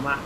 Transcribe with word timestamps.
programa 0.00 0.22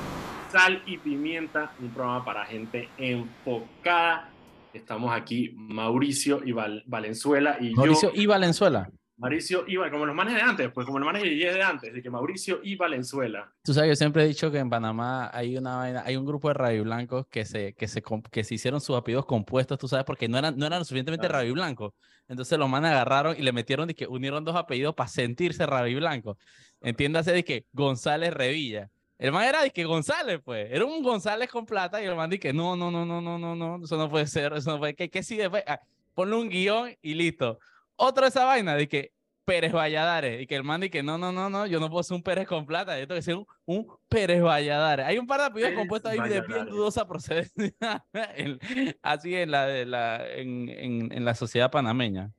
Sal 0.53 0.83
y 0.87 0.99
Pimienta, 0.99 1.73
un 1.81 1.91
programa 1.91 2.25
para 2.25 2.47
gente 2.47 2.89
enfocada. 2.97 4.31
Estamos 4.73 5.13
aquí 5.13 5.53
Mauricio 5.57 6.43
y 6.45 6.53
Valenzuela 6.53 7.57
y 7.61 7.75
Mauricio 7.75 8.13
y 8.15 8.27
Valenzuela. 8.27 8.89
Mauricio 9.17 9.65
y 9.67 9.77
como 9.91 10.07
los 10.07 10.15
manes 10.15 10.35
de 10.35 10.43
antes, 10.43 10.71
pues 10.73 10.87
como 10.87 10.99
los 10.99 11.07
manes 11.07 11.23
de 11.23 11.63
antes, 11.63 11.93
de 11.93 12.03
que 12.03 12.11
Mauricio 12.11 12.61
y 12.63 12.77
Valenzuela. 12.77 13.53
Tú 13.65 13.75
sabes, 13.75 13.91
yo 13.91 13.97
siempre 13.97 14.25
he 14.25 14.29
dicho 14.29 14.51
que 14.51 14.59
en 14.59 14.71
Panamá 14.71 15.31
hay 15.33 15.57
una 15.57 15.83
hay 15.83 16.17
un 16.17 16.25
grupo 16.25 16.49
de 16.49 16.55
radio 16.55 16.85
blancos 16.85 17.27
que 17.29 17.45
se, 17.45 17.75
que 17.75 17.89
se, 17.89 18.03
que 18.31 18.45
se 18.45 18.55
hicieron 18.55 18.81
sus 18.81 18.97
apellidos 18.97 19.27
compuestos, 19.27 19.79
tú 19.79 19.89
sabes, 19.89 20.05
porque 20.05 20.29
no 20.29 20.39
eran, 20.39 20.57
no 20.57 20.67
eran 20.67 20.85
suficientemente 20.85 21.27
radio 21.27 21.53
blancos. 21.53 21.95
Entonces 22.29 22.59
los 22.59 22.69
manes 22.69 22.93
agarraron 22.93 23.37
y 23.37 23.43
le 23.43 23.53
metieron 23.53 23.89
de 23.89 23.95
que 23.95 24.07
unieron 24.07 24.45
dos 24.45 24.55
apellidos 24.55 24.95
para 24.95 25.09
sentirse 25.09 25.67
radio 25.67 25.99
blanco. 25.99 26.39
Entiéndase 26.81 27.33
de 27.33 27.45
que 27.45 27.67
González 27.73 28.33
Revilla. 28.33 28.91
El 29.19 29.33
man 29.33 29.45
era 29.45 29.63
de 29.63 29.71
que 29.71 29.85
González, 29.85 30.41
pues. 30.45 30.69
Era 30.71 30.85
un 30.85 31.03
González 31.03 31.49
con 31.49 31.67
plata 31.67 32.03
y 32.03 32.07
el 32.07 32.17
man 32.17 32.31
que 32.31 32.53
no, 32.53 32.77
no, 32.77 32.91
no, 32.91 33.05
no, 33.07 33.21
no, 33.21 33.39
no, 33.39 33.55
no, 33.55 33.85
eso 33.85 33.97
no 33.97 34.11
puede 34.11 34.27
ser, 34.27 34.53
eso 34.55 34.71
no 34.71 34.79
puede. 34.79 34.95
¿Qué, 34.95 35.09
qué 35.09 35.23
sigue? 35.23 35.49
Ah, 35.67 35.81
ponle 36.15 36.37
un 36.37 36.49
guion 36.49 36.97
y 37.01 37.15
listo. 37.15 37.59
Otra 37.97 38.27
esa 38.27 38.45
vaina 38.45 38.75
de 38.75 38.89
que 38.89 39.13
Pérez 39.45 39.73
Valladares 39.73 40.41
y 40.41 40.47
que 40.47 40.57
el 40.57 40.65
man 40.65 40.81
que 40.81 41.03
no, 41.03 41.19
no, 41.19 41.31
no, 41.31 41.51
no, 41.51 41.67
yo 41.67 41.79
no 41.79 41.91
puedo 41.91 42.03
ser 42.03 42.17
un 42.17 42.23
Pérez 42.23 42.47
con 42.47 42.67
plata, 42.67 42.99
yo 42.99 43.07
tengo 43.07 43.19
que 43.19 43.23
ser 43.23 43.37
un, 43.67 43.87
Pérez 44.09 44.43
Valladares. 44.43 45.07
Hay 45.07 45.19
un 45.19 45.27
par 45.27 45.41
de 45.41 45.47
apellidos 45.47 45.75
compuestos 45.75 46.11
ahí 46.11 46.29
de 46.29 46.41
bien 46.41 46.67
dudosa 46.67 47.07
procedencia, 47.07 48.05
así 49.03 49.35
en 49.35 49.51
la, 49.51 49.67
de 49.67 49.87
la, 49.87 50.27
en, 50.29 50.69
en, 50.69 51.13
en, 51.13 51.25
la 51.25 51.35
sociedad 51.35 51.71
panameña. 51.71 52.33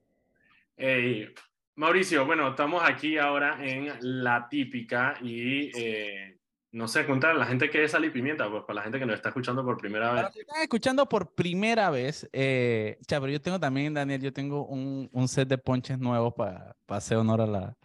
Mauricio, 1.76 2.26
bueno, 2.26 2.50
estamos 2.50 2.82
aquí 2.84 3.18
ahora 3.18 3.58
en 3.62 3.92
La 4.02 4.48
Típica 4.50 5.16
y 5.22 5.72
eh, 5.78 6.38
no 6.76 6.88
sé, 6.90 7.06
contar 7.06 7.32
a 7.32 7.36
la 7.36 7.46
gente 7.46 7.70
que 7.70 7.86
es 7.86 7.92
sal 7.92 8.04
y 8.04 8.10
pimienta, 8.10 8.50
pues 8.50 8.66
para 8.66 8.76
la 8.76 8.82
gente 8.82 9.00
que 9.00 9.06
nos 9.06 9.16
está 9.16 9.30
escuchando 9.30 9.64
por 9.64 9.78
primera 9.78 10.12
vez. 10.12 10.24
Para 10.24 10.34
que 10.34 10.44
escuchando 10.64 11.08
por 11.08 11.34
primera 11.34 11.90
vez, 11.90 12.30
eh, 12.34 13.00
pero 13.08 13.30
yo 13.30 13.42
tengo 13.42 13.58
también, 13.58 13.94
Daniel, 13.94 14.22
yo 14.22 14.34
tengo 14.34 14.66
un, 14.66 15.10
un 15.14 15.28
set 15.30 15.48
de 15.48 15.58
ponches 15.58 15.98
nuevos 15.98 16.34
para 16.34 16.76
hacer 16.90 17.16
honor 17.16 17.40
a 17.40 17.48
la... 17.48 17.78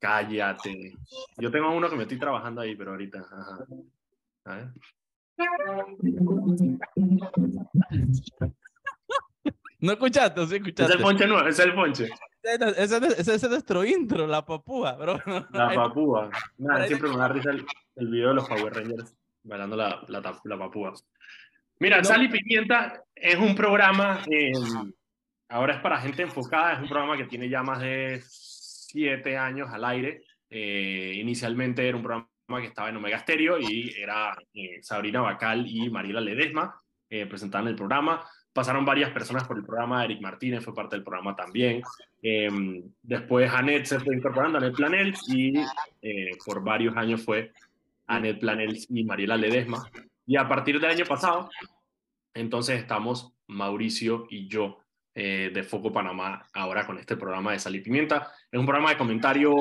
Cállate. 0.00 0.96
Yo 1.36 1.52
tengo 1.52 1.70
uno 1.70 1.88
que 1.88 1.94
me 1.94 2.02
estoy 2.02 2.18
trabajando 2.18 2.60
ahí, 2.60 2.74
pero 2.74 2.90
ahorita. 2.90 3.24
A 4.46 4.56
ver. 4.56 4.72
¿No 9.78 9.92
escuchaste? 9.92 10.44
¿Sí 10.48 10.56
escuchaste? 10.56 10.92
Es 10.92 10.98
el 10.98 11.04
ponche 11.04 11.28
nuevo, 11.28 11.46
es 11.46 11.58
el 11.60 11.72
ponche. 11.72 12.10
Ese, 12.44 12.96
ese, 12.96 13.34
es 13.34 13.48
nuestro 13.48 13.84
intro, 13.84 14.26
la 14.26 14.44
papúa, 14.44 14.92
bro. 14.92 15.18
La 15.50 15.70
papúa. 15.74 16.30
Nada, 16.58 16.86
siempre 16.86 17.08
me 17.08 17.16
da 17.16 17.28
risa 17.28 17.50
el, 17.50 17.64
el, 17.96 18.08
video 18.08 18.28
de 18.28 18.34
los 18.34 18.48
Power 18.48 18.74
Rangers 18.74 19.16
bailando 19.42 19.76
la, 19.76 20.04
la, 20.08 20.40
la 20.44 20.58
papúa. 20.58 20.92
Mira, 21.78 22.02
Sal 22.04 22.22
y 22.22 22.28
Pimienta 22.28 23.02
es 23.14 23.36
un 23.36 23.54
programa, 23.54 24.22
eh, 24.30 24.52
ahora 25.48 25.74
es 25.74 25.80
para 25.80 26.00
gente 26.00 26.22
enfocada, 26.22 26.74
es 26.74 26.80
un 26.80 26.88
programa 26.88 27.16
que 27.16 27.24
tiene 27.24 27.48
ya 27.48 27.62
más 27.62 27.80
de 27.80 28.22
siete 28.26 29.36
años 29.36 29.68
al 29.72 29.84
aire. 29.84 30.22
Eh, 30.50 31.14
inicialmente 31.16 31.86
era 31.86 31.96
un 31.96 32.02
programa 32.02 32.28
que 32.60 32.66
estaba 32.66 32.88
en 32.90 32.96
Omega 32.96 33.18
Stereo 33.18 33.58
y 33.58 33.92
era 33.98 34.36
eh, 34.52 34.82
Sabrina 34.82 35.20
Bacal 35.20 35.66
y 35.66 35.90
Mariela 35.90 36.20
Ledesma 36.20 36.80
eh, 37.08 37.26
presentaban 37.26 37.68
el 37.68 37.74
programa 37.74 38.24
pasaron 38.54 38.84
varias 38.84 39.10
personas 39.10 39.46
por 39.46 39.58
el 39.58 39.64
programa, 39.64 40.04
Eric 40.04 40.22
Martínez 40.22 40.64
fue 40.64 40.74
parte 40.74 40.96
del 40.96 41.04
programa 41.04 41.34
también. 41.34 41.82
Eh, 42.22 42.82
después 43.02 43.52
Anet 43.52 43.84
se 43.84 43.98
fue 43.98 44.16
incorporando, 44.16 44.58
Anet 44.58 44.74
Planel, 44.74 45.12
y 45.26 45.58
eh, 46.00 46.30
por 46.46 46.62
varios 46.62 46.96
años 46.96 47.22
fue 47.22 47.52
Anet 48.06 48.38
Planel 48.38 48.78
y 48.88 49.04
Mariela 49.04 49.36
Ledesma. 49.36 49.90
Y 50.24 50.36
a 50.36 50.48
partir 50.48 50.80
del 50.80 50.90
año 50.90 51.04
pasado, 51.04 51.50
entonces 52.32 52.80
estamos 52.80 53.34
Mauricio 53.48 54.26
y 54.30 54.46
yo 54.46 54.78
eh, 55.16 55.50
de 55.52 55.62
Foco 55.64 55.92
Panamá 55.92 56.46
ahora 56.54 56.86
con 56.86 56.98
este 56.98 57.16
programa 57.16 57.52
de 57.52 57.58
Sal 57.58 57.74
y 57.74 57.80
Pimienta. 57.80 58.32
Es 58.50 58.58
un 58.58 58.66
programa 58.66 58.90
de 58.90 58.96
comentario 58.96 59.52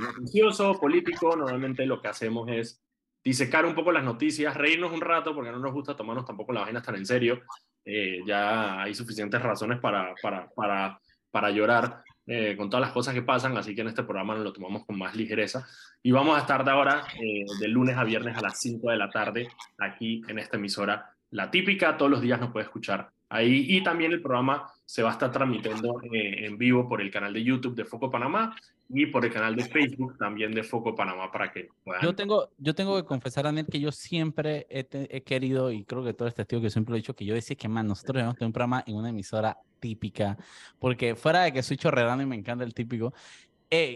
noticioso, 0.00 0.80
político. 0.80 1.36
Normalmente 1.36 1.84
lo 1.84 2.00
que 2.00 2.08
hacemos 2.08 2.48
es 2.48 2.82
disecar 3.22 3.66
un 3.66 3.74
poco 3.74 3.92
las 3.92 4.04
noticias, 4.04 4.56
reírnos 4.56 4.90
un 4.90 5.02
rato, 5.02 5.34
porque 5.34 5.52
no 5.52 5.58
nos 5.58 5.72
gusta 5.72 5.94
tomarnos 5.94 6.24
tampoco 6.24 6.54
la 6.54 6.62
vaina 6.62 6.82
tan 6.82 6.96
en 6.96 7.04
serio. 7.04 7.42
Eh, 7.90 8.20
ya 8.26 8.82
hay 8.82 8.94
suficientes 8.94 9.40
razones 9.40 9.78
para, 9.80 10.14
para, 10.22 10.46
para, 10.50 11.00
para 11.30 11.50
llorar 11.50 12.02
eh, 12.26 12.54
con 12.54 12.68
todas 12.68 12.82
las 12.82 12.92
cosas 12.92 13.14
que 13.14 13.22
pasan, 13.22 13.56
así 13.56 13.74
que 13.74 13.80
en 13.80 13.88
este 13.88 14.02
programa 14.02 14.34
lo 14.34 14.52
tomamos 14.52 14.84
con 14.84 14.98
más 14.98 15.16
ligereza. 15.16 15.66
Y 16.02 16.12
vamos 16.12 16.36
a 16.36 16.40
estar 16.40 16.62
de 16.62 16.70
ahora, 16.70 17.06
eh, 17.18 17.46
de 17.58 17.68
lunes 17.68 17.96
a 17.96 18.04
viernes 18.04 18.36
a 18.36 18.42
las 18.42 18.60
5 18.60 18.90
de 18.90 18.96
la 18.98 19.08
tarde, 19.08 19.48
aquí 19.78 20.20
en 20.28 20.38
esta 20.38 20.58
emisora. 20.58 21.10
La 21.30 21.50
típica, 21.50 21.96
todos 21.96 22.10
los 22.10 22.20
días 22.20 22.38
nos 22.38 22.52
puede 22.52 22.66
escuchar 22.66 23.08
ahí. 23.28 23.66
Y 23.68 23.82
también 23.82 24.12
el 24.12 24.22
programa 24.22 24.70
se 24.84 25.02
va 25.02 25.10
a 25.10 25.12
estar 25.12 25.30
transmitiendo 25.30 26.00
en 26.02 26.56
vivo 26.56 26.88
por 26.88 27.00
el 27.00 27.10
canal 27.10 27.32
de 27.32 27.44
YouTube 27.44 27.74
de 27.74 27.84
Foco 27.84 28.10
Panamá 28.10 28.56
y 28.88 29.06
por 29.06 29.24
el 29.24 29.32
canal 29.32 29.54
de 29.54 29.64
Facebook 29.64 30.16
también 30.18 30.52
de 30.52 30.62
Foco 30.62 30.94
Panamá 30.94 31.30
para 31.30 31.52
que 31.52 31.68
puedan. 31.84 32.02
Yo 32.02 32.14
tengo, 32.14 32.48
yo 32.56 32.74
tengo 32.74 32.96
que 32.96 33.04
confesar, 33.04 33.44
Daniel, 33.44 33.66
que 33.70 33.80
yo 33.80 33.92
siempre 33.92 34.66
he, 34.70 35.22
querido, 35.22 35.70
y 35.70 35.84
creo 35.84 36.02
que 36.02 36.14
todo 36.14 36.26
este 36.26 36.42
testigo 36.42 36.62
que 36.62 36.70
siempre 36.70 36.92
lo 36.92 36.96
he 36.96 37.00
dicho, 37.00 37.14
que 37.14 37.26
yo 37.26 37.34
decía 37.34 37.54
que, 37.54 37.68
man, 37.68 37.86
nosotros 37.86 38.14
debemos 38.14 38.36
tener 38.36 38.46
un 38.46 38.52
programa 38.52 38.82
en 38.86 38.96
una 38.96 39.10
emisora 39.10 39.58
típica, 39.78 40.38
porque 40.78 41.14
fuera 41.14 41.42
de 41.42 41.52
que 41.52 41.62
soy 41.62 41.76
chorredano 41.76 42.22
y 42.22 42.26
me 42.26 42.36
encanta 42.36 42.64
el 42.64 42.72
típico, 42.72 43.12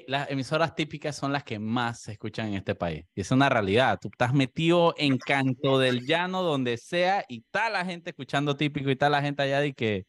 las 0.07 0.31
emisoras 0.31 0.75
típicas 0.75 1.17
son 1.17 1.33
las 1.33 1.45
que 1.45 1.59
más 1.59 2.03
se 2.03 2.13
escuchan 2.13 2.49
en 2.49 2.55
este 2.55 2.75
país. 2.75 3.07
Y 3.15 3.23
es 3.23 3.31
una 3.31 3.49
realidad. 3.49 3.99
Tú 4.01 4.09
estás 4.11 4.35
metido 4.35 4.95
en 4.99 5.19
Canto 5.19 5.79
del 5.79 6.07
Llano, 6.07 6.43
donde 6.43 6.77
sea, 6.77 7.25
y 7.29 7.39
está 7.39 7.71
la 7.71 7.85
gente 7.85 8.11
escuchando 8.11 8.57
típico 8.57 8.89
y 8.89 8.93
está 8.93 9.09
la 9.09 9.23
gente 9.23 9.43
allá 9.43 9.61
de 9.61 9.73
que 9.73 10.07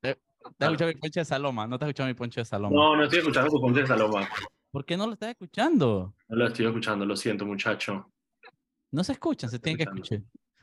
¿Te 0.00 0.64
has 0.64 0.70
escuchado 0.70 0.92
mi 0.92 0.98
ponche 0.98 1.20
de 1.20 1.24
Saloma? 1.24 1.66
¿No 1.66 1.78
te 1.78 1.84
has 1.84 1.88
escuchado 1.90 2.08
mi 2.08 2.14
ponche 2.14 2.40
de 2.40 2.44
Saloma? 2.44 2.74
No, 2.74 2.96
no 2.96 3.04
estoy 3.04 3.18
escuchando 3.18 3.50
tu 3.50 3.60
ponche 3.60 3.80
de 3.80 3.86
Saloma. 3.86 4.28
¿Por 4.70 4.84
qué 4.84 4.96
no 4.96 5.06
lo 5.06 5.14
estás 5.14 5.30
escuchando? 5.30 6.14
No 6.28 6.36
lo 6.36 6.46
estoy 6.46 6.66
escuchando, 6.66 7.04
lo 7.04 7.16
siento, 7.16 7.44
muchacho. 7.44 8.12
No 8.92 9.04
se 9.04 9.12
escuchan, 9.12 9.50
se 9.50 9.58
tienen 9.58 9.78
que 9.78 9.82
escuchar. 9.84 10.20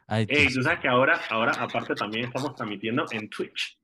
Ey, 0.07 0.47
tú 0.53 0.63
sabes 0.63 0.79
que 0.79 0.87
ahora, 0.87 1.19
ahora, 1.29 1.51
aparte, 1.53 1.93
también 1.93 2.25
estamos 2.25 2.55
transmitiendo 2.55 3.05
en 3.11 3.29
Twitch. 3.29 3.77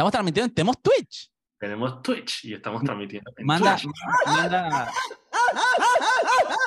Estamos 0.00 0.12
transmitiendo, 0.12 0.54
tenemos 0.54 0.80
Twitch. 0.80 1.30
Tenemos 1.58 2.00
Twitch 2.00 2.44
y 2.46 2.54
estamos 2.54 2.82
transmitiendo 2.82 3.30
en 3.36 3.44
manda, 3.44 3.76
Twitch. 3.76 3.92
Manda. 4.26 4.90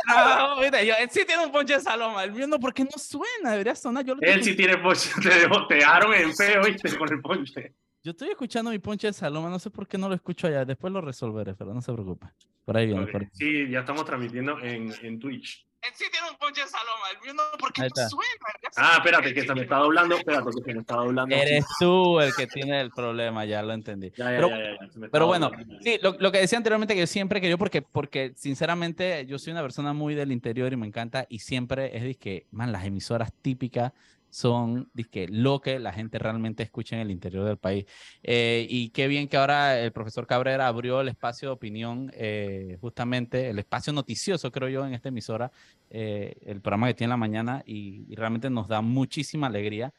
Ah, 0.07 0.55
él 0.61 1.09
sí 1.09 1.25
tiene 1.25 1.43
un 1.43 1.51
ponche 1.51 1.73
de 1.73 1.79
Saloma. 1.79 2.23
El 2.23 2.33
mío 2.33 2.45
no, 2.45 2.59
porque 2.59 2.83
no 2.83 2.91
suena, 2.95 3.51
debería 3.51 3.73
sonar. 3.73 4.05
Yo 4.05 4.13
él 4.21 4.43
sí 4.43 4.55
tiene 4.55 4.77
ponche, 4.77 5.09
te, 5.23 5.29
te 5.67 5.75
dejaron 5.75 6.13
en 6.13 6.35
feo, 6.35 6.61
¿viste? 6.63 6.95
Con 6.95 7.11
el 7.11 7.21
ponche. 7.21 7.73
Yo 8.03 8.11
estoy 8.11 8.29
escuchando 8.29 8.69
mi 8.69 8.77
ponche 8.77 9.07
de 9.07 9.13
Saloma, 9.13 9.49
no 9.49 9.57
sé 9.57 9.71
por 9.71 9.87
qué 9.87 9.97
no 9.97 10.07
lo 10.07 10.13
escucho 10.13 10.45
allá. 10.45 10.63
Después 10.63 10.93
lo 10.93 11.01
resolveré, 11.01 11.55
pero 11.55 11.73
no 11.73 11.81
se 11.81 11.91
preocupe. 11.91 12.27
Por 12.63 12.77
ahí 12.77 12.85
viene. 12.85 13.07
Por 13.07 13.27
Sí, 13.31 13.67
ya 13.67 13.79
estamos 13.79 14.05
transmitiendo 14.05 14.59
en, 14.59 14.93
en 15.01 15.17
Twitch. 15.17 15.65
Él 15.83 15.91
sí 15.95 16.05
tiene 16.09 16.29
un 16.29 16.37
ponche 16.37 16.61
de 16.61 16.67
Saloma, 16.67 17.09
el 17.13 17.21
mío 17.21 17.33
no, 17.33 17.43
porque 17.59 17.81
no 17.81 17.89
suena. 17.89 18.31
Ah, 18.77 18.93
espérate, 18.97 19.33
que 19.33 19.41
se 19.41 19.53
me 19.53 19.61
está 19.63 19.77
doblando, 19.77 20.15
espérate, 20.15 20.45
que 20.45 20.63
se 20.63 20.73
me 20.73 20.79
está 20.79 20.95
doblando. 20.95 21.35
Eres 21.35 21.65
tú 21.77 22.21
el 22.21 22.33
que 22.33 22.47
tiene 22.47 22.79
el 22.79 22.89
problema, 22.89 23.43
ya 23.43 23.61
lo 23.61 23.73
entendí. 23.73 24.11
Ya, 24.11 24.31
ya, 24.31 24.37
pero, 24.37 24.49
ya, 24.49 25.07
pero 25.11 25.27
bueno, 25.27 25.51
sí, 25.81 25.99
lo, 26.01 26.15
lo, 26.17 26.31
que 26.31 26.39
decía 26.39 26.57
anteriormente 26.57 26.93
que 26.93 27.01
yo 27.01 27.07
siempre 27.07 27.41
quería, 27.41 27.57
porque, 27.57 27.81
porque 27.81 28.31
sinceramente 28.37 29.25
yo 29.25 29.37
soy 29.37 29.51
una 29.51 29.61
persona 29.61 29.91
muy 29.91 30.15
del 30.15 30.31
interior 30.31 30.71
y 30.71 30.77
me 30.77 30.87
encanta, 30.87 31.25
y 31.27 31.39
siempre 31.39 31.97
es 31.97 32.03
de 32.03 32.15
que, 32.15 32.47
man, 32.51 32.71
las 32.71 32.85
emisoras 32.85 33.33
típicas 33.41 33.91
son 34.33 34.89
lo 35.29 35.61
que 35.61 35.79
la 35.79 35.93
gente 35.93 36.17
realmente 36.17 36.63
escucha 36.63 36.95
en 36.95 37.03
el 37.03 37.11
interior 37.11 37.45
del 37.45 37.57
país. 37.57 37.85
Eh, 38.23 38.65
y 38.69 38.89
qué 38.89 39.07
bien 39.07 39.27
que 39.27 39.37
ahora 39.37 39.79
el 39.79 39.91
profesor 39.91 40.25
Cabrera 40.25 40.67
abrió 40.67 41.01
el 41.01 41.07
espacio 41.07 41.49
de 41.49 41.53
opinión, 41.53 42.11
eh, 42.15 42.77
justamente 42.81 43.49
el 43.49 43.59
espacio 43.59 43.93
noticioso, 43.93 44.51
creo 44.51 44.69
yo, 44.69 44.85
en 44.85 44.93
esta 44.95 45.09
emisora, 45.09 45.51
eh, 45.91 46.35
el 46.41 46.61
programa 46.61 46.87
que 46.87 46.95
tiene 46.95 47.05
en 47.05 47.11
la 47.11 47.17
mañana, 47.17 47.63
y, 47.65 48.05
y 48.09 48.15
realmente 48.15 48.49
nos 48.49 48.67
da 48.67 48.81
muchísima 48.81 49.47
alegría 49.47 49.93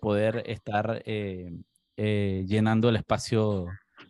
poder 0.00 0.44
estar 0.46 1.02
llenando 1.96 2.88
el 2.88 2.96
espacio 2.96 3.66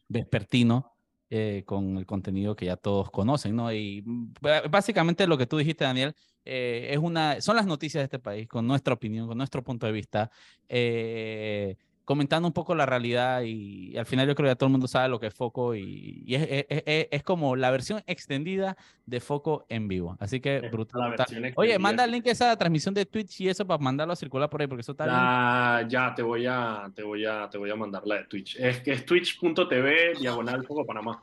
vespertino 0.08 0.92
eh, 1.34 1.62
con 1.64 1.96
el 1.96 2.04
contenido 2.04 2.54
que 2.54 2.66
ya 2.66 2.76
todos 2.76 3.10
conocen, 3.10 3.56
¿no? 3.56 3.72
Y 3.72 4.02
mm, 4.04 4.34
básicamente 4.70 5.26
lo 5.26 5.38
que 5.38 5.46
tú 5.46 5.56
dijiste, 5.56 5.82
Daniel, 5.82 6.14
eh, 6.44 6.88
es 6.90 6.98
una, 6.98 7.40
son 7.40 7.56
las 7.56 7.66
noticias 7.66 8.00
de 8.00 8.04
este 8.04 8.18
país, 8.18 8.48
con 8.48 8.66
nuestra 8.66 8.94
opinión, 8.94 9.26
con 9.26 9.38
nuestro 9.38 9.62
punto 9.62 9.86
de 9.86 9.92
vista, 9.92 10.30
eh, 10.68 11.76
comentando 12.04 12.48
un 12.48 12.52
poco 12.52 12.74
la 12.74 12.84
realidad 12.84 13.42
y, 13.42 13.96
al 13.96 14.06
final 14.06 14.26
yo 14.26 14.34
creo 14.34 14.46
que 14.46 14.50
ya 14.50 14.56
todo 14.56 14.66
el 14.66 14.72
mundo 14.72 14.88
sabe 14.88 15.08
lo 15.08 15.20
que 15.20 15.28
es 15.28 15.34
Foco 15.34 15.74
y, 15.74 16.22
y 16.26 16.34
es, 16.34 16.42
es, 16.50 16.66
es, 16.68 17.08
es, 17.10 17.22
como 17.22 17.54
la 17.54 17.70
versión 17.70 18.02
extendida 18.06 18.76
de 19.06 19.20
Foco 19.20 19.66
en 19.68 19.86
vivo. 19.86 20.16
Así 20.18 20.40
que 20.40 20.60
brutal. 20.70 21.14
Oye, 21.56 21.78
manda 21.78 22.04
el 22.04 22.10
link 22.10 22.26
a 22.26 22.32
esa 22.32 22.56
transmisión 22.56 22.94
de 22.94 23.06
Twitch 23.06 23.40
y 23.40 23.48
eso 23.48 23.66
para 23.66 23.78
mandarlo 23.78 24.12
a 24.12 24.16
circular 24.16 24.50
por 24.50 24.60
ahí 24.60 24.66
porque 24.66 24.80
eso 24.80 24.92
está 24.92 25.06
ya, 25.06 25.86
Ya, 25.88 26.14
te 26.14 26.22
voy 26.22 26.46
a, 26.46 26.90
te 26.94 27.02
voy 27.02 27.24
a, 27.24 27.48
te 27.48 27.58
voy 27.58 27.70
a 27.70 27.76
mandar 27.76 28.06
la 28.06 28.16
de 28.16 28.24
Twitch. 28.24 28.56
Es 28.56 28.80
que 28.80 28.92
es 28.92 29.06
twitch.tv 29.06 30.14
diagonal 30.18 30.64
Foco 30.66 30.84
Panamá. 30.84 31.22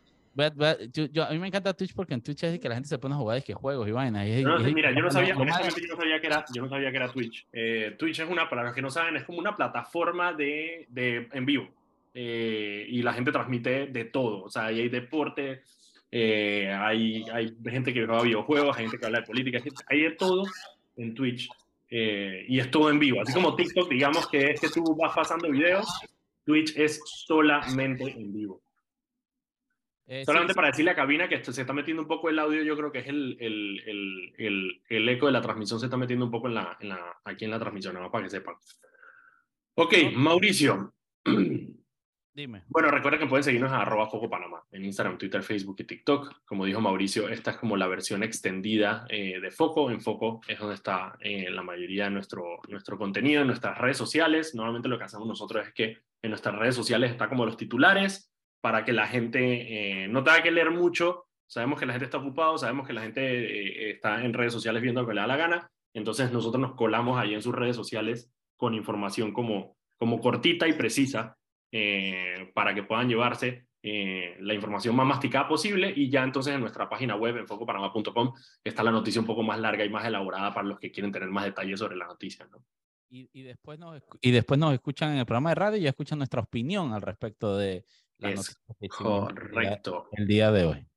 Yo, 1.11 1.23
a 1.23 1.31
mí 1.31 1.39
me 1.39 1.47
encanta 1.47 1.73
Twitch 1.73 1.93
porque 1.93 2.13
en 2.13 2.21
Twitch 2.21 2.43
es 2.43 2.59
que 2.59 2.69
la 2.69 2.75
gente 2.75 2.89
se 2.89 2.97
pone 2.97 3.15
a 3.15 3.17
jugar 3.17 3.37
es 3.37 3.43
que 3.43 3.53
juegos 3.53 3.87
y 3.87 3.91
vainas. 3.91 4.25
mira, 4.73 4.91
yo 4.91 5.01
no 5.01 5.11
sabía, 5.11 5.35
yo 5.35 5.45
no 5.45 5.53
sabía 5.95 6.19
que 6.19 6.27
era, 6.27 6.45
yo 6.53 6.61
no 6.61 6.69
sabía 6.69 6.91
que 6.91 6.97
era 6.97 7.11
Twitch. 7.11 7.47
Eh, 7.51 7.95
Twitch 7.97 8.19
es 8.19 8.29
una, 8.29 8.49
para 8.49 8.63
los 8.63 8.73
que 8.73 8.81
no 8.81 8.89
saben, 8.89 9.15
es 9.15 9.23
como 9.23 9.39
una 9.39 9.55
plataforma 9.55 10.33
de, 10.33 10.87
de 10.89 11.27
en 11.33 11.45
vivo. 11.45 11.69
Eh, 12.13 12.85
y 12.89 13.01
la 13.01 13.13
gente 13.13 13.31
transmite 13.31 13.87
de 13.87 14.05
todo. 14.05 14.43
O 14.43 14.49
sea, 14.49 14.65
ahí 14.65 14.81
hay 14.81 14.89
deporte, 14.89 15.61
eh, 16.11 16.75
hay, 16.77 17.23
hay 17.31 17.55
gente 17.65 17.93
que 17.93 18.05
juega 18.05 18.23
videojuegos, 18.23 18.77
hay 18.77 18.83
gente 18.83 18.97
que 18.97 19.05
habla 19.05 19.21
de 19.21 19.25
política, 19.25 19.61
hay 19.87 20.01
de 20.01 20.11
todo 20.11 20.43
en 20.97 21.13
Twitch. 21.13 21.49
y 21.89 22.59
es 22.59 22.71
todo 22.71 22.89
en 22.89 22.99
vivo. 22.99 23.21
Así 23.21 23.33
como 23.33 23.55
TikTok, 23.55 23.89
digamos 23.89 24.27
que 24.27 24.51
es 24.51 24.61
que 24.61 24.69
tú 24.69 24.95
vas 24.95 25.13
pasando 25.15 25.49
videos, 25.49 25.87
Twitch 26.45 26.75
es 26.77 27.01
solamente 27.05 28.09
en 28.11 28.33
vivo. 28.33 28.61
Eh, 30.11 30.25
Solamente 30.25 30.55
para 30.55 30.69
decirle 30.69 30.89
a 30.89 30.95
cabina 30.95 31.29
que 31.29 31.43
se 31.43 31.61
está 31.61 31.71
metiendo 31.71 32.01
un 32.01 32.07
poco 32.07 32.29
el 32.29 32.39
audio, 32.39 32.63
yo 32.63 32.75
creo 32.75 32.91
que 32.91 32.97
es 32.97 33.07
el, 33.07 33.37
el, 33.39 34.33
el, 34.39 34.81
el 34.89 35.09
eco 35.09 35.27
de 35.27 35.31
la 35.31 35.41
transmisión, 35.41 35.79
se 35.79 35.85
está 35.85 35.97
metiendo 35.97 36.25
un 36.25 36.31
poco 36.31 36.47
en 36.47 36.55
la, 36.55 36.75
en 36.79 36.89
la, 36.89 37.19
aquí 37.23 37.45
en 37.45 37.51
la 37.51 37.59
transmisión, 37.59 37.93
nada 37.93 38.07
más 38.07 38.11
para 38.11 38.23
que 38.23 38.31
sepan. 38.31 38.55
Ok, 39.75 39.93
Mauricio. 40.15 40.95
Dime. 42.33 42.63
Bueno, 42.69 42.89
recuerda 42.89 43.19
que 43.19 43.27
pueden 43.27 43.43
seguirnos 43.43 43.71
a 43.71 43.81
arroba 43.81 44.09
Foco 44.09 44.29
Panamá 44.29 44.63
en 44.71 44.83
Instagram, 44.83 45.17
Twitter, 45.19 45.43
Facebook 45.43 45.75
y 45.79 45.83
TikTok. 45.83 46.43
Como 46.45 46.65
dijo 46.65 46.81
Mauricio, 46.81 47.29
esta 47.29 47.51
es 47.51 47.57
como 47.57 47.77
la 47.77 47.87
versión 47.87 48.23
extendida 48.23 49.05
eh, 49.09 49.39
de 49.39 49.51
Foco. 49.51 49.91
En 49.91 50.01
Foco 50.01 50.41
es 50.47 50.57
donde 50.57 50.75
está 50.75 51.17
eh, 51.19 51.51
la 51.51 51.61
mayoría 51.61 52.05
de 52.05 52.11
nuestro, 52.11 52.61
nuestro 52.67 52.97
contenido, 52.97 53.41
en 53.41 53.47
nuestras 53.47 53.77
redes 53.77 53.97
sociales. 53.97 54.55
Normalmente 54.55 54.89
lo 54.89 54.97
que 54.97 55.03
hacemos 55.03 55.27
nosotros 55.27 55.67
es 55.67 55.73
que 55.73 55.97
en 56.21 56.29
nuestras 56.29 56.55
redes 56.55 56.75
sociales 56.75 57.11
está 57.11 57.29
como 57.29 57.45
los 57.45 57.57
titulares, 57.57 58.28
para 58.61 58.83
que 58.83 58.93
la 58.93 59.07
gente 59.07 60.03
eh, 60.03 60.07
no 60.07 60.23
tenga 60.23 60.43
que 60.43 60.51
leer 60.51 60.71
mucho. 60.71 61.25
Sabemos 61.47 61.79
que 61.79 61.85
la 61.85 61.93
gente 61.93 62.05
está 62.05 62.17
ocupado, 62.17 62.57
sabemos 62.57 62.85
que 62.85 62.93
la 62.93 63.01
gente 63.01 63.21
eh, 63.21 63.91
está 63.91 64.23
en 64.23 64.33
redes 64.33 64.53
sociales 64.53 64.81
viendo 64.81 65.01
lo 65.01 65.07
que 65.07 65.13
le 65.13 65.21
da 65.21 65.27
la 65.27 65.37
gana. 65.37 65.71
Entonces 65.93 66.31
nosotros 66.31 66.61
nos 66.61 66.75
colamos 66.75 67.17
ahí 67.17 67.33
en 67.33 67.41
sus 67.41 67.55
redes 67.55 67.75
sociales 67.75 68.31
con 68.55 68.73
información 68.73 69.33
como, 69.33 69.77
como 69.97 70.19
cortita 70.19 70.67
y 70.67 70.73
precisa 70.73 71.37
eh, 71.71 72.51
para 72.53 72.75
que 72.75 72.83
puedan 72.83 73.09
llevarse 73.09 73.65
la 73.81 74.53
información 74.53 74.93
más 74.93 75.07
masticada 75.07 75.47
posible 75.47 75.93
y 75.95 76.09
ya 76.09 76.21
entonces 76.25 76.53
en 76.53 76.59
nuestra 76.59 76.89
página 76.89 77.15
web 77.15 77.37
en 77.37 77.47
focopanamá.com 77.47 78.33
está 78.61 78.83
la 78.83 78.91
noticia 78.91 79.21
un 79.21 79.27
poco 79.27 79.41
más 79.41 79.57
larga 79.57 79.85
y 79.85 79.89
más 79.89 80.05
elaborada 80.05 80.53
para 80.53 80.67
los 80.67 80.79
que 80.79 80.91
quieren 80.91 81.13
tener 81.13 81.29
más 81.29 81.45
detalles 81.45 81.79
sobre 81.79 81.95
la 81.95 82.05
noticia. 82.05 82.45
¿no? 82.51 82.61
Y, 83.09 83.29
y, 83.31 83.41
después 83.41 83.79
nos, 83.79 84.03
y 84.19 84.31
después 84.31 84.59
nos 84.59 84.73
escuchan 84.73 85.13
en 85.13 85.19
el 85.19 85.25
programa 85.25 85.51
de 85.51 85.55
radio 85.55 85.77
y 85.77 85.87
escuchan 85.87 86.17
nuestra 86.17 86.41
opinión 86.41 86.91
al 86.91 87.01
respecto 87.01 87.57
de, 87.57 87.85
es 88.19 88.57
correcto. 88.89 90.09
El 90.11 90.27
día 90.27 90.51
de 90.51 90.65
hoy. 90.65 90.89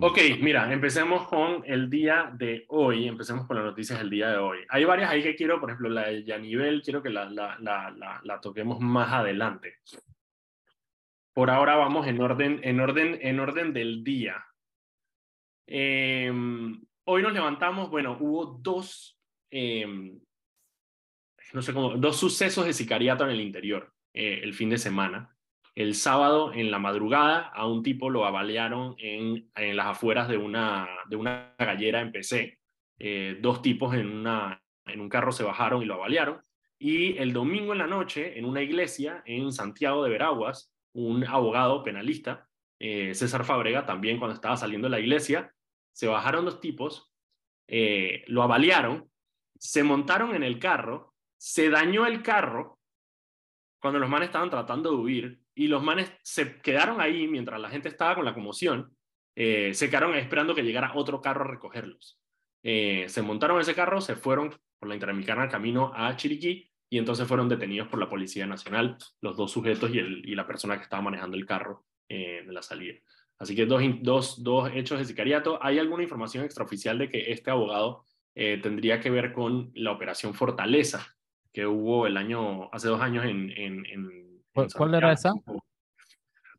Ok, 0.00 0.18
mira, 0.40 0.70
empecemos 0.72 1.26
con 1.28 1.62
el 1.64 1.88
día 1.88 2.30
de 2.34 2.66
hoy, 2.68 3.08
empecemos 3.08 3.46
con 3.46 3.56
las 3.56 3.64
noticias 3.64 3.98
del 3.98 4.10
día 4.10 4.30
de 4.30 4.36
hoy. 4.36 4.58
Hay 4.68 4.84
varias 4.84 5.10
ahí 5.10 5.22
que 5.22 5.34
quiero, 5.34 5.58
por 5.60 5.70
ejemplo, 5.70 5.88
la 5.88 6.08
de 6.08 6.24
Yanivel, 6.24 6.82
quiero 6.82 7.02
que 7.02 7.08
la, 7.08 7.24
la, 7.28 7.58
la, 7.58 8.20
la, 8.22 8.40
toquemos 8.40 8.80
más 8.80 9.12
adelante. 9.12 9.78
Por 11.32 11.48
ahora 11.48 11.76
vamos 11.76 12.06
en 12.06 12.20
orden, 12.20 12.60
en 12.62 12.80
orden, 12.80 13.18
en 13.22 13.40
orden 13.40 13.72
del 13.72 14.04
día. 14.04 14.44
Em, 15.66 16.84
hoy 17.04 17.22
nos 17.22 17.32
levantamos, 17.32 17.88
bueno, 17.88 18.18
hubo 18.20 18.58
dos, 18.60 19.18
em, 19.50 20.20
no 21.54 21.62
sé 21.62 21.72
cómo, 21.72 21.96
dos 21.96 22.18
sucesos 22.18 22.66
de 22.66 22.74
sicariato 22.74 23.24
en 23.24 23.30
el 23.30 23.40
interior 23.40 23.90
eh, 24.12 24.40
el 24.42 24.52
fin 24.52 24.68
de 24.68 24.78
semana. 24.78 25.31
El 25.74 25.94
sábado 25.94 26.52
en 26.52 26.70
la 26.70 26.78
madrugada 26.78 27.48
a 27.54 27.66
un 27.66 27.82
tipo 27.82 28.10
lo 28.10 28.26
avalearon 28.26 28.94
en, 28.98 29.50
las 29.54 29.86
afueras 29.86 30.28
de 30.28 30.36
una, 30.36 30.86
de 31.08 31.16
una 31.16 31.54
gallera 31.58 32.00
en 32.00 32.12
PC. 32.12 32.58
Eh, 32.98 33.38
dos 33.40 33.62
tipos 33.62 33.94
en, 33.94 34.06
una, 34.06 34.62
en 34.86 35.00
un 35.00 35.08
carro 35.08 35.32
se 35.32 35.44
bajaron 35.44 35.82
y 35.82 35.86
lo 35.86 35.94
avalearon. 35.94 36.42
Y 36.78 37.16
el 37.16 37.32
domingo 37.32 37.72
en 37.72 37.78
la 37.78 37.86
noche, 37.86 38.38
en 38.38 38.44
una 38.44 38.60
iglesia 38.60 39.22
en 39.24 39.50
Santiago 39.52 40.04
de 40.04 40.10
Veraguas, 40.10 40.70
un 40.92 41.24
abogado 41.24 41.82
penalista, 41.82 42.48
eh, 42.78 43.14
César 43.14 43.44
Fabrega, 43.44 43.86
también 43.86 44.18
cuando 44.18 44.34
estaba 44.34 44.56
saliendo 44.56 44.86
de 44.86 44.90
la 44.90 45.00
iglesia, 45.00 45.54
se 45.92 46.06
bajaron 46.06 46.44
dos 46.44 46.60
tipos, 46.60 47.10
eh, 47.68 48.24
lo 48.26 48.42
avalearon, 48.42 49.08
se 49.58 49.84
montaron 49.84 50.34
en 50.34 50.42
el 50.42 50.58
carro, 50.58 51.14
se 51.38 51.70
dañó 51.70 52.06
el 52.06 52.22
carro 52.22 52.78
cuando 53.80 53.98
los 53.98 54.08
manes 54.08 54.28
estaban 54.28 54.50
tratando 54.50 54.90
de 54.90 54.96
huir 54.96 55.41
y 55.54 55.68
los 55.68 55.82
manes 55.82 56.10
se 56.22 56.60
quedaron 56.60 57.00
ahí 57.00 57.28
mientras 57.28 57.60
la 57.60 57.68
gente 57.68 57.88
estaba 57.88 58.14
con 58.14 58.24
la 58.24 58.34
conmoción, 58.34 58.96
eh, 59.34 59.72
se 59.74 59.88
quedaron 59.88 60.14
esperando 60.14 60.54
que 60.54 60.62
llegara 60.62 60.92
otro 60.94 61.20
carro 61.20 61.44
a 61.44 61.48
recogerlos. 61.48 62.18
Eh, 62.62 63.06
se 63.08 63.22
montaron 63.22 63.56
en 63.56 63.62
ese 63.62 63.74
carro, 63.74 64.00
se 64.00 64.16
fueron 64.16 64.54
por 64.78 64.88
la 64.88 64.94
Interamericana 64.94 65.48
camino 65.48 65.92
a 65.94 66.14
Chiriquí 66.16 66.70
y 66.88 66.98
entonces 66.98 67.26
fueron 67.26 67.48
detenidos 67.48 67.88
por 67.88 67.98
la 67.98 68.08
Policía 68.08 68.46
Nacional, 68.46 68.96
los 69.20 69.36
dos 69.36 69.50
sujetos 69.50 69.90
y, 69.92 69.98
el, 69.98 70.28
y 70.28 70.34
la 70.34 70.46
persona 70.46 70.76
que 70.76 70.84
estaba 70.84 71.02
manejando 71.02 71.36
el 71.36 71.46
carro 71.46 71.84
eh, 72.08 72.44
la 72.46 72.62
salida. 72.62 72.94
Así 73.38 73.56
que 73.56 73.66
dos, 73.66 73.82
dos, 74.02 74.42
dos 74.42 74.70
hechos 74.74 74.98
de 74.98 75.04
sicariato. 75.04 75.58
Hay 75.62 75.78
alguna 75.78 76.02
información 76.02 76.44
extraoficial 76.44 76.98
de 76.98 77.08
que 77.08 77.32
este 77.32 77.50
abogado 77.50 78.04
tendría 78.34 78.98
que 78.98 79.10
ver 79.10 79.34
con 79.34 79.72
la 79.74 79.92
operación 79.92 80.32
Fortaleza, 80.32 81.14
que 81.52 81.66
hubo 81.66 82.06
el 82.06 82.16
año, 82.16 82.72
hace 82.72 82.88
dos 82.88 83.00
años 83.02 83.26
en, 83.26 83.50
en, 83.50 83.84
en 83.84 84.21
¿Cuál, 84.52 84.94
era 84.94 85.12
esa? 85.12 85.32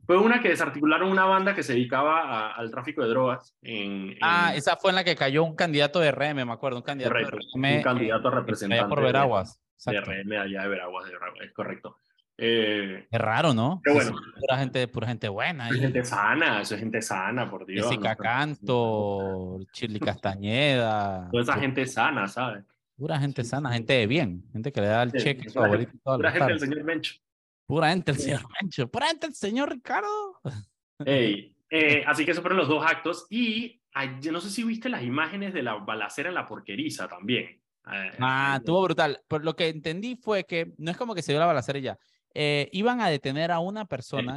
Fue 0.06 0.18
una 0.18 0.42
que 0.42 0.50
desarticularon 0.50 1.10
una 1.10 1.26
banda 1.26 1.56
que 1.56 1.64
se 1.64 1.74
dedicaba 1.74 2.52
al 2.52 2.72
tráfico 2.72 3.04
de 3.04 3.10
drogas. 3.10 3.56
En, 3.62 4.18
ah, 4.22 4.54
esa 4.56 4.76
fue 4.76 4.92
en 4.92 4.96
la 4.96 5.04
que 5.04 5.16
cayó 5.16 5.44
un 5.44 5.56
candidato 5.56 6.00
de 6.00 6.12
RM, 6.12 6.46
me 6.46 6.52
acuerdo, 6.52 6.78
un 6.78 6.84
candidato 6.84 7.16
de 7.16 7.24
RM. 7.24 7.78
Un 7.78 7.84
candidato 7.84 8.28
a 8.28 8.32
representante. 8.32 8.90
por 8.90 9.02
Veraguas. 9.02 9.60
De, 9.86 10.00
RM 10.00 10.34
allá 10.40 10.64
de 10.64 10.68
Veraguas, 10.68 11.06
es 11.42 11.54
correcto. 11.54 11.98
Eh, 12.38 13.08
es 13.12 13.22
raro, 13.22 13.54
¿no? 13.54 13.80
Qué 13.84 13.94
bueno. 13.94 14.12
Pura 14.40 14.58
gente, 14.58 14.88
pura 14.88 15.08
gente 15.08 15.30
buena. 15.30 15.70
Es 15.70 15.80
gente 15.80 16.04
sana, 16.04 16.62
eso 16.62 16.74
es 16.76 16.80
gente 16.80 17.02
sana, 17.02 17.50
por 17.50 17.66
Dios. 17.66 17.88
Jessica 17.88 18.16
Canto, 18.16 19.60
Chirly 19.72 20.00
Castañeda. 20.00 21.30
Toda 21.32 21.44
esa 21.44 21.54
gente 21.58 21.86
sana, 21.86 22.28
¿sabes? 22.28 22.64
Pura 22.98 23.20
gente 23.20 23.44
sana, 23.44 23.72
gente 23.72 23.94
de 23.94 24.08
bien, 24.08 24.44
gente 24.52 24.72
que 24.72 24.82
le 24.82 24.88
da 24.88 25.04
el 25.04 25.12
cheque 25.12 25.50
favorito. 25.50 25.92
Pura 26.04 26.32
gente 26.32 26.48
del 26.48 26.60
señor 26.60 26.84
Mencho. 26.84 27.16
Pura 27.66 27.90
gente 27.90 28.12
el 28.12 28.18
señor 28.18 28.42
Mencho. 28.62 28.88
Pura 28.88 29.08
gente 29.08 29.28
el 29.28 29.34
señor 29.34 29.72
Ricardo. 29.72 30.40
Hey, 31.06 31.54
eh, 31.70 32.04
así 32.06 32.24
que 32.24 32.32
esos 32.32 32.42
fueron 32.42 32.60
los 32.60 32.70
dos 32.70 32.86
actos. 32.86 33.26
Y 33.30 33.82
yo 34.22 34.32
no 34.32 34.40
sé 34.40 34.50
si 34.52 34.64
viste 34.64 34.88
las 34.90 35.04
imágenes 35.04 35.54
de 35.54 35.64
la 35.64 35.74
balacera 35.74 36.30
en 36.30 36.36
la 36.36 36.46
porqueriza 36.46 37.10
también. 37.10 37.60
Eh, 37.92 38.12
ah, 38.20 38.58
estuvo 38.60 38.82
brutal. 38.84 39.20
Por 39.28 39.44
lo 39.44 39.56
que 39.56 39.68
entendí 39.68 40.16
fue 40.16 40.46
que 40.46 40.74
no 40.78 40.92
es 40.92 40.98
como 40.98 41.14
que 41.14 41.22
se 41.22 41.34
dio 41.34 41.40
la 41.40 41.48
balacera 41.48 41.80
ya. 41.80 41.98
Eh, 42.34 42.70
iban 42.72 43.02
a 43.02 43.10
detener 43.10 43.52
a 43.52 43.60
una 43.60 43.86
persona 43.86 44.36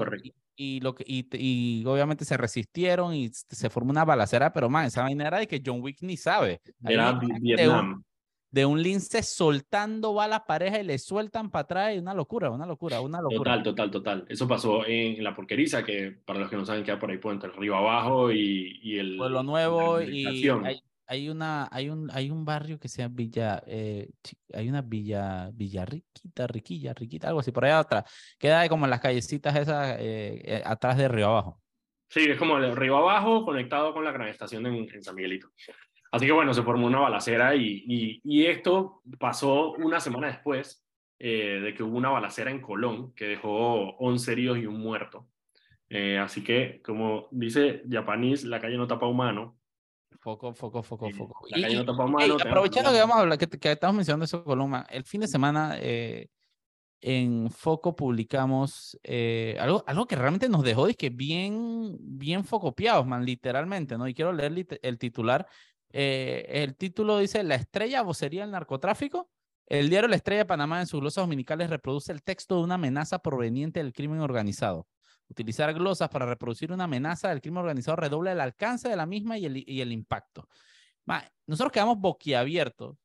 y, 0.57 0.81
lo 0.81 0.95
que, 0.95 1.05
y, 1.07 1.29
y, 1.33 1.85
obviamente 1.87 2.25
se 2.25 2.37
resistieron 2.37 3.15
y 3.15 3.31
se 3.31 3.71
formó 3.71 3.91
una 3.91 4.05
balacera, 4.05 4.53
pero 4.53 4.69
man, 4.69 4.87
esa 4.87 5.03
vaina 5.03 5.27
era 5.29 5.39
de 5.39 5.47
que 5.47 5.63
John 5.65 5.83
Wick 5.83 5.99
ni 6.01 6.17
sabe. 6.17 6.63
Era 6.83 7.13
Vietnam 7.13 8.03
de 8.57 8.65
un 8.65 8.83
lince 8.83 9.23
soltando 9.23 10.15
balas 10.15 10.45
pareja 10.49 10.81
y 10.81 10.85
le 10.85 10.97
sueltan 10.97 11.51
para 11.51 11.65
atrás. 11.65 11.95
Y 11.95 11.99
una 11.99 12.15
locura, 12.15 12.51
una 12.51 12.65
locura, 12.65 13.03
una 13.03 13.21
locura. 13.21 13.39
Total, 13.39 13.63
total, 13.63 13.91
total. 13.91 14.27
Eso 14.31 14.49
pasó 14.49 14.87
en 14.87 15.23
la 15.23 15.37
porqueriza, 15.37 15.85
que 15.85 16.13
para 16.25 16.39
los 16.39 16.49
que 16.49 16.57
no 16.57 16.65
saben 16.65 16.83
queda 16.83 16.99
por 16.99 17.11
ahí 17.11 17.19
puente 17.19 17.49
Río 17.49 17.77
Abajo 17.77 18.33
y, 18.33 18.81
y 18.83 18.99
el... 18.99 19.19
Pueblo 19.19 19.43
Nuevo 19.43 20.01
y 20.01 20.49
hay, 20.65 20.81
hay, 21.07 21.29
una, 21.29 21.69
hay, 21.71 21.91
un, 21.91 22.11
hay 22.11 22.31
un 22.31 22.47
barrio 22.47 22.79
que 22.79 22.89
se 22.89 23.03
llama 23.03 23.15
Villa, 23.15 23.63
eh, 23.67 24.09
hay 24.55 24.71
una 24.71 24.81
Villa, 24.81 25.51
Villa 25.53 25.85
Riquita, 25.85 26.47
Riquilla, 26.47 26.95
Riquita, 26.95 27.29
algo 27.29 27.41
así, 27.41 27.53
por 27.53 27.67
allá 27.67 27.81
atrás. 27.81 28.05
Queda 28.39 28.67
como 28.71 28.87
en 28.87 28.91
las 28.91 29.01
callecitas 29.03 29.55
esas 29.55 29.99
eh, 30.01 30.41
eh, 30.43 30.63
atrás 30.65 30.97
de 30.97 31.09
Río 31.09 31.27
Abajo. 31.27 31.61
Sí, 32.09 32.21
es 32.21 32.39
como 32.39 32.57
el 32.57 32.75
Río 32.75 32.97
Abajo 32.97 33.45
conectado 33.45 33.93
con 33.93 34.03
la 34.03 34.13
gran 34.13 34.29
estación 34.29 34.65
en, 34.65 34.89
en 34.91 35.03
San 35.03 35.15
Miguelito. 35.15 35.49
Así 36.17 36.25
que 36.25 36.33
bueno, 36.33 36.55
se 36.55 36.63
formó 36.63 36.87
una 36.87 37.01
balacera 37.01 37.55
y, 37.55 37.85
y, 38.25 38.47
esto 38.47 39.03
pasó 39.19 39.73
una 39.73 40.01
semana 40.01 40.29
después 40.29 40.83
eh, 41.19 41.61
de 41.63 41.75
que 41.75 41.83
hubo 41.83 41.95
una 41.95 42.09
balacera 42.09 42.51
en 42.51 42.63
Colón 42.63 43.13
que 43.13 43.27
dejó 43.27 43.91
11 43.99 44.33
heridos 44.33 44.59
y 44.59 44.65
un 44.65 44.81
muerto. 44.81 45.29
Eh, 45.91 46.17
así 46.17 46.43
que, 46.43 46.81
como 46.83 47.29
dice 47.33 47.83
Japanese, 47.91 48.47
la 48.47 48.59
calle 48.59 48.79
no 48.79 48.87
tapa 48.87 49.07
humano. 49.07 49.59
Foco, 50.19 50.55
foco, 50.55 50.83
foco, 50.83 51.11
foco. 51.11 51.47
La 51.51 51.61
calle 51.61 51.77
no 51.77 51.85
tapa 51.85 52.07
humano. 52.07 52.39
aprovechando 52.41 52.93
que, 52.93 52.99
vamos 52.99 53.17
a 53.19 53.21
hablar, 53.21 53.37
que, 53.37 53.47
que, 53.47 53.73
estamos 53.73 53.97
mencionando 53.97 54.25
eso, 54.25 54.43
Colón, 54.43 54.73
el 54.89 55.05
fin 55.05 55.21
de 55.21 55.29
semana 55.29 55.77
eh, 55.79 56.31
en 57.03 57.51
Foco 57.51 57.95
publicamos 57.95 58.99
algo, 59.61 59.85
algo 59.87 60.07
que 60.07 60.17
realmente 60.17 60.49
nos 60.49 60.65
dejó 60.65 60.87
que 60.97 61.11
bien, 61.11 61.95
bien 62.01 62.43
focopiados, 62.43 63.07
man, 63.07 63.23
literalmente, 63.27 63.99
¿no? 63.99 64.09
Y 64.09 64.15
quiero 64.15 64.33
leer 64.33 64.67
el 64.81 64.99
titular 64.99 65.47
eh, 65.99 66.63
el 66.63 66.77
título 66.77 67.19
dice 67.19 67.43
La 67.43 67.55
estrella 67.55 68.03
vocería 68.03 68.45
el 68.45 68.51
narcotráfico. 68.51 69.31
El 69.67 69.89
diario 69.89 70.09
La 70.09 70.17
Estrella 70.17 70.43
de 70.43 70.47
Panamá 70.47 70.81
en 70.81 70.87
sus 70.87 71.01
glosas 71.01 71.23
dominicales 71.23 71.71
reproduce 71.71 72.13
el 72.13 72.23
texto 72.23 72.57
de 72.57 72.65
una 72.65 72.75
amenaza 72.75 73.19
proveniente 73.19 73.83
del 73.83 73.95
crimen 73.95 74.21
organizado. 74.21 74.87
Utilizar 75.29 75.73
glosas 75.73 76.11
para 76.11 76.27
reproducir 76.27 76.71
una 76.71 76.85
amenaza 76.85 77.31
del 77.31 77.41
crimen 77.41 77.63
organizado 77.63 77.97
redobla 77.97 78.33
el 78.33 78.41
alcance 78.41 78.91
de 78.91 78.97
la 78.97 79.07
misma 79.07 79.39
y 79.39 79.47
el, 79.47 79.57
y 79.69 79.81
el 79.81 79.91
impacto. 79.91 80.47
nosotros 81.47 81.73
quedamos 81.73 81.99
boquiabiertos 81.99 82.99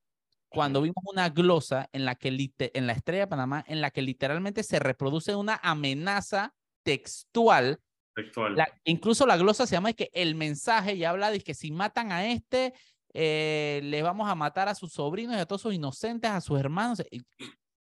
cuando 0.50 0.82
vimos 0.82 1.02
una 1.10 1.30
glosa 1.30 1.90
en 1.94 2.04
la 2.04 2.16
que 2.16 2.28
en 2.28 2.88
la 2.88 2.94
estrella 2.94 3.22
de 3.22 3.28
Panamá, 3.28 3.64
en 3.68 3.80
la 3.80 3.90
que 3.90 4.02
literalmente 4.02 4.64
se 4.64 4.80
reproduce 4.80 5.34
una 5.34 5.62
amenaza 5.64 6.54
textual. 6.84 7.80
Textual. 8.14 8.56
incluso 8.84 9.26
la 9.26 9.38
glosa 9.38 9.66
se 9.66 9.76
llama 9.76 9.90
de 9.90 9.96
que 9.96 10.10
el 10.14 10.36
mensaje 10.36 10.96
y 10.96 11.04
habla 11.04 11.32
de 11.32 11.42
que 11.42 11.54
si 11.54 11.72
matan 11.72 12.12
a 12.12 12.28
este, 12.28 12.74
eh, 13.14 13.82
le 13.84 14.02
vamos 14.02 14.30
a 14.30 14.36
matar 14.36 14.70
a 14.70 14.76
sus 14.76 14.94
sobrinos 14.94 15.36
y 15.36 15.40
a 15.40 15.46
todos 15.46 15.62
sus 15.62 15.74
inocentes, 15.74 16.30
a 16.30 16.42
sus 16.42 16.60
hermanos. 16.60 17.04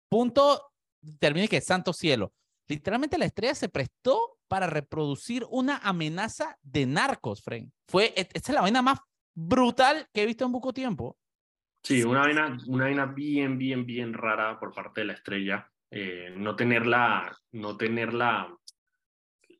Punto, 0.09 0.71
termine 1.19 1.47
que 1.47 1.61
santo 1.61 1.93
cielo. 1.93 2.33
Literalmente 2.67 3.17
la 3.17 3.25
estrella 3.25 3.55
se 3.55 3.69
prestó 3.69 4.37
para 4.47 4.67
reproducir 4.67 5.45
una 5.49 5.77
amenaza 5.77 6.57
de 6.61 6.85
narcos, 6.85 7.41
Fren. 7.41 7.71
Fue, 7.87 8.13
e, 8.15 8.27
esta 8.33 8.51
es 8.51 8.55
la 8.55 8.61
vaina 8.61 8.81
más 8.81 8.99
brutal 9.33 10.07
que 10.13 10.23
he 10.23 10.25
visto 10.25 10.45
en 10.45 10.51
poco 10.51 10.73
tiempo. 10.73 11.17
Sí, 11.83 12.03
una 12.03 12.21
vaina, 12.21 12.57
una 12.67 12.85
vaina 12.85 13.05
bien, 13.05 13.57
bien, 13.57 13.85
bien 13.85 14.13
rara 14.13 14.59
por 14.59 14.73
parte 14.73 15.01
de 15.01 15.07
la 15.07 15.13
estrella. 15.13 15.71
Eh, 15.89 16.33
no 16.37 16.55
tener 16.55 16.85
la, 16.85 17.35
no 17.51 17.75
tener 17.75 18.13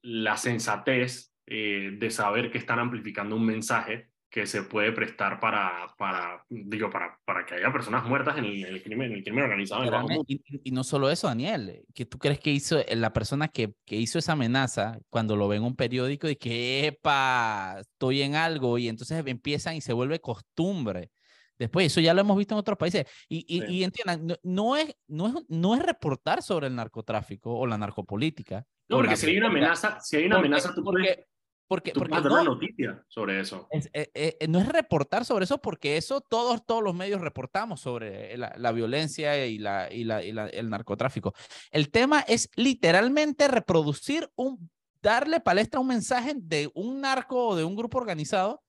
la, 0.02 0.38
sensatez 0.38 1.34
eh, 1.46 1.92
de 1.98 2.10
saber 2.10 2.52
que 2.52 2.58
están 2.58 2.80
amplificando 2.80 3.36
un 3.36 3.46
mensaje 3.46 4.12
que 4.32 4.48
se 4.48 4.64
puede 4.64 4.94
prestar 4.94 5.42
para, 5.42 5.94
para 5.98 6.46
digo, 6.50 6.90
para, 6.90 7.20
para 7.26 7.46
que 7.46 7.56
haya 7.56 7.72
personas 7.72 8.06
muertas 8.06 8.38
en 8.38 8.46
el, 8.46 8.82
crimen, 8.82 9.12
en 9.12 9.18
el 9.18 9.24
crimen 9.24 9.44
organizado. 9.44 9.84
y, 10.26 10.72
no 10.72 10.86
solo 10.86 11.12
eso, 11.12 11.28
Daniel, 11.28 11.84
que 11.94 12.06
tú 12.06 12.18
crees 12.18 12.40
que 12.40 12.50
hizo 12.50 12.80
la 12.96 13.12
persona 13.12 13.50
que, 13.50 13.74
que 13.86 13.98
hizo 13.98 14.18
esa 14.18 14.32
amenaza 14.32 15.00
cuando 15.10 15.36
lo 15.36 15.50
ve 15.50 15.58
en 15.58 15.64
un 15.64 15.76
periódico 15.76 16.30
y 16.30 16.38
que, 16.38 16.88
epa, 16.88 17.80
estoy 17.82 18.22
en 18.22 18.36
algo 18.36 18.78
y 18.78 18.88
entonces 18.88 19.22
empiezan 19.26 19.76
y 19.76 19.82
se 19.82 19.92
vuelve 19.92 20.22
costumbre. 20.22 21.12
Después, 21.60 21.88
eso 21.88 22.00
ya 22.00 22.14
lo 22.14 22.22
hemos 22.22 22.38
visto 22.38 22.56
en 22.56 22.60
otros 22.60 22.78
países. 22.78 23.06
Y, 23.28 23.46
y, 23.48 23.84
entiendan, 23.84 24.38
no, 24.44 24.76
es, 24.78 24.96
no, 25.08 25.28
es, 25.28 25.36
no 25.48 25.76
es 25.76 25.84
reportar 25.84 26.42
sobre 26.42 26.68
el 26.68 26.76
narcotráfico 26.76 27.54
o 27.54 27.68
la 27.68 27.78
narcopolítica. 27.78 28.66
No, 28.92 28.98
porque 28.98 29.16
si 29.16 29.28
hay 29.28 29.38
una 29.38 29.48
amenaza, 29.48 30.00
si 30.02 30.18
hay 30.18 30.26
una 30.26 30.38
amenaza, 30.38 30.76
tú 30.76 30.84
porque, 30.84 31.26
porque, 31.68 31.94
porque 31.94 32.20
no, 32.22 32.34
una 32.34 32.44
noticia 32.44 33.04
sobre 33.08 33.40
eso. 33.40 33.70
Eh, 33.94 34.12
eh, 34.14 34.48
no 34.50 34.60
es 34.60 34.68
reportar 34.68 35.24
sobre 35.24 35.46
eso 35.46 35.60
porque 35.60 35.96
eso 35.96 36.20
todos, 36.20 36.66
todos 36.66 36.84
los 36.84 36.94
medios 36.94 37.22
reportamos 37.22 37.80
sobre 37.80 38.38
la, 38.38 38.54
la 38.58 38.72
violencia 38.74 39.46
y, 39.46 39.58
la, 39.58 39.92
y, 39.92 40.04
la, 40.04 40.24
y 40.24 40.34
la, 40.34 40.48
el 40.48 40.70
narcotráfico. 40.70 41.34
El 41.72 41.90
tema 41.90 42.20
es 42.28 42.50
literalmente 42.56 43.48
reproducir 43.48 44.30
un, 44.36 44.70
darle 45.02 45.40
palestra 45.40 45.78
a 45.78 45.82
un 45.82 45.88
mensaje 45.88 46.34
de 46.36 46.70
un 46.74 47.00
narco 47.00 47.48
o 47.48 47.56
de 47.56 47.64
un 47.64 47.78
grupo 47.78 47.98
organizado 47.98 48.62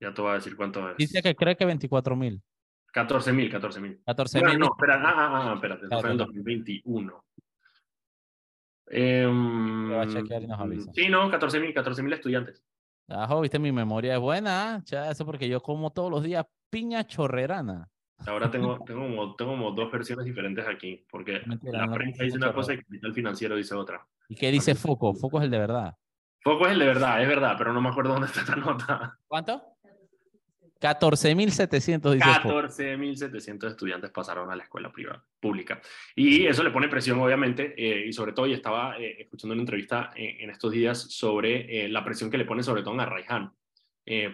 Ya 0.00 0.12
te 0.12 0.22
voy 0.22 0.32
a 0.32 0.34
decir 0.34 0.56
cuánto 0.56 0.90
es. 0.90 0.96
Dice 0.96 1.22
que 1.22 1.36
cree 1.36 1.56
que 1.56 1.64
24 1.64 2.16
mil. 2.16 2.42
14 2.92 3.32
mil, 3.32 3.50
14 3.50 3.80
mil. 3.80 4.00
14 4.04 4.44
mil. 4.44 4.58
No, 4.58 4.66
espera, 4.66 5.00
ah, 5.04 5.14
ah, 5.14 5.50
ah, 5.50 5.54
espérate, 5.54 5.86
eso 5.86 6.00
fue 6.00 6.10
en 6.10 6.16
2021. 6.16 7.24
Eh, 8.92 9.24
va 9.24 10.02
a 10.02 10.08
chequear 10.08 10.42
y 10.42 10.46
nos 10.48 10.58
avisa. 10.58 10.90
Sí, 10.92 11.08
no, 11.08 11.30
14 11.30 11.60
mil, 11.60 11.72
14 11.72 12.02
mil 12.02 12.12
estudiantes. 12.12 12.64
Ah, 13.08 13.40
viste, 13.40 13.58
mi 13.58 13.70
memoria 13.70 14.14
es 14.14 14.20
buena, 14.20 14.82
ya, 14.84 15.10
eso 15.10 15.24
porque 15.24 15.48
yo 15.48 15.60
como 15.60 15.90
todos 15.90 16.10
los 16.10 16.24
días 16.24 16.46
piña 16.70 17.06
chorrerana. 17.06 17.88
Ahora 18.26 18.50
tengo, 18.50 18.78
tengo, 18.84 19.00
como, 19.00 19.34
tengo 19.34 19.50
como 19.52 19.70
dos 19.72 19.90
versiones 19.90 20.24
diferentes 20.24 20.66
aquí, 20.66 21.04
porque 21.10 21.42
la 21.62 21.90
prensa 21.92 22.24
dice 22.24 22.36
una 22.36 22.52
cosa 22.52 22.72
y 22.72 22.76
el 22.76 22.84
capital 22.84 23.14
financiero 23.14 23.56
dice 23.56 23.74
otra. 23.74 24.06
¿Y 24.28 24.34
qué 24.34 24.50
dice 24.50 24.74
Foco? 24.74 25.14
Foco 25.14 25.38
es 25.38 25.44
el 25.44 25.50
de 25.50 25.58
verdad. 25.58 25.96
Foco 26.42 26.66
es 26.66 26.72
el 26.72 26.78
de 26.78 26.86
verdad, 26.86 27.22
es 27.22 27.28
verdad, 27.28 27.54
pero 27.58 27.72
no 27.72 27.80
me 27.80 27.88
acuerdo 27.88 28.12
dónde 28.12 28.26
está 28.26 28.40
esta 28.40 28.56
nota. 28.56 29.18
¿Cuánto? 29.26 29.62
14.700 30.80 32.14
dice 32.14 32.24
14.700 32.24 33.68
estudiantes 33.68 34.10
pasaron 34.10 34.50
a 34.50 34.56
la 34.56 34.62
escuela 34.62 34.90
privada, 34.90 35.22
pública. 35.38 35.80
Y 36.16 36.46
eso 36.46 36.62
le 36.62 36.70
pone 36.70 36.88
presión, 36.88 37.20
obviamente, 37.20 37.74
eh, 37.76 38.06
y 38.06 38.12
sobre 38.14 38.32
todo, 38.32 38.46
y 38.46 38.54
estaba 38.54 38.98
eh, 38.98 39.20
escuchando 39.20 39.52
una 39.52 39.62
entrevista 39.62 40.10
eh, 40.16 40.38
en 40.40 40.48
estos 40.48 40.72
días 40.72 40.98
sobre 40.98 41.86
la 41.88 42.02
presión 42.02 42.30
que 42.30 42.38
le 42.38 42.46
pone 42.46 42.62
sobre 42.62 42.82
todo 42.82 42.98
a 42.98 43.02
Arraiján, 43.02 43.52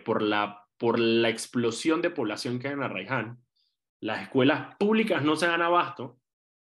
por, 0.04 0.22
la, 0.22 0.64
por 0.78 0.98
la 0.98 1.28
explosión 1.28 2.00
de 2.00 2.10
población 2.10 2.58
que 2.58 2.68
hay 2.68 2.74
en 2.74 2.82
Arraiján 2.82 3.38
las 4.00 4.22
escuelas 4.22 4.76
públicas 4.76 5.22
no 5.22 5.36
se 5.36 5.46
dan 5.46 5.62
abasto 5.62 6.18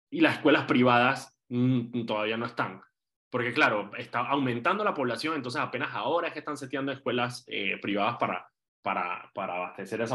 y 0.10 0.22
las 0.22 0.36
escuelas 0.36 0.66
privadas 0.66 1.38
mm, 1.50 2.06
todavía 2.06 2.38
no 2.38 2.46
están. 2.46 2.82
Porque 3.30 3.54
claro, 3.54 3.92
está 3.98 4.20
aumentando 4.20 4.84
la 4.84 4.94
población, 4.94 5.36
entonces 5.36 5.62
apenas 5.62 5.94
ahora 5.94 6.28
es 6.28 6.34
que 6.34 6.40
están 6.40 6.58
seteando 6.58 6.92
escuelas 6.92 7.44
eh, 7.48 7.78
privadas 7.82 8.16
para, 8.18 8.48
para, 8.82 9.30
para 9.34 9.56
abastecer 9.56 10.02
a, 10.02 10.06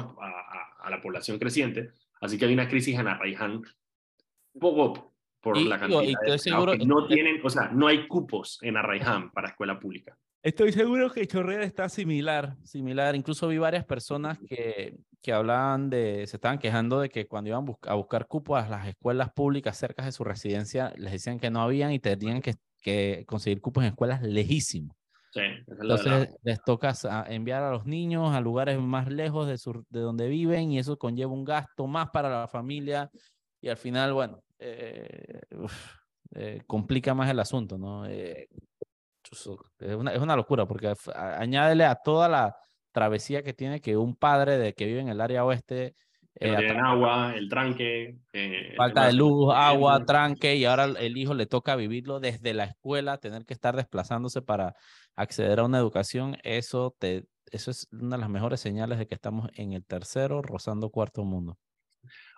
a, 0.81 0.91
la 0.91 1.01
población 1.01 1.39
creciente. 1.39 1.91
Así 2.21 2.39
que 2.39 2.47
hay 2.47 2.55
una 2.55 2.69
crisis 2.69 2.99
en 2.99 3.09
Arraiján, 3.09 3.63
poco 4.59 5.13
por 5.41 5.59
la 5.59 5.79
cantidad 5.79 6.01
de 6.01 6.87
no 6.87 7.07
tienen, 7.07 7.41
o 7.43 7.51
sea, 7.51 7.69
no 7.69 7.87
hay 7.89 8.07
cupos 8.07 8.59
en 8.63 8.77
Arraiján 8.77 9.31
para 9.33 9.49
escuela 9.49 9.79
pública. 9.79 10.17
Estoy 10.43 10.73
seguro 10.73 11.11
que 11.13 11.27
Chorrera 11.27 11.65
está 11.65 11.89
similar, 11.91 12.57
similar. 12.65 13.15
Incluso 13.15 13.47
vi 13.49 13.59
varias 13.59 13.85
personas 13.85 14.39
que, 14.39 14.97
que 15.21 15.33
hablaban 15.35 15.91
de, 15.91 16.27
se 16.27 16.37
estaban 16.39 16.59
quejando 16.59 16.99
de 17.01 17.11
que 17.11 17.27
cuando 17.27 17.49
iban 17.51 17.67
a 17.83 17.95
buscar 17.95 18.27
cupos 18.27 18.63
a 18.63 18.69
las 18.69 18.87
escuelas 18.89 19.31
públicas 19.35 19.77
cerca 19.77 20.05
de 20.05 20.13
su 20.13 20.25
residencia, 20.25 20.95
les 20.97 21.13
decían 21.13 21.39
que 21.39 21.51
no 21.51 21.61
habían 21.61 21.93
y 21.93 21.99
tenían 21.99 22.41
que, 22.41 22.55
que 22.79 23.25
conseguir 23.27 23.61
cupos 23.61 23.85
en 23.85 23.91
escuelas 23.91 24.23
lejísimos. 24.23 24.97
Sí, 25.33 25.41
es 25.41 25.67
Entonces 25.69 26.35
les 26.43 26.61
toca 26.65 26.93
enviar 27.29 27.63
a 27.63 27.71
los 27.71 27.87
niños 27.87 28.35
a 28.35 28.41
lugares 28.41 28.79
más 28.81 29.09
lejos 29.09 29.47
de, 29.47 29.59
su- 29.59 29.85
de 29.91 30.01
donde 30.01 30.29
viven 30.29 30.73
y 30.73 30.79
eso 30.79 30.99
conlleva 30.99 31.33
un 31.33 31.45
gasto 31.45 31.87
más 31.87 32.11
para 32.11 32.31
la 32.31 32.49
familia 32.49 33.11
y 33.61 33.69
al 33.69 33.77
final, 33.77 34.13
bueno, 34.15 34.43
eh, 34.59 35.41
uf, 35.57 35.97
eh, 36.35 36.63
complica 36.67 37.15
más 37.15 37.31
el 37.31 37.39
asunto, 37.41 37.79
¿no? 37.79 38.07
Eh, 38.07 38.49
es, 39.31 39.95
una, 39.95 40.13
es 40.13 40.21
una 40.21 40.37
locura 40.37 40.67
porque 40.67 40.93
añádele 41.15 41.85
a 41.85 41.95
toda 41.97 42.29
la 42.29 42.57
travesía 42.93 43.43
que 43.43 43.53
tiene 43.53 43.81
que 43.81 43.97
un 43.97 44.17
padre 44.17 44.59
de 44.59 44.75
que 44.75 44.87
vive 44.87 45.01
en 45.01 45.09
el 45.09 45.21
área 45.21 45.45
oeste 45.45 45.95
eh, 46.35 46.57
tienen 46.57 46.85
agua, 46.85 47.35
el 47.35 47.49
tranque. 47.49 48.19
eh, 48.33 48.69
el 48.71 48.77
falta 48.77 49.07
de 49.07 49.13
luz, 49.13 49.53
agua, 49.55 50.05
tranque, 50.05 50.57
y 50.57 50.65
ahora 50.65 50.85
el 50.85 51.17
hijo 51.17 51.35
le 51.35 51.47
toca 51.47 51.77
vivirlo 51.77 52.21
desde 52.21 52.55
la 52.55 52.65
escuela, 52.65 53.19
tener 53.19 53.45
que 53.45 53.53
estar 53.53 53.77
desplazándose 53.77 54.41
para 54.41 54.75
acceder 55.17 55.59
a 55.59 55.65
una 55.65 55.79
educación, 55.79 56.37
eso, 56.43 56.95
te, 56.99 57.25
eso 57.51 57.71
es 57.71 57.89
una 57.93 58.17
de 58.17 58.21
las 58.21 58.31
mejores 58.31 58.61
señales 58.61 58.99
de 58.99 59.07
que 59.07 59.15
estamos 59.15 59.51
en 59.55 59.73
el 59.73 59.85
tercero, 59.85 60.41
rozando 60.41 60.91
cuarto 60.91 61.25
mundo. 61.25 61.59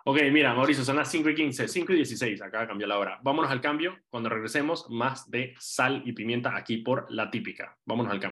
Ok, 0.04 0.18
mira, 0.32 0.52
Mauricio, 0.52 0.84
son 0.84 0.96
las 0.96 1.08
5 1.12 1.30
y 1.30 1.34
15, 1.36 1.68
5 1.68 1.92
y 1.92 1.96
16, 1.96 2.42
acaba 2.42 2.62
de 2.62 2.68
cambiar 2.68 2.88
la 2.88 2.98
hora. 2.98 3.20
Vámonos 3.22 3.52
al 3.52 3.60
cambio. 3.60 3.96
Cuando 4.10 4.28
regresemos, 4.28 4.90
más 4.90 5.30
de 5.30 5.54
sal 5.60 6.02
y 6.04 6.12
pimienta 6.12 6.56
aquí 6.56 6.78
por 6.78 7.06
la 7.08 7.30
típica. 7.30 7.76
Vámonos 7.86 8.12
al 8.12 8.18
cambio. 8.18 8.32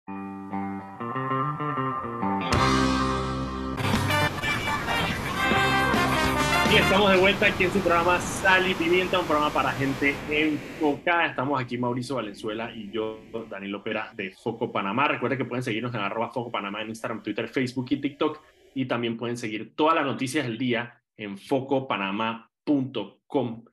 Y 6.71 6.77
estamos 6.77 7.11
de 7.11 7.17
vuelta 7.17 7.47
aquí 7.47 7.63
en 7.63 7.71
su 7.71 7.79
programa 7.79 8.21
Sal 8.21 8.69
y 8.69 8.75
Pimienta, 8.75 9.17
un 9.17 9.25
programa 9.25 9.51
para 9.51 9.71
gente 9.71 10.13
enfocada. 10.29 11.25
Estamos 11.25 11.59
aquí 11.59 11.79
Mauricio 11.79 12.17
Valenzuela 12.17 12.71
y 12.75 12.91
yo, 12.91 13.21
Danilo 13.49 13.81
Pera, 13.81 14.11
de 14.13 14.29
Foco 14.29 14.71
Panamá. 14.71 15.07
Recuerden 15.07 15.39
que 15.39 15.45
pueden 15.45 15.63
seguirnos 15.63 15.95
en 15.95 16.01
arroba 16.01 16.29
Foco 16.29 16.51
Panamá 16.51 16.83
en 16.83 16.89
Instagram, 16.89 17.23
Twitter, 17.23 17.47
Facebook 17.47 17.87
y 17.89 17.97
TikTok. 17.97 18.39
Y 18.75 18.85
también 18.85 19.17
pueden 19.17 19.37
seguir 19.37 19.73
todas 19.75 19.95
las 19.95 20.05
noticias 20.05 20.45
del 20.45 20.59
día 20.59 21.01
en 21.17 21.37
focopanamá.com. 21.37 23.65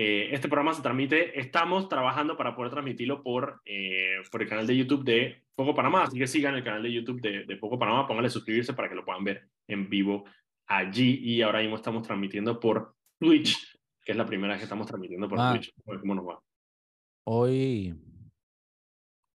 Eh, 0.00 0.28
este 0.32 0.46
programa 0.48 0.74
se 0.74 0.82
transmite, 0.82 1.40
estamos 1.40 1.88
trabajando 1.88 2.36
para 2.36 2.54
poder 2.54 2.70
transmitirlo 2.70 3.20
por, 3.22 3.60
eh, 3.64 4.16
por 4.30 4.42
el 4.42 4.48
canal 4.48 4.64
de 4.66 4.76
YouTube 4.76 5.02
de 5.04 5.42
Foco 5.56 5.74
Panamá, 5.74 6.04
así 6.04 6.16
que 6.18 6.28
sigan 6.28 6.54
el 6.54 6.62
canal 6.62 6.84
de 6.84 6.92
YouTube 6.92 7.20
de, 7.20 7.44
de 7.44 7.56
Foco 7.56 7.78
Panamá, 7.80 8.06
pónganle 8.06 8.30
suscribirse 8.30 8.74
para 8.74 8.88
que 8.88 8.94
lo 8.94 9.04
puedan 9.04 9.24
ver 9.24 9.48
en 9.66 9.90
vivo 9.90 10.24
allí 10.68 11.18
y 11.22 11.42
ahora 11.42 11.58
mismo 11.60 11.74
estamos 11.74 12.06
transmitiendo 12.06 12.60
por 12.60 12.94
Twitch, 13.18 13.76
que 14.04 14.12
es 14.12 14.18
la 14.18 14.24
primera 14.24 14.52
vez 14.52 14.60
que 14.60 14.64
estamos 14.66 14.86
transmitiendo 14.86 15.28
por 15.28 15.40
Ah. 15.40 15.54
Twitch. 15.54 15.74
¿Cómo 15.84 16.14
nos 16.14 16.28
va? 16.28 16.40
Hoy, 17.24 17.92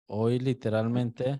hoy 0.08 0.40
literalmente, 0.40 1.40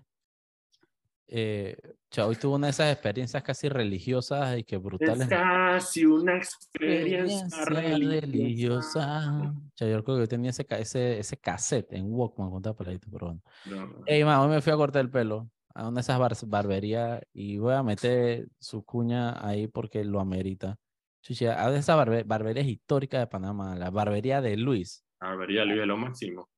eh, 1.32 1.76
o 1.84 2.12
sea, 2.14 2.26
hoy 2.26 2.34
tuve 2.36 2.56
una 2.56 2.66
de 2.66 2.72
esas 2.72 2.92
experiencias 2.92 3.42
casi 3.42 3.68
religiosas 3.68 4.58
y 4.58 4.64
que 4.64 4.76
brutales. 4.76 5.20
Es 5.22 5.28
casi 5.28 6.04
una 6.04 6.36
experiencia 6.36 7.46
Experiencia 7.46 7.64
religiosa. 7.64 8.20
religiosa. 8.26 9.52
O 9.52 9.72
sea, 9.76 9.88
yo 9.88 10.02
creo 10.04 10.16
que 10.16 10.22
yo 10.22 10.28
tenía 10.28 10.50
ese, 10.50 10.66
ese, 10.70 11.18
ese 11.20 11.36
cassette 11.36 11.92
en 11.92 12.06
Walkman, 12.12 12.50
con 12.50 12.62
tal 12.62 12.74
peladito, 12.74 13.08
pero 13.12 13.26
bueno. 13.26 13.42
No, 13.66 13.86
no. 13.86 14.02
Ey, 14.06 14.24
man, 14.24 14.40
hoy 14.40 14.48
me 14.48 14.60
fui 14.60 14.72
a 14.72 14.76
cortar 14.76 15.02
el 15.02 15.10
pelo 15.10 15.48
a 15.72 15.86
una 15.86 15.96
de 15.96 16.00
esas 16.00 16.18
bar- 16.18 16.34
barberías 16.46 17.20
y 17.32 17.58
voy 17.58 17.74
a 17.74 17.82
meter 17.84 18.48
su 18.58 18.84
cuña 18.84 19.46
ahí 19.46 19.68
porque 19.68 20.04
lo 20.04 20.18
amerita. 20.20 20.76
Chuchi, 21.22 21.46
a 21.46 21.70
de 21.70 21.78
esas 21.78 21.96
barbe- 21.96 22.24
barberías 22.26 22.66
históricas 22.66 23.20
de 23.20 23.26
Panamá, 23.28 23.76
la 23.76 23.90
barbería 23.90 24.40
de 24.40 24.56
Luis. 24.56 25.04
A 25.20 25.36
ver, 25.36 25.52
ya 25.52 25.64
Luis 25.64 25.78
de 25.78 25.86
lo 25.86 25.96
máximo. 25.96 26.48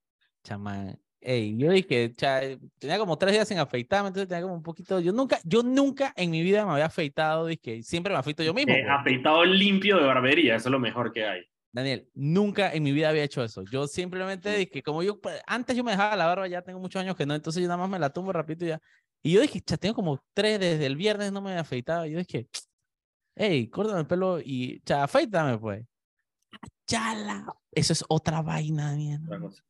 Chamán. 0.45 0.99
Ey, 1.25 1.57
yo 1.57 1.71
dije, 1.71 2.12
tenía 2.79 2.99
como 2.99 3.17
tres 3.17 3.33
días 3.33 3.47
sin 3.47 3.59
afeitarme, 3.59 4.09
entonces 4.09 4.29
tenía 4.29 4.43
como 4.43 4.55
un 4.55 4.62
poquito. 4.62 4.99
Yo 4.99 5.12
nunca, 5.12 5.38
yo 5.45 5.62
nunca 5.62 6.12
en 6.17 6.33
mi 6.33 6.43
vida 6.43 6.67
me 6.67 6.73
había 6.73 6.87
afeitado, 6.87 7.47
dije, 7.47 7.81
siempre 7.85 8.12
me 8.12 8.19
afeito 8.19 8.43
yo 8.43 8.52
mismo. 8.52 8.73
Eh, 8.73 8.83
pues. 8.83 8.99
afeitado 8.99 9.45
limpio 9.45 9.99
de 9.99 10.05
barbería, 10.05 10.57
eso 10.57 10.69
es 10.69 10.73
lo 10.73 10.81
mejor 10.81 11.12
que 11.12 11.25
hay. 11.25 11.43
Daniel, 11.73 12.09
nunca 12.14 12.73
en 12.73 12.83
mi 12.83 12.91
vida 12.91 13.09
había 13.09 13.23
hecho 13.23 13.43
eso. 13.45 13.62
Yo 13.71 13.87
simplemente 13.87 14.52
dije, 14.57 14.82
como 14.82 15.04
yo, 15.04 15.21
pues, 15.21 15.41
antes 15.47 15.76
yo 15.76 15.85
me 15.85 15.93
dejaba 15.93 16.17
la 16.17 16.26
barba, 16.26 16.49
ya 16.49 16.63
tengo 16.63 16.80
muchos 16.80 17.00
años 17.00 17.15
que 17.15 17.25
no, 17.25 17.37
entonces 17.37 17.63
yo 17.63 17.69
nada 17.69 17.78
más 17.78 17.89
me 17.89 18.00
la 18.00 18.13
tumbo 18.13 18.32
rapidito 18.32 18.65
y 18.65 18.69
ya. 18.69 18.80
Y 19.23 19.32
yo 19.32 19.41
dije, 19.41 19.61
cha, 19.61 19.76
tengo 19.76 19.95
como 19.95 20.25
tres 20.35 20.58
desde 20.58 20.85
el 20.85 20.97
viernes, 20.97 21.30
no 21.30 21.41
me 21.41 21.52
he 21.52 21.56
afeitado. 21.56 22.04
Y 22.04 22.11
yo 22.11 22.19
dije, 22.19 22.49
hey, 23.37 23.69
córtame 23.69 24.00
el 24.00 24.06
pelo 24.08 24.41
y, 24.41 24.80
cha, 24.80 25.04
afeítame 25.04 25.56
pues. 25.56 25.87
Chala. 26.85 27.47
Eso 27.71 27.93
es 27.93 28.04
otra 28.08 28.43
vaina, 28.43 28.97
mierda. 28.97 29.25
Otra 29.25 29.39
cosa. 29.39 29.63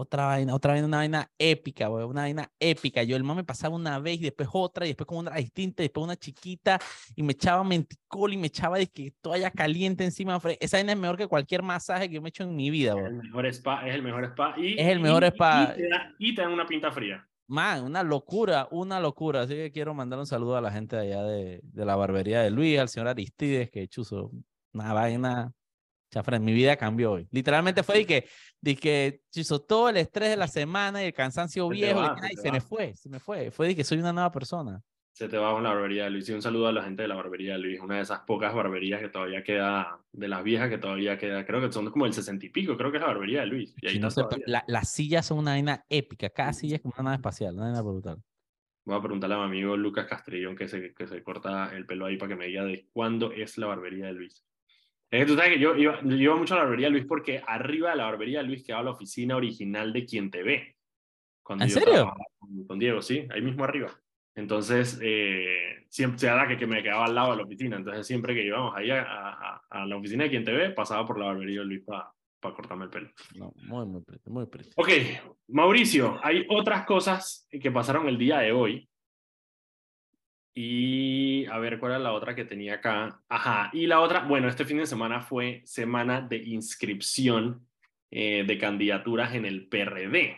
Otra 0.00 0.26
vaina, 0.26 0.54
otra 0.54 0.72
vaina, 0.72 0.86
una 0.86 0.96
vaina 0.96 1.30
épica, 1.38 1.88
güey, 1.88 2.04
una 2.06 2.22
vaina 2.22 2.50
épica. 2.58 3.02
Yo 3.02 3.16
el 3.16 3.22
man 3.24 3.36
me 3.36 3.44
pasaba 3.44 3.74
una 3.76 3.98
vez 3.98 4.18
y 4.18 4.22
después 4.24 4.48
otra 4.50 4.86
y 4.86 4.88
después 4.90 5.06
con 5.06 5.18
una 5.18 5.32
distinta 5.36 5.82
y 5.82 5.86
después 5.86 6.04
una 6.04 6.16
chiquita 6.16 6.78
y 7.14 7.22
me 7.22 7.32
echaba 7.32 7.62
menticol 7.64 8.32
y 8.32 8.38
me 8.38 8.46
echaba 8.46 8.78
de 8.78 8.86
que 8.86 9.12
toalla 9.20 9.50
caliente 9.50 10.04
encima. 10.04 10.40
Esa 10.58 10.78
vaina 10.78 10.92
es 10.92 10.98
mejor 10.98 11.18
que 11.18 11.26
cualquier 11.26 11.62
masaje 11.62 12.08
que 12.08 12.14
yo 12.14 12.22
me 12.22 12.28
he 12.28 12.30
hecho 12.30 12.44
en 12.44 12.56
mi 12.56 12.70
vida, 12.70 12.92
Es 12.92 12.94
güey. 13.00 13.06
el 13.06 13.22
mejor 13.22 13.46
spa, 13.46 13.86
es 13.88 13.94
el 13.94 14.02
mejor 14.02 14.24
spa. 14.24 14.54
Y, 14.56 14.72
Es 14.80 14.86
el 14.86 15.00
mejor 15.00 15.22
y- 15.24 15.26
spa. 15.26 15.72
Y 15.74 15.76
te, 15.82 15.88
da- 15.88 16.14
y 16.18 16.34
te 16.34 16.42
dan 16.42 16.52
una 16.52 16.66
pinta 16.66 16.90
fría. 16.90 17.26
Man, 17.46 17.84
una 17.84 18.02
locura, 18.02 18.68
una 18.70 19.00
locura. 19.00 19.42
Así 19.42 19.54
que 19.54 19.70
quiero 19.72 19.92
mandar 19.92 20.18
un 20.18 20.26
saludo 20.26 20.56
a 20.56 20.60
la 20.60 20.70
gente 20.72 20.96
de 20.96 21.02
allá 21.02 21.22
de, 21.24 21.60
de 21.62 21.84
la 21.84 21.96
barbería 21.96 22.40
de 22.42 22.50
Luis, 22.50 22.78
al 22.78 22.88
señor 22.88 23.08
Aristides, 23.08 23.70
que 23.70 23.86
chuzo, 23.88 24.30
una 24.72 24.92
vaina. 24.92 25.52
Chafra, 26.10 26.38
mi 26.40 26.52
vida 26.52 26.76
cambió 26.76 27.12
hoy. 27.12 27.28
Literalmente 27.30 27.82
fue 27.82 27.98
de 27.98 28.06
que, 28.06 28.28
de 28.60 28.76
que 28.76 29.22
chuzo, 29.30 29.60
todo 29.62 29.88
el 29.90 29.96
estrés 29.96 30.30
de 30.30 30.36
la 30.36 30.48
semana 30.48 31.02
y 31.02 31.06
el 31.06 31.12
cansancio 31.14 31.68
Se 31.68 31.74
viejo 31.74 32.00
y, 32.02 32.10
va, 32.10 32.16
se 32.20 32.26
y 32.32 32.36
te 32.36 32.42
se 32.42 32.50
me 32.52 32.60
fue, 32.60 32.94
se 32.94 33.08
me 33.08 33.20
fue. 33.20 33.50
Fue 33.50 33.68
de 33.68 33.76
que 33.76 33.84
soy 33.84 33.98
una 33.98 34.12
nueva 34.12 34.30
persona. 34.32 34.82
Se 35.12 35.28
te 35.28 35.36
va 35.36 35.52
con 35.52 35.62
la 35.62 35.70
barbería 35.74 36.04
de 36.04 36.10
Luis. 36.10 36.28
Y 36.28 36.32
un 36.32 36.42
saludo 36.42 36.66
a 36.68 36.72
la 36.72 36.82
gente 36.82 37.02
de 37.02 37.08
la 37.08 37.14
barbería 37.14 37.52
de 37.52 37.58
Luis, 37.58 37.80
una 37.80 37.96
de 37.96 38.02
esas 38.02 38.20
pocas 38.20 38.54
barberías 38.54 39.00
que 39.00 39.08
todavía 39.08 39.42
queda, 39.44 40.02
de 40.12 40.28
las 40.28 40.42
viejas 40.42 40.70
que 40.70 40.78
todavía 40.78 41.18
queda, 41.18 41.44
creo 41.46 41.60
que 41.60 41.70
son 41.72 41.90
como 41.90 42.06
el 42.06 42.12
sesenta 42.14 42.46
y 42.46 42.48
pico, 42.48 42.76
creo 42.76 42.90
que 42.90 42.96
es 42.96 43.02
la 43.02 43.08
barbería 43.08 43.40
de 43.40 43.46
Luis. 43.46 43.74
Y 43.80 43.86
ahí 43.86 43.92
Y 43.92 43.98
no 43.98 44.08
están 44.08 44.14
sé, 44.14 44.24
todavía. 44.24 44.46
la- 44.46 44.64
las 44.66 44.90
sillas 44.92 45.26
son 45.26 45.38
una 45.38 45.52
vaina 45.52 45.84
épica, 45.88 46.30
cada 46.30 46.52
silla 46.52 46.76
es 46.76 46.82
como 46.82 46.94
una 46.96 47.04
nave 47.04 47.16
espacial, 47.16 47.54
una 47.54 47.64
vaina 47.64 47.82
brutal. 47.82 48.22
Voy 48.84 48.96
a 48.96 49.00
preguntarle 49.02 49.36
a 49.36 49.38
mi 49.38 49.44
amigo 49.44 49.76
Lucas 49.76 50.06
Castrillón 50.06 50.56
que 50.56 50.68
se, 50.68 50.92
que 50.94 51.06
se 51.06 51.22
corta 51.22 51.74
el 51.76 51.86
pelo 51.86 52.06
ahí 52.06 52.16
para 52.16 52.30
que 52.30 52.36
me 52.36 52.46
diga 52.46 52.64
de 52.64 52.88
cuándo 52.92 53.32
es 53.32 53.56
la 53.58 53.66
barbería 53.68 54.06
de 54.06 54.12
Luis. 54.12 54.44
Es 55.10 55.20
que 55.20 55.26
tú 55.26 55.34
sabes 55.36 55.54
que 55.54 55.58
yo 55.60 55.74
iba, 55.76 56.00
yo 56.02 56.16
iba 56.16 56.36
mucho 56.36 56.54
a 56.54 56.58
la 56.58 56.62
barbería 56.64 56.88
Luis 56.88 57.04
porque 57.04 57.42
arriba 57.46 57.90
de 57.90 57.96
la 57.96 58.04
barbería 58.04 58.42
Luis 58.42 58.62
quedaba 58.64 58.84
la 58.84 58.90
oficina 58.92 59.36
original 59.36 59.92
de 59.92 60.04
quien 60.06 60.30
te 60.30 60.42
ve. 60.42 60.76
Cuando 61.42 61.64
¿En 61.64 61.70
yo 61.70 61.80
serio? 61.80 62.14
Con, 62.68 62.78
Diego, 62.78 63.02
sí, 63.02 63.26
ahí 63.30 63.42
mismo 63.42 63.64
arriba. 63.64 63.90
Entonces, 64.36 65.00
eh, 65.02 65.84
siempre 65.88 66.18
se 66.20 66.26
da 66.28 66.46
que, 66.46 66.56
que 66.56 66.66
me 66.66 66.82
quedaba 66.82 67.06
al 67.06 67.14
lado 67.14 67.32
de 67.32 67.38
la 67.38 67.42
oficina. 67.42 67.76
Entonces, 67.76 68.06
siempre 68.06 68.34
que 68.34 68.44
íbamos 68.46 68.74
ahí 68.76 68.90
a, 68.90 69.02
a- 69.02 69.62
a 69.68 69.86
la 69.86 69.96
oficina 69.96 70.24
de 70.24 70.30
quien 70.30 70.44
te 70.44 70.52
ve, 70.52 70.70
pasaba 70.70 71.04
por 71.06 71.18
la 71.18 71.26
barbería 71.26 71.60
de 71.60 71.66
Luis 71.66 71.82
para 71.84 72.54
cortarme 72.54 72.84
el 72.84 72.90
pelo. 72.90 73.10
No, 73.34 73.52
muy, 73.66 73.86
muy 73.86 74.02
muy 74.26 74.46
pretty. 74.46 74.70
Ok, 74.76 74.88
Mauricio, 75.48 76.20
hay 76.22 76.46
otras 76.48 76.86
cosas 76.86 77.48
que 77.50 77.70
pasaron 77.72 78.08
el 78.08 78.16
día 78.16 78.38
de 78.38 78.52
hoy. 78.52 78.88
Y 80.54 81.46
a 81.46 81.58
ver 81.58 81.78
cuál 81.78 81.92
era 81.92 81.98
la 82.00 82.12
otra 82.12 82.34
que 82.34 82.44
tenía 82.44 82.74
acá. 82.74 83.20
Ajá, 83.28 83.70
y 83.72 83.86
la 83.86 84.00
otra, 84.00 84.24
bueno, 84.24 84.48
este 84.48 84.64
fin 84.64 84.78
de 84.78 84.86
semana 84.86 85.20
fue 85.20 85.62
semana 85.64 86.20
de 86.20 86.38
inscripción 86.38 87.66
eh, 88.10 88.44
de 88.46 88.58
candidaturas 88.58 89.34
en 89.34 89.44
el 89.46 89.68
PRD. 89.68 90.36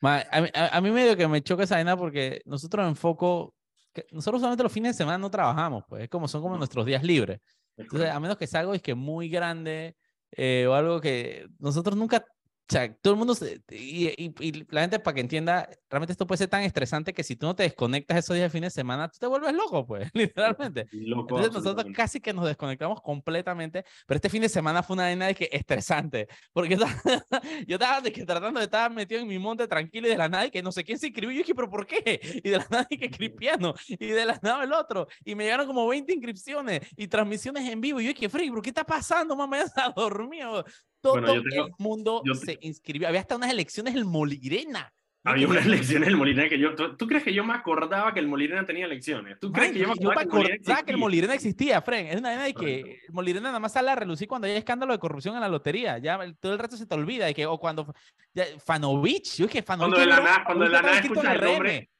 Ma, 0.00 0.22
a, 0.30 0.40
mí- 0.40 0.48
a- 0.52 0.76
a 0.76 0.80
mí 0.80 0.90
medio 0.90 1.16
que 1.16 1.28
me 1.28 1.40
choca 1.42 1.62
esa 1.62 1.76
vaina 1.76 1.96
porque 1.96 2.42
nosotros 2.44 2.86
en 2.86 2.96
Foco, 2.96 3.54
que 3.92 4.06
nosotros 4.10 4.40
solamente 4.40 4.64
los 4.64 4.72
fines 4.72 4.92
de 4.96 4.98
semana 4.98 5.18
no 5.18 5.30
trabajamos, 5.30 5.84
pues 5.88 6.02
es 6.02 6.08
como 6.08 6.26
son 6.28 6.42
como 6.42 6.56
nuestros 6.58 6.84
días 6.84 7.02
libres. 7.04 7.38
Es 7.76 7.84
Entonces, 7.84 8.10
a 8.10 8.20
menos 8.20 8.36
que 8.36 8.46
sea 8.46 8.60
algo 8.60 8.74
es 8.74 8.82
que 8.82 8.94
muy 8.94 9.28
grande 9.28 9.96
eh, 10.32 10.66
o 10.68 10.74
algo 10.74 11.00
que 11.00 11.46
nosotros 11.60 11.96
nunca, 11.96 12.24
o 12.66 12.72
sea, 12.72 12.94
todo 12.96 13.12
el 13.12 13.18
mundo, 13.18 13.34
se- 13.34 13.62
y, 13.70 14.08
y- 14.16 14.34
y 14.40 14.64
la 14.70 14.80
gente 14.82 14.98
para 14.98 15.14
que 15.14 15.20
entienda, 15.20 15.68
realmente 15.90 16.12
esto 16.12 16.26
puede 16.26 16.38
ser 16.38 16.48
tan 16.48 16.62
estresante 16.62 17.12
que 17.12 17.22
si 17.22 17.36
tú 17.36 17.46
no 17.46 17.54
te 17.54 17.62
desconectas 17.64 18.16
esos 18.18 18.34
días 18.34 18.46
de 18.46 18.50
fin 18.50 18.62
de 18.62 18.70
semana, 18.70 19.08
tú 19.10 19.18
te 19.18 19.26
vuelves 19.26 19.52
loco, 19.52 19.86
pues, 19.86 20.10
literalmente. 20.14 20.86
Loco, 20.92 21.36
Entonces 21.38 21.52
nosotros 21.52 21.92
casi 21.94 22.20
que 22.20 22.32
nos 22.32 22.46
desconectamos 22.46 23.00
completamente, 23.02 23.84
pero 24.06 24.16
este 24.16 24.30
fin 24.30 24.40
de 24.42 24.48
semana 24.48 24.82
fue 24.82 24.94
una 24.94 25.02
vaina 25.04 25.26
de 25.26 25.34
que 25.34 25.48
estresante, 25.52 26.26
porque 26.52 26.76
yo 26.76 26.84
estaba, 26.84 27.22
yo 27.66 27.76
estaba 27.76 28.00
de 28.00 28.12
que 28.12 28.24
tratando 28.24 28.60
de 28.60 28.64
estar 28.64 28.90
metido 28.90 29.20
en 29.20 29.28
mi 29.28 29.38
monte 29.38 29.68
tranquilo 29.68 30.06
y 30.06 30.10
de 30.10 30.16
la 30.18 30.28
nada 30.28 30.46
y 30.46 30.50
que 30.50 30.62
no 30.62 30.72
sé 30.72 30.84
quién 30.84 30.98
se 30.98 31.08
inscribió, 31.08 31.32
y 31.32 31.34
yo 31.36 31.42
dije, 31.42 31.54
pero 31.54 31.68
¿por 31.68 31.86
qué? 31.86 32.20
Y 32.44 32.48
de 32.50 32.58
la 32.58 32.66
nada 32.70 32.86
y 32.88 32.96
que 32.98 33.10
cristiano, 33.10 33.74
y 33.88 34.06
de 34.06 34.24
la 34.24 34.38
nada 34.42 34.64
el 34.64 34.72
otro, 34.72 35.06
y 35.24 35.34
me 35.34 35.44
llegaron 35.44 35.66
como 35.66 35.86
20 35.86 36.12
inscripciones 36.14 36.80
y 36.96 37.08
transmisiones 37.08 37.68
en 37.70 37.80
vivo, 37.80 38.00
y 38.00 38.04
yo 38.04 38.12
dije, 38.14 38.28
Free, 38.28 38.48
¿pero 38.48 38.62
qué 38.62 38.70
está 38.70 38.84
pasando? 38.84 39.36
Mamá, 39.36 39.58
ya 39.58 39.64
está 39.64 39.90
dormido. 39.94 40.64
Todo 41.04 41.20
Bueno, 41.20 41.34
yo 41.34 41.42
tengo- 41.42 41.66
el 41.66 41.72
mundo 41.78 42.22
yo 42.24 42.34
se 42.34 42.56
inscribió, 42.62 43.06
había 43.06 43.20
hasta 43.20 43.36
unas 43.36 43.50
elecciones 43.50 43.94
en 43.94 44.06
Molirena. 44.06 44.90
Había 45.22 45.46
unas 45.46 45.66
elecciones 45.66 46.06
en 46.08 46.14
el 46.14 46.16
Molirena 46.18 46.48
que 46.48 46.58
yo. 46.58 46.74
¿tú, 46.74 47.06
crees 47.06 47.22
que 47.22 47.34
yo 47.34 47.44
me 47.44 47.52
acordaba 47.52 48.14
que 48.14 48.20
el 48.20 48.26
Molirena 48.26 48.64
tenía 48.64 48.86
elecciones? 48.86 49.38
¿Tú 49.38 49.52
crees 49.52 49.72
que 49.72 49.80
yo 49.80 49.88
me 49.88 49.92
acordaba, 49.92 50.82
que, 50.82 50.92
el 50.92 50.96
Molirena 50.96 51.34
existía, 51.34 51.82
Fren? 51.82 52.06
Es 52.06 52.16
una 52.16 52.32
idea 52.32 52.44
de 52.44 52.54
que 52.54 52.80
el 53.06 53.12
Molirena 53.12 53.48
nada 53.48 53.60
más 53.60 53.74
sale 53.74 53.90
a 53.90 53.94
relucir 53.94 54.26
cuando 54.26 54.46
hay 54.46 54.54
escándalo 54.54 54.94
de 54.94 54.98
corrupción 54.98 55.34
en 55.34 55.42
la 55.42 55.48
lotería. 55.50 55.98
Ya 55.98 56.18
todo 56.40 56.54
el 56.54 56.58
resto 56.58 56.78
se 56.78 56.86
te 56.86 56.94
olvida. 56.94 57.26
De 57.26 57.34
que, 57.34 57.44
o 57.44 57.58
cuando. 57.58 57.94
Ya, 58.32 58.46
Fanovich, 58.64 59.36
yo 59.36 59.44
es 59.44 59.50
que 59.50 59.62
Fanovich. 59.62 59.94
Cuando 59.94 60.00
de 60.00 60.06
la, 60.06 60.24
nada, 60.24 60.44
cuando 60.44 60.64
de 60.64 60.70
la 60.70 60.80
nada 60.80 60.98
escuchas 61.00 61.34
el 61.34 61.40
nombre. 61.42 61.90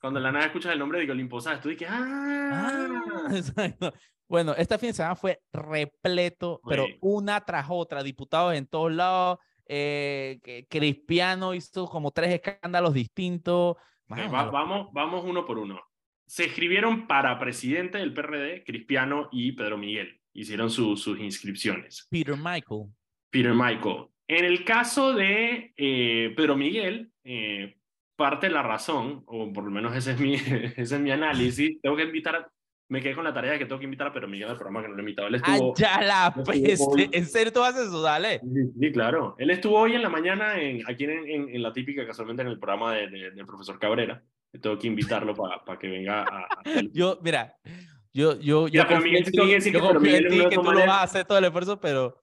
Cuando 0.00 0.20
la 0.20 0.32
nada 0.32 0.46
escuchas 0.46 0.72
el 0.72 0.78
nombre 0.78 1.04
de 1.04 1.10
Olimpo 1.10 1.38
tú 1.62 1.68
dices, 1.68 1.88
¡ah! 1.90 3.28
ah 3.28 3.36
exacto. 3.36 3.92
Bueno, 4.28 4.54
este 4.56 4.76
fin 4.78 4.88
de 4.88 4.94
semana 4.94 5.14
fue 5.14 5.40
repleto, 5.52 6.60
pero 6.68 6.86
una 7.00 7.40
tras 7.42 7.66
otra, 7.68 8.02
diputados 8.02 8.54
en 8.54 8.66
todos 8.66 8.92
lados 8.92 9.38
eh, 9.68 10.66
Cristiano 10.68 11.54
hizo 11.54 11.86
como 11.86 12.10
tres 12.10 12.34
escándalos 12.34 12.94
distintos. 12.94 13.76
vamos, 14.08 14.88
vamos 14.92 15.24
uno 15.24 15.44
por 15.44 15.58
uno. 15.58 15.80
Se 16.26 16.44
escribieron 16.44 17.06
para 17.06 17.38
presidente 17.38 17.98
del 17.98 18.12
PRD, 18.12 18.64
Cristiano 18.64 19.28
y 19.30 19.52
Pedro 19.52 19.78
Miguel. 19.78 20.20
Hicieron 20.32 20.70
sus 20.70 21.06
Inscripciones. 21.18 22.06
Peter 22.10 22.36
Michael. 22.36 22.86
Peter 23.30 23.54
Michael. 23.54 24.06
En 24.28 24.44
el 24.44 24.64
caso 24.64 25.14
de 25.14 25.72
eh, 25.76 26.34
Pedro 26.36 26.56
Miguel, 26.56 27.12
eh, 27.22 27.76
parte 28.16 28.46
de 28.46 28.52
la 28.52 28.62
razón, 28.62 29.22
o 29.26 29.52
por 29.52 29.64
lo 29.64 29.70
menos 29.70 29.94
ese 29.94 30.12
es 30.12 30.20
mi, 30.20 30.34
ese 30.76 30.80
es 30.96 31.00
mi 31.00 31.10
análisis, 31.10 31.80
tengo 31.80 31.96
que 31.96 32.04
invitar 32.04 32.50
me 32.88 33.02
quedé 33.02 33.14
con 33.14 33.24
la 33.24 33.34
tarea 33.34 33.52
de 33.52 33.58
que 33.58 33.66
tengo 33.66 33.78
que 33.78 33.84
invitar 33.84 34.06
a 34.06 34.12
Pedro 34.12 34.28
Miguel 34.28 34.48
al 34.48 34.56
programa 34.56 34.82
que 34.82 34.88
no 34.88 34.94
lo 34.94 35.00
he 35.00 35.02
invitado. 35.02 35.28
Él 35.28 35.34
estuvo, 35.36 35.74
ya 35.74 36.00
la 36.02 36.32
peste. 36.32 37.08
¿En 37.12 37.26
serio 37.26 37.52
tú 37.52 37.62
haces 37.62 37.88
eso? 37.88 38.00
Dale. 38.00 38.40
Sí, 38.78 38.92
claro. 38.92 39.34
Él 39.38 39.50
estuvo 39.50 39.78
hoy 39.78 39.94
en 39.94 40.02
la 40.02 40.08
mañana 40.08 40.60
en, 40.60 40.88
aquí 40.88 41.04
en, 41.04 41.48
en, 41.50 41.62
la 41.62 41.72
típica, 41.72 42.06
casualmente 42.06 42.42
en 42.42 42.48
el 42.48 42.58
programa 42.58 42.94
de, 42.94 43.08
del 43.08 43.46
profesor 43.46 43.78
Cabrera. 43.78 44.22
Tengo 44.60 44.78
que 44.78 44.86
invitarlo 44.86 45.34
para 45.34 45.64
para 45.64 45.78
que 45.78 45.88
venga 45.88 46.22
a, 46.22 46.48
Yo, 46.92 47.18
mira, 47.22 47.56
yo, 48.14 48.38
yo, 48.38 48.66
en 48.68 48.72
yo 48.72 48.86
confío 48.86 49.18
en 49.18 50.28
ti 50.28 50.48
que 50.48 50.56
tú 50.56 50.62
lo 50.62 50.86
vas 50.86 50.88
a 50.88 51.02
hacer 51.02 51.24
todo 51.26 51.38
el 51.38 51.44
esfuerzo, 51.44 51.80
pero 51.80 52.22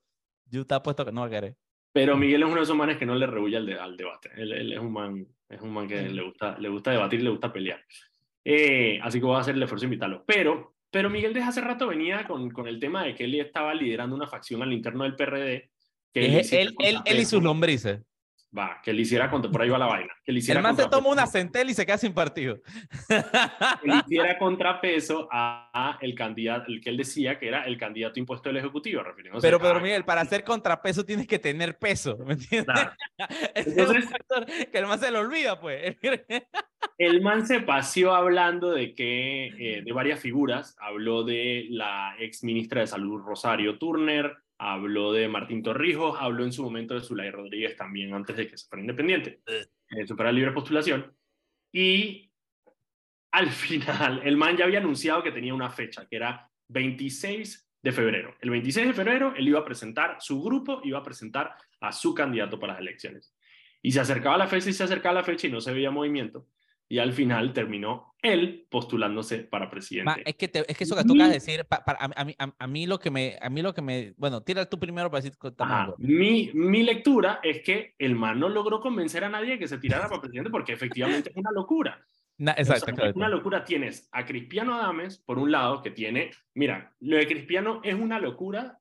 yo 0.49 0.65
te 0.65 0.73
apuesto 0.73 1.06
que 1.06 1.12
no 1.12 1.21
va 1.21 1.27
a 1.27 1.29
querer. 1.29 1.58
Pero 1.93 2.17
Miguel 2.17 2.41
es 2.41 2.47
uno 2.47 2.58
de 2.58 2.63
esos 2.63 2.75
manes 2.75 2.97
que 2.97 3.06
no 3.06 3.15
le 3.15 3.27
rehuye 3.27 3.56
al, 3.56 3.71
al 3.79 3.95
debate. 3.95 4.32
Él, 4.36 4.51
él, 4.51 4.73
es 4.73 4.79
un 4.79 4.91
man, 4.91 5.27
es 5.47 5.62
un 5.62 5.71
man 5.71 5.88
que 5.88 6.01
le 6.10 6.23
gusta, 6.23 6.58
le 6.60 6.67
gusta 6.67 6.91
debatir 6.91 7.21
le 7.21 7.29
gusta 7.29 7.53
pelear. 7.53 7.79
Eh, 8.43 8.99
así 9.01 9.19
que 9.19 9.25
voy 9.25 9.38
a 9.38 9.39
hacer 9.39 9.56
el 9.56 9.63
esfuerzo 9.63 9.84
de 9.84 9.93
invitarlo. 9.93 10.23
Pero, 10.25 10.73
pero 10.89 11.12
Miguel 11.12 11.34
desde 11.34 11.47
hace 11.47 11.62
rato 11.62 11.88
venía 11.88 12.25
con, 12.25 12.49
con 12.49 12.67
el 12.67 12.79
tema 12.79 13.03
de 13.03 13.13
que 13.13 13.25
él 13.25 13.39
estaba 13.39 13.75
liderando 13.75 14.15
una 14.15 14.27
facción 14.27 14.63
al 14.63 14.73
interno 14.73 15.03
del 15.03 15.15
PRD. 15.15 15.69
Que 16.12 16.39
él, 16.39 16.75
él, 16.79 16.97
él, 17.06 17.19
y 17.19 17.25
sus 17.25 17.41
lombrices. 17.41 18.01
Va, 18.55 18.79
que 18.83 18.93
le 18.93 19.01
hiciera 19.01 19.31
contra, 19.31 19.51
por 19.51 19.63
ahí 19.63 19.69
va 19.69 19.79
la 19.79 19.87
vaina. 19.87 20.13
Que 20.23 20.31
le 20.31 20.39
hiciera 20.39 20.59
el 20.59 20.63
man 20.63 20.75
se 20.75 20.87
toma 20.87 21.09
una 21.09 21.25
centel 21.25 21.71
y 21.71 21.73
se 21.73 21.87
queda 21.87 21.97
sin 21.97 22.13
partido. 22.13 22.61
Que 23.07 23.87
le 23.87 23.95
hiciera 24.05 24.37
contrapeso 24.37 25.27
a, 25.31 25.97
el 26.01 26.13
candidato, 26.13 26.65
el 26.67 26.79
que 26.79 26.91
él 26.91 26.97
decía 26.97 27.39
que 27.39 27.47
era 27.47 27.63
el 27.63 27.77
candidato 27.77 28.19
impuesto 28.19 28.49
del 28.49 28.57
Ejecutivo, 28.57 29.01
refiriéndose 29.01 29.47
Pero, 29.47 29.59
Pedro 29.59 29.79
Miguel, 29.79 30.05
para 30.05 30.21
hacer 30.21 30.43
contrapeso 30.43 31.03
tienes 31.03 31.25
que 31.25 31.39
tener 31.39 31.79
peso, 31.79 32.15
¿me 32.25 32.33
entiendes? 32.33 32.75
Entonces, 33.55 34.05
es 34.47 34.67
que 34.67 34.77
el 34.77 34.85
man 34.85 34.99
se 34.99 35.09
lo 35.09 35.21
olvida, 35.21 35.59
pues. 35.59 35.97
el 36.99 37.21
man 37.21 37.47
se 37.47 37.61
paseó 37.61 38.13
hablando 38.13 38.71
de 38.71 38.93
que, 38.93 39.47
eh, 39.47 39.81
de 39.83 39.91
varias 39.93 40.19
figuras, 40.19 40.75
habló 40.79 41.23
de 41.23 41.65
la 41.69 42.15
ex 42.19 42.43
ministra 42.43 42.81
de 42.81 42.87
Salud 42.87 43.19
Rosario 43.21 43.79
Turner, 43.79 44.31
habló 44.71 45.12
de 45.12 45.28
Martín 45.28 45.62
Torrijos, 45.62 46.17
habló 46.19 46.45
en 46.45 46.54
su 46.54 46.63
momento 46.63 46.93
de 46.93 47.02
Zulay 47.02 47.32
Rodríguez 47.32 47.76
también 47.76 48.13
antes 48.13 48.38
de 48.38 48.49
que 48.49 48.58
se 48.58 48.67
fuera 48.67 48.82
independiente, 48.82 49.41
eh, 49.45 50.08
superar 50.08 50.34
libre 50.34 50.52
postulación. 50.52 51.13
Y 51.71 52.32
al 53.32 53.47
final, 53.52 54.21
el 54.23 54.38
man 54.38 54.56
ya 54.56 54.65
había 54.65 54.80
anunciado 54.80 55.21
que 55.21 55.32
tenía 55.32 55.54
una 55.54 55.69
fecha, 55.69 56.08
que 56.08 56.15
era 56.15 56.49
26 56.69 57.69
de 57.84 57.91
febrero. 57.91 58.36
El 58.39 58.52
26 58.52 58.88
de 58.88 58.93
febrero 58.93 59.34
él 59.36 59.47
iba 59.47 59.60
a 59.60 59.65
presentar, 59.65 60.17
su 60.19 60.41
grupo 60.41 60.80
iba 60.86 60.99
a 60.99 61.04
presentar 61.04 61.54
a 61.82 61.91
su 61.91 62.13
candidato 62.13 62.58
para 62.58 62.73
las 62.73 62.82
elecciones. 62.82 63.36
Y 63.82 63.91
se 63.91 63.99
acercaba 63.99 64.38
la 64.38 64.47
fecha 64.47 64.69
y 64.69 64.73
se 64.73 64.86
acercaba 64.86 65.15
la 65.15 65.23
fecha 65.23 65.47
y 65.47 65.52
no 65.52 65.60
se 65.60 65.73
veía 65.73 65.91
movimiento 65.91 66.47
y 66.93 66.99
al 66.99 67.12
final 67.12 67.53
terminó 67.53 68.13
él 68.21 68.67
postulándose 68.69 69.39
para 69.39 69.67
presidente. 69.67 70.21
es, 70.23 70.36
que 70.36 70.45
es 70.45 70.77
que 70.77 70.84
eso 70.84 70.95
que 70.95 71.03
tocas 71.03 71.32
decir, 71.32 71.65
a, 71.71 72.23
mí, 72.23 72.36
a, 72.38 72.67
mí, 72.67 72.86
lo 72.86 72.99
que 72.99 73.10
me, 73.10 73.36
a 73.41 73.49
mí 73.49 73.63
lo 73.63 73.73
que 73.73 73.82
me, 73.82 74.13
bueno, 74.15 74.43
tira 74.43 74.69
tú 74.69 74.77
primero 74.77 75.10
para 75.10 75.23
decir. 75.23 75.36
mi, 75.97 76.51
mi 76.53 76.84
lectura 76.84 77.39
es 77.41 77.63
que 77.63 77.95
el 77.97 78.13
man 78.13 78.39
no 78.39 78.47
logró 78.47 78.79
convencer 78.79 79.23
a 79.23 79.29
nadie 79.29 79.58
que 79.58 79.67
se 79.67 79.79
tirara 79.79 80.08
para 80.08 80.21
presidente 80.21 80.51
porque 80.51 80.73
efectivamente 80.73 81.32
es 81.32 81.36
una 81.36 81.49
locura. 81.51 81.99
exacto, 82.38 83.03
es 83.03 83.15
una 83.15 83.27
locura. 83.27 83.65
Tienes 83.65 84.08
a 84.12 84.23
Cristiano 84.23 84.75
Adames, 84.75 85.17
por 85.17 85.39
un 85.39 85.51
lado, 85.51 85.82
que 85.82 85.89
tiene, 85.89 86.29
mira, 86.53 86.93
lo 86.99 87.17
de 87.17 87.25
Cristiano 87.25 87.82
es 87.84 87.95
una 87.95 88.19
locura 88.19 88.79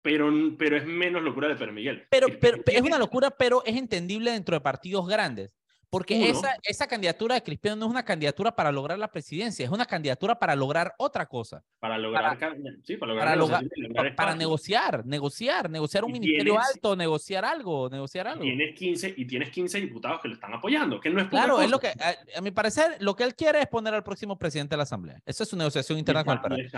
pero, 0.00 0.32
pero 0.56 0.76
es 0.76 0.86
menos 0.86 1.20
locura 1.20 1.48
de 1.48 1.56
Pedro 1.56 1.72
Miguel. 1.72 2.06
Pero, 2.08 2.28
pero, 2.40 2.62
es 2.64 2.82
una 2.82 2.96
locura, 2.96 3.32
pero 3.32 3.64
es 3.64 3.74
entendible 3.74 4.30
dentro 4.30 4.54
de 4.54 4.60
partidos 4.60 5.08
grandes. 5.08 5.55
Porque 5.88 6.28
esa, 6.28 6.56
esa 6.64 6.86
candidatura 6.86 7.36
de 7.36 7.42
Cristiano 7.42 7.76
no 7.76 7.86
es 7.86 7.90
una 7.90 8.04
candidatura 8.04 8.54
para 8.54 8.72
lograr 8.72 8.98
la 8.98 9.10
presidencia, 9.10 9.64
es 9.64 9.70
una 9.70 9.86
candidatura 9.86 10.38
para 10.38 10.56
lograr 10.56 10.94
otra 10.98 11.26
cosa. 11.26 11.62
Para 11.78 11.96
lograr, 11.96 12.38
para, 12.38 12.54
sí, 12.82 12.96
para, 12.96 13.12
lograr 13.36 14.14
para, 14.16 14.34
negociar, 14.34 15.06
negociar, 15.06 15.70
negociar 15.70 16.04
un 16.04 16.12
ministerio 16.12 16.58
alto, 16.58 16.96
negociar 16.96 17.44
algo, 17.44 17.88
negociar 17.88 18.26
algo. 18.26 18.42
Tienes 18.42 18.74
15, 18.76 19.14
y 19.16 19.26
tienes 19.26 19.50
15 19.50 19.80
diputados 19.80 20.20
que 20.20 20.28
lo 20.28 20.34
están 20.34 20.54
apoyando, 20.54 21.00
que 21.00 21.08
no 21.10 21.20
es 21.20 21.28
Claro, 21.28 21.60
es 21.60 21.70
lo 21.70 21.78
que, 21.78 21.88
a, 21.88 22.40
mi 22.40 22.50
parecer, 22.50 22.96
lo 23.00 23.14
que 23.14 23.22
él 23.24 23.34
quiere 23.34 23.60
es 23.60 23.68
poner 23.68 23.94
al 23.94 24.02
próximo 24.02 24.36
presidente 24.36 24.74
de 24.74 24.78
la 24.78 24.82
Asamblea. 24.82 25.20
Esa 25.24 25.44
es 25.44 25.48
su 25.48 25.56
negociación 25.56 25.98
interna 25.98 26.24
con 26.24 26.52
el 26.52 26.70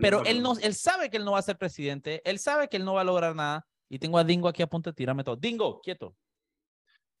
pero 0.00 0.24
él, 0.24 0.42
no, 0.42 0.54
él 0.58 0.74
sabe 0.74 1.10
que 1.10 1.16
él 1.16 1.24
no 1.24 1.32
va 1.32 1.38
a 1.38 1.42
ser 1.42 1.56
presidente, 1.56 2.20
él 2.24 2.38
sabe 2.38 2.68
que 2.68 2.76
él 2.76 2.84
no 2.84 2.94
va 2.94 3.00
a 3.00 3.04
lograr 3.04 3.34
nada. 3.34 3.66
Y 3.90 3.98
tengo 3.98 4.18
a 4.18 4.24
Dingo 4.24 4.48
aquí 4.48 4.62
a 4.62 4.66
punto 4.66 4.90
de 4.90 4.94
tirarme 4.94 5.24
todo. 5.24 5.36
Dingo, 5.36 5.80
quieto. 5.80 6.14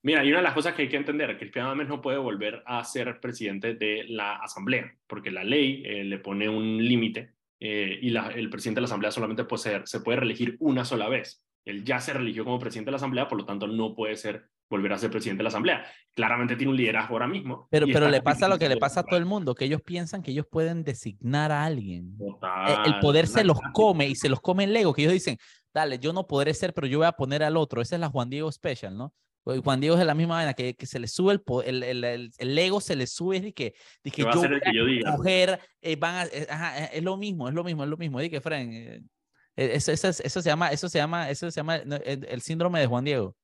Mira, 0.02 0.24
y 0.24 0.28
una 0.28 0.38
de 0.38 0.44
las 0.44 0.54
cosas 0.54 0.74
que 0.74 0.82
hay 0.82 0.88
que 0.88 0.96
entender, 0.96 1.30
que 1.32 1.38
Cristiano 1.38 1.68
Adames 1.68 1.88
no 1.88 2.00
puede 2.00 2.18
volver 2.18 2.62
a 2.66 2.84
ser 2.84 3.20
presidente 3.20 3.74
de 3.74 4.04
la 4.08 4.36
Asamblea, 4.36 4.94
porque 5.06 5.30
la 5.30 5.44
ley 5.44 5.82
eh, 5.84 6.04
le 6.04 6.18
pone 6.18 6.48
un 6.48 6.78
límite 6.78 7.34
eh, 7.60 7.98
y 8.00 8.16
el 8.16 8.50
presidente 8.50 8.78
de 8.78 8.82
la 8.82 8.86
Asamblea 8.86 9.10
solamente 9.10 9.44
puede 9.44 9.62
ser, 9.62 9.82
se 9.86 10.00
puede 10.00 10.20
reelegir 10.20 10.56
una 10.60 10.84
sola 10.84 11.08
vez. 11.08 11.44
Él 11.64 11.84
ya 11.84 12.00
se 12.00 12.12
religió 12.12 12.44
como 12.44 12.58
presidente 12.58 12.88
de 12.88 12.92
la 12.92 12.96
Asamblea, 12.96 13.28
por 13.28 13.38
lo 13.38 13.44
tanto 13.44 13.66
no 13.66 13.94
puede 13.94 14.16
ser 14.16 14.48
volver 14.70 14.92
a 14.92 14.98
ser 14.98 15.10
presidente 15.10 15.40
de 15.40 15.44
la 15.44 15.48
Asamblea. 15.48 15.84
Claramente 16.14 16.56
tiene 16.56 16.70
un 16.70 16.76
liderazgo 16.76 17.14
ahora 17.14 17.26
mismo. 17.26 17.68
Pero, 17.70 17.86
pero 17.92 18.08
le 18.08 18.22
pasa 18.22 18.48
lo 18.48 18.58
que 18.58 18.68
le 18.68 18.76
pasa 18.76 19.00
a 19.00 19.02
todo 19.02 19.18
el 19.18 19.26
mundo, 19.26 19.54
que 19.54 19.64
ellos 19.64 19.82
piensan 19.82 20.22
que 20.22 20.30
ellos 20.30 20.46
pueden 20.50 20.84
designar 20.84 21.50
a 21.52 21.64
alguien. 21.64 22.16
Eh, 22.20 22.76
el 22.86 22.98
poder 23.00 23.26
se 23.26 23.44
los 23.44 23.58
come 23.72 24.08
y 24.08 24.14
se 24.14 24.28
los 24.28 24.40
come 24.40 24.64
el 24.64 24.76
ego, 24.76 24.94
que 24.94 25.02
ellos 25.02 25.14
dicen, 25.14 25.38
dale, 25.74 25.98
yo 25.98 26.12
no 26.12 26.26
podré 26.26 26.54
ser, 26.54 26.72
pero 26.72 26.86
yo 26.86 26.98
voy 26.98 27.06
a 27.06 27.12
poner 27.12 27.42
al 27.42 27.56
otro. 27.56 27.80
Esa 27.80 27.96
es 27.96 28.00
la 28.00 28.08
Juan 28.08 28.30
Diego 28.30 28.50
Special, 28.52 28.96
¿no? 28.96 29.12
Juan 29.56 29.80
Diego 29.80 29.94
es 29.94 30.00
de 30.00 30.04
la 30.04 30.14
misma 30.14 30.34
manera, 30.34 30.54
que, 30.54 30.74
que 30.74 30.86
se 30.86 30.98
le 30.98 31.08
sube 31.08 31.32
el, 31.64 31.82
el, 31.82 32.04
el, 32.04 32.30
el, 32.36 32.58
ego, 32.58 32.80
se 32.80 32.96
le 32.96 33.06
sube 33.06 33.38
y 33.38 33.52
que, 33.52 33.74
de 34.04 34.10
que, 34.10 34.22
yo 34.22 34.28
voy 34.30 35.02
a 35.04 35.16
coger, 35.16 35.60
eh, 35.80 35.96
van 35.96 36.14
a, 36.16 36.24
eh, 36.26 36.46
ajá, 36.50 36.84
eh, 36.84 36.90
es 36.92 37.02
lo 37.02 37.16
mismo, 37.16 37.48
es 37.48 37.54
lo 37.54 37.64
mismo, 37.64 37.84
es 37.84 37.90
lo 37.90 37.96
mismo. 37.96 38.20
Y 38.20 38.28
que, 38.28 38.40
Fren, 38.40 39.08
eso, 39.56 39.92
eso, 39.92 40.08
eso, 40.08 40.42
se 40.42 40.48
llama, 40.48 40.70
eso 40.70 40.88
se 40.88 40.98
llama, 40.98 41.30
eso 41.30 41.50
se 41.50 41.60
llama 41.60 41.76
el, 41.76 42.40
síndrome 42.42 42.80
de 42.80 42.86
Juan 42.86 43.04
Diego. 43.04 43.34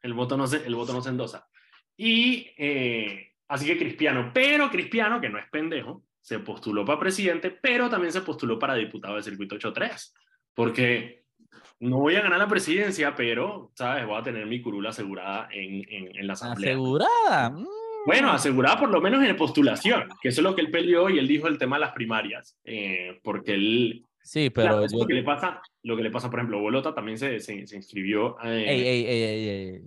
El 0.00 0.14
voto 0.14 0.36
no 0.36 0.46
se, 0.46 0.64
el 0.66 0.74
voto 0.74 0.92
no 0.92 1.02
se 1.02 1.10
endosa. 1.10 1.46
Y 1.96 2.48
así 3.48 3.66
que 3.66 3.78
Cristiano, 3.78 4.30
pero 4.32 4.70
Cristiano, 4.70 5.20
que 5.20 5.28
no 5.28 5.38
es 5.38 5.48
pendejo, 5.50 6.04
se 6.20 6.38
postuló 6.38 6.84
para 6.84 7.00
presidente, 7.00 7.50
pero 7.50 7.90
también 7.90 8.12
se 8.12 8.22
postuló 8.22 8.58
para 8.58 8.74
diputado 8.74 9.14
del 9.14 9.24
circuito 9.24 9.56
8-3. 9.56 10.12
Porque 10.54 11.21
no 11.82 11.98
voy 11.98 12.14
a 12.14 12.22
ganar 12.22 12.38
la 12.38 12.46
presidencia, 12.46 13.14
pero, 13.16 13.72
¿sabes? 13.74 14.06
Voy 14.06 14.16
a 14.16 14.22
tener 14.22 14.46
mi 14.46 14.62
curula 14.62 14.90
asegurada 14.90 15.48
en, 15.52 15.84
en, 15.88 16.26
la 16.26 16.34
asamblea. 16.34 16.70
¿Asegurada? 16.70 17.50
Mm. 17.50 17.66
Bueno, 18.06 18.30
asegurada 18.30 18.78
por 18.78 18.88
lo 18.88 19.00
menos 19.00 19.22
en 19.24 19.36
postulación, 19.36 20.08
que 20.20 20.28
eso 20.28 20.40
es 20.40 20.44
lo 20.44 20.54
que 20.54 20.60
él 20.60 20.70
peleó 20.70 21.10
y 21.10 21.18
él 21.18 21.26
dijo 21.26 21.48
el 21.48 21.58
tema 21.58 21.76
de 21.76 21.80
las 21.80 21.92
primarias, 21.92 22.56
eh, 22.64 23.20
porque 23.24 23.54
él... 23.54 24.06
Sí, 24.22 24.50
pero... 24.50 24.86
lo, 24.86 25.06
que 25.06 25.14
le 25.14 25.24
pasa, 25.24 25.60
lo 25.82 25.96
que 25.96 26.04
le 26.04 26.10
pasa, 26.12 26.30
por 26.30 26.38
ejemplo, 26.38 26.60
Bolota 26.60 26.94
también 26.94 27.18
se, 27.18 27.40
se, 27.40 27.54
inscribió... 27.54 28.36
Eh, 28.44 28.64
ey, 28.68 28.80
ey, 28.86 29.06
ey, 29.06 29.48
ey, 29.48 29.82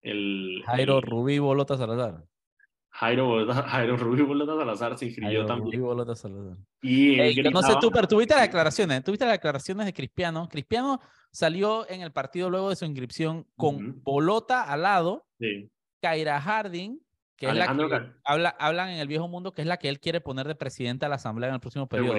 El, 0.00 0.62
Jairo 0.64 1.02
Rubí 1.02 1.38
Bolota 1.38 1.76
Salazar. 1.76 2.24
Jairo, 2.98 3.46
Jairo 3.52 3.96
Rubí 3.96 4.22
Bolota 4.22 4.56
Salazar 4.56 4.96
se 4.96 5.06
inscribió 5.06 5.40
Jairo 5.40 5.46
también. 5.46 5.72
Rubí 5.72 5.82
Bolota 5.82 6.14
Salazar. 6.14 6.56
Y 6.80 7.16
no 7.52 7.62
sé 7.62 7.74
tú, 7.80 7.90
pero 7.90 8.08
tuviste 8.08 8.34
las 8.34 8.44
declaraciones, 8.44 9.04
tuviste 9.04 9.26
las 9.26 9.34
declaraciones 9.34 9.86
de 9.86 9.92
Cristiano. 9.92 10.48
Cristiano 10.48 11.00
salió 11.30 11.88
en 11.90 12.00
el 12.00 12.12
partido 12.12 12.48
luego 12.48 12.70
de 12.70 12.76
su 12.76 12.86
inscripción 12.86 13.46
con 13.56 14.02
Bolota 14.02 14.62
al 14.62 14.82
lado, 14.82 15.26
sí. 15.38 15.70
Kaira 16.00 16.40
Harding, 16.40 16.98
que 17.36 17.48
es 17.48 17.54
la 17.54 17.66
que 17.76 18.12
habla, 18.24 18.48
hablan 18.58 18.88
en 18.88 18.98
el 18.98 19.08
viejo 19.08 19.28
mundo, 19.28 19.52
que 19.52 19.60
es 19.60 19.68
la 19.68 19.76
que 19.76 19.90
él 19.90 20.00
quiere 20.00 20.22
poner 20.22 20.48
de 20.48 20.54
presidente 20.54 21.04
a 21.04 21.10
la 21.10 21.16
Asamblea 21.16 21.50
en 21.50 21.56
el 21.56 21.60
próximo 21.60 21.86
periodo. 21.86 22.16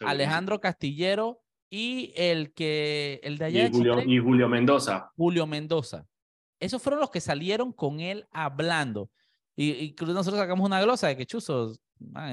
Alejandro 0.00 0.60
Castillero 0.60 1.40
y 1.68 2.12
el 2.16 2.52
que 2.52 3.18
el 3.24 3.38
de 3.38 3.44
allá. 3.46 3.66
Y 3.66 3.72
Julio, 3.72 4.02
y 4.06 4.18
Julio 4.18 4.48
Mendoza. 4.48 5.10
Julio 5.16 5.48
Mendoza. 5.48 6.06
esos 6.60 6.80
fueron 6.80 7.00
los 7.00 7.10
que 7.10 7.20
salieron 7.20 7.72
con 7.72 7.98
él 7.98 8.26
hablando. 8.30 9.10
Y, 9.62 9.70
y 9.70 9.94
nosotros 10.00 10.40
sacamos 10.40 10.66
una 10.66 10.82
glosa 10.82 11.06
de 11.06 11.16
que 11.16 11.24
chuzos, 11.24 11.80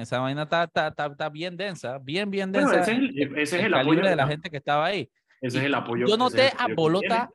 esa 0.00 0.18
vaina 0.18 0.42
está, 0.42 0.64
está, 0.64 0.88
está, 0.88 1.28
bien 1.28 1.56
densa, 1.56 1.98
bien, 1.98 2.28
bien 2.28 2.50
densa. 2.50 2.80
ese 2.80 2.90
es 2.90 2.98
el, 2.98 3.38
ese 3.38 3.58
es 3.60 3.64
el, 3.66 3.74
apoyo 3.74 4.02
de 4.02 4.16
la 4.16 4.26
gente 4.26 4.50
que 4.50 4.56
estaba 4.56 4.86
ahí. 4.86 5.08
Ese 5.40 5.58
es 5.58 5.64
el 5.64 5.74
apoyo. 5.74 6.08
Yo 6.08 6.16
noté 6.16 6.50
a 6.58 6.66
Bolota, 6.74 7.30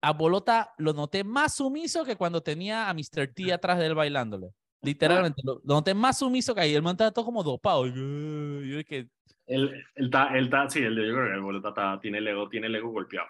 a 0.00 0.12
Bolota 0.12 0.72
lo 0.78 0.92
noté 0.92 1.24
más 1.24 1.56
sumiso 1.56 2.04
que 2.04 2.14
cuando 2.14 2.44
tenía 2.44 2.88
a 2.88 2.94
Mr. 2.94 3.26
T 3.34 3.52
atrás 3.52 3.76
de 3.78 3.86
él 3.86 3.96
bailándole. 3.96 4.50
Literalmente, 4.82 5.42
lo, 5.44 5.60
noté 5.64 5.92
más 5.92 6.18
sumiso 6.18 6.54
que 6.54 6.60
ahí. 6.60 6.74
El 6.74 6.82
man 6.82 6.92
estaba 6.92 7.10
todo 7.10 7.24
como 7.24 7.42
dopado. 7.42 7.88
Yo, 7.88 8.84
que... 8.84 9.08
Él, 9.48 9.84
está, 9.96 10.28
él 10.38 10.44
está, 10.44 10.70
sí, 10.70 10.78
el 10.78 10.94
de 10.94 11.08
yo 11.08 11.12
creo 11.12 11.26
que 11.26 11.34
el 11.34 11.40
Bolota 11.40 11.70
está, 11.70 11.98
tiene 12.00 12.18
el 12.18 12.28
ego, 12.28 12.48
tiene 12.48 12.68
el 12.68 12.76
ego 12.76 12.90
golpeado. 12.90 13.26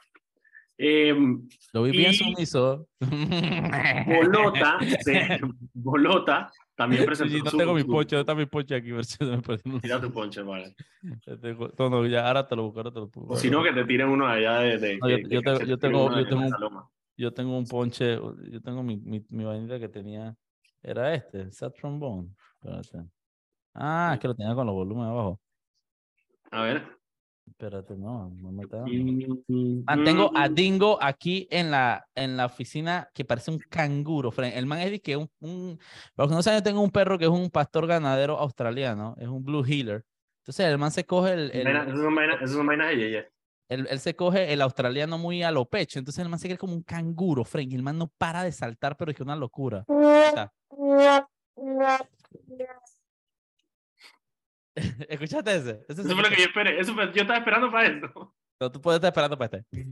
Eh, 0.78 1.14
lo 1.72 1.82
vi 1.84 1.90
bien 1.90 2.12
sumiso. 2.12 2.88
Bolota, 3.00 4.78
Bolota 5.72 6.52
también 6.74 7.06
presentó. 7.06 7.34
Sí, 7.34 7.42
no 7.42 7.50
tengo 7.50 7.74
mi 7.74 7.84
ponche, 7.84 8.20
está 8.20 8.34
mi 8.34 8.46
ponche 8.46 8.74
aquí. 8.74 8.90
Tira 9.80 10.00
tu 10.00 10.12
ponche, 10.12 10.42
vale. 10.42 10.74
No, 11.78 11.88
no, 11.88 12.06
ya, 12.06 12.26
ahora 12.26 12.46
te 12.46 12.54
lo 12.54 12.64
busco, 12.64 12.80
ahora 12.80 12.90
te 12.90 13.00
lo 13.00 13.08
pongo. 13.08 13.32
O 13.32 13.36
si 13.36 13.50
no, 13.50 13.62
que 13.62 13.72
te 13.72 13.84
tiren 13.84 14.08
uno 14.08 14.26
allá 14.26 14.58
de. 14.58 14.78
de, 14.78 14.98
no, 14.98 15.08
yo, 15.08 15.18
yo, 15.18 15.42
tengo, 15.42 15.64
yo, 15.64 15.78
tengo, 15.78 16.18
yo, 16.18 16.26
tengo 16.26 16.42
un, 16.42 16.82
yo 17.16 17.32
tengo 17.32 17.58
un 17.58 17.66
ponche, 17.66 18.16
yo 18.16 18.60
tengo 18.62 18.82
mi, 18.82 18.98
mi, 18.98 19.24
mi 19.30 19.44
vainita 19.44 19.78
que 19.78 19.88
tenía. 19.88 20.36
Era 20.82 21.14
este, 21.14 21.50
Sat 21.50 21.74
Trombone. 21.74 22.28
Espérate. 22.60 23.08
Ah, 23.74 24.12
es 24.14 24.20
que 24.20 24.28
lo 24.28 24.34
tenía 24.34 24.54
con 24.54 24.66
los 24.66 24.74
volúmenes 24.74 25.10
abajo. 25.10 25.40
A 26.50 26.62
ver. 26.62 26.95
Espérate, 27.46 27.96
no, 27.96 28.28
no 28.30 28.52
me 28.52 28.64
está. 28.64 28.84
Mantengo 29.86 30.30
a 30.34 30.48
Dingo 30.48 30.98
aquí 31.00 31.46
en 31.50 31.70
la, 31.70 32.06
en 32.14 32.36
la 32.36 32.46
oficina 32.46 33.08
que 33.14 33.24
parece 33.24 33.50
un 33.50 33.58
canguro. 33.58 34.32
El 34.42 34.66
man 34.66 34.80
es 34.80 34.90
de 34.90 35.00
que 35.00 35.16
un, 35.16 35.30
un. 35.40 35.78
Para 36.14 36.24
los 36.24 36.28
que 36.28 36.34
no 36.34 36.42
saben, 36.42 36.60
yo 36.60 36.64
tengo 36.64 36.80
un 36.82 36.90
perro 36.90 37.18
que 37.18 37.24
es 37.24 37.30
un 37.30 37.48
pastor 37.50 37.86
ganadero 37.86 38.38
australiano, 38.38 39.14
es 39.18 39.28
un 39.28 39.44
Blue 39.44 39.64
Healer. 39.64 40.04
Entonces 40.42 40.66
el 40.66 40.78
man 40.78 40.90
se 40.90 41.06
coge 41.06 41.32
el. 41.32 41.50
el 41.52 41.66
es 42.42 42.54
una 42.54 42.64
vaina 42.64 42.88
de 42.88 43.08
ella. 43.08 43.26
Él, 43.68 43.86
él, 43.90 43.98
se 43.98 44.14
coge 44.14 44.52
el 44.52 44.60
australiano 44.62 45.18
muy 45.18 45.42
a 45.42 45.50
lo 45.50 45.64
pecho, 45.64 45.98
entonces 45.98 46.22
el 46.22 46.28
man 46.28 46.38
se 46.38 46.46
cree 46.46 46.58
como 46.58 46.72
un 46.72 46.82
canguro, 46.82 47.44
Frank, 47.44 47.68
y 47.70 47.74
el 47.74 47.82
man 47.82 47.98
no 47.98 48.06
para 48.16 48.44
de 48.44 48.52
saltar, 48.52 48.96
pero 48.96 49.10
es 49.10 49.16
que 49.16 49.24
una 49.24 49.34
locura. 49.34 49.84
¿Escuchaste 55.08 55.56
ese? 55.56 55.84
Eso 55.88 56.02
fue 56.02 56.22
lo 56.22 56.28
que 56.28 56.36
yo 56.36 56.44
esperé. 56.44 56.78
Eso 56.78 56.94
yo 56.94 57.22
estaba 57.22 57.38
esperando 57.38 57.70
para 57.70 57.88
eso. 57.88 58.34
No, 58.60 58.72
tú 58.72 58.80
puedes 58.80 58.98
estar 58.98 59.08
esperando 59.08 59.38
para 59.38 59.58
este. 59.58 59.86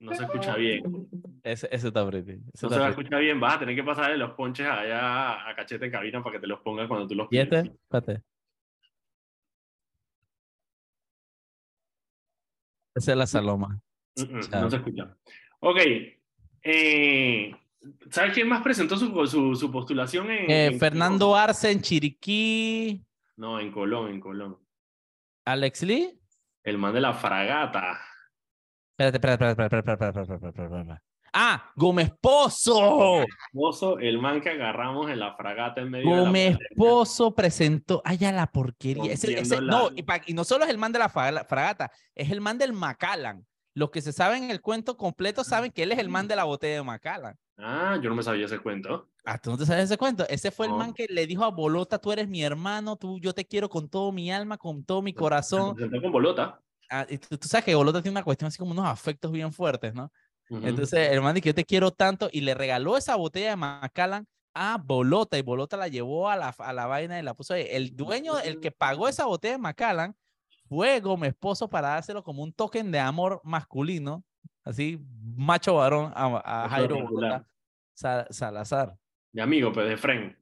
No 0.00 0.14
se 0.14 0.24
escucha 0.24 0.56
bien. 0.56 1.08
Ese, 1.42 1.68
ese 1.70 1.88
está 1.88 2.06
pretty. 2.06 2.38
no 2.62 2.68
se 2.68 2.78
va 2.78 2.86
a 2.86 2.90
escuchar 2.90 3.20
bien. 3.20 3.40
Vas 3.40 3.54
a 3.54 3.58
tener 3.60 3.74
que 3.74 3.84
pasarle 3.84 4.16
los 4.16 4.32
ponches 4.32 4.66
allá 4.66 5.48
a 5.48 5.54
cachete 5.54 5.86
en 5.86 5.92
cabina 5.92 6.22
para 6.22 6.34
que 6.34 6.40
te 6.40 6.46
los 6.46 6.60
ponga 6.60 6.88
cuando 6.88 7.06
tú 7.06 7.14
los 7.14 7.28
¿Y 7.30 7.38
este? 7.38 7.58
Espérate. 7.58 8.22
Esa 12.94 13.12
es 13.12 13.18
la 13.18 13.26
saloma. 13.26 13.80
no 14.16 14.70
se 14.70 14.76
escucha. 14.76 15.16
Ok. 15.60 15.78
Eh, 16.64 17.52
¿Sabes 18.10 18.34
quién 18.34 18.48
más 18.48 18.62
presentó 18.62 18.96
su, 18.96 19.26
su, 19.26 19.54
su 19.56 19.70
postulación 19.70 20.30
en, 20.30 20.50
eh, 20.50 20.78
Fernando 20.78 21.34
Arce 21.34 21.70
en 21.70 21.80
Chiriquí. 21.80 23.04
No, 23.36 23.58
en 23.58 23.72
Colón, 23.72 24.10
en 24.10 24.20
Colón. 24.20 24.58
¿Alex 25.44 25.82
Lee? 25.82 26.20
El 26.62 26.78
man 26.78 26.94
de 26.94 27.00
la 27.00 27.12
fragata. 27.12 28.00
Espérate, 28.92 29.16
espérate, 29.16 29.50
espérate, 29.50 29.76
espérate, 29.78 30.08
espérate, 30.08 30.34
espérate, 30.34 30.62
espérate. 30.64 31.02
¡Ah! 31.32 31.72
¡Gómez 31.74 32.12
Pozo! 32.20 33.24
Pozo, 33.52 33.98
el 33.98 34.18
man 34.18 34.42
que 34.42 34.50
agarramos 34.50 35.10
en 35.10 35.18
la 35.18 35.34
fragata 35.34 35.80
en 35.80 35.90
medio 35.90 36.08
Gómez 36.08 36.58
de 36.58 36.64
la 36.70 36.76
Pozo 36.76 37.34
presentó. 37.34 38.02
¡Ay, 38.04 38.18
ya 38.18 38.32
la 38.32 38.46
porquería! 38.46 39.12
Ese, 39.12 39.40
ese, 39.40 39.60
No, 39.62 39.90
y, 39.96 40.04
y, 40.26 40.34
no 40.34 40.44
solo 40.44 40.64
es 40.64 40.70
el 40.70 40.78
man 40.78 40.92
de 40.92 40.98
la 40.98 41.08
fragata, 41.08 41.90
es 42.14 42.30
el 42.30 42.42
man 42.42 42.58
del 42.58 42.74
Macallan. 42.74 43.46
Los 43.74 43.90
que 43.90 44.02
se 44.02 44.12
saben 44.12 44.50
el 44.50 44.60
cuento 44.60 44.98
completo 44.98 45.42
saben 45.42 45.72
que 45.72 45.84
él 45.84 45.92
es 45.92 45.98
el 45.98 46.10
man 46.10 46.28
de 46.28 46.36
la 46.36 46.44
botella 46.44 46.76
de 46.76 46.82
Macallan. 46.82 47.38
Ah, 47.58 47.98
yo 48.02 48.08
no 48.08 48.16
me 48.16 48.22
sabía 48.22 48.46
ese 48.46 48.58
cuento. 48.58 49.08
Ah, 49.24 49.38
¿tú 49.38 49.50
no 49.50 49.58
te 49.58 49.66
sabes 49.66 49.84
ese 49.84 49.98
cuento? 49.98 50.26
Ese 50.28 50.50
fue 50.50 50.66
el 50.66 50.72
man 50.72 50.92
que 50.92 51.06
le 51.08 51.26
dijo 51.26 51.44
a 51.44 51.50
Bolota, 51.50 51.98
tú 51.98 52.10
eres 52.10 52.28
mi 52.28 52.42
hermano, 52.42 52.96
tú, 52.96 53.20
yo 53.20 53.32
te 53.32 53.44
quiero 53.44 53.68
con 53.68 53.88
todo 53.88 54.10
mi 54.10 54.32
alma, 54.32 54.58
con 54.58 54.84
todo 54.84 55.02
mi 55.02 55.12
corazón. 55.12 55.76
Se 55.76 56.00
con 56.00 56.10
Bolota. 56.10 56.60
Ah, 56.90 57.06
y 57.08 57.18
tú, 57.18 57.38
sabes 57.42 57.64
que 57.64 57.74
Bolota 57.74 58.02
tiene 58.02 58.14
una 58.14 58.24
cuestión 58.24 58.48
así 58.48 58.58
como 58.58 58.72
unos 58.72 58.86
afectos 58.86 59.30
bien 59.30 59.52
fuertes, 59.52 59.94
¿no? 59.94 60.10
Entonces, 60.50 61.10
el 61.10 61.22
man 61.22 61.34
dijo, 61.34 61.46
yo 61.46 61.54
te 61.54 61.64
quiero 61.64 61.92
tanto, 61.92 62.28
y 62.30 62.42
le 62.42 62.52
regaló 62.52 62.98
esa 62.98 63.16
botella 63.16 63.50
de 63.50 63.56
Macallan 63.56 64.26
a 64.52 64.76
Bolota, 64.76 65.38
y 65.38 65.42
Bolota 65.42 65.78
la 65.78 65.88
llevó 65.88 66.28
a 66.28 66.36
la, 66.36 66.54
a 66.58 66.72
la 66.74 66.86
vaina 66.86 67.18
y 67.18 67.22
la 67.22 67.32
puso 67.32 67.54
ahí. 67.54 67.66
El 67.70 67.96
dueño, 67.96 68.38
el 68.38 68.60
que 68.60 68.70
pagó 68.70 69.08
esa 69.08 69.24
botella 69.24 69.54
de 69.54 69.58
Macallan, 69.58 70.14
fue 70.68 71.00
mi 71.18 71.26
esposo 71.26 71.68
para 71.68 71.88
dárselo 71.88 72.22
como 72.22 72.42
un 72.42 72.52
token 72.52 72.90
de 72.90 72.98
amor 72.98 73.40
masculino, 73.44 74.24
así, 74.64 75.00
macho 75.36 75.74
varón 75.76 76.12
a, 76.14 76.64
a 76.64 76.68
Jairo 76.68 77.06
Bolota. 77.06 77.46
Salazar. 77.94 78.96
De 79.32 79.42
amigo, 79.42 79.72
pero 79.72 79.86
pues, 79.86 79.90
de 79.90 79.96
friend, 79.96 80.36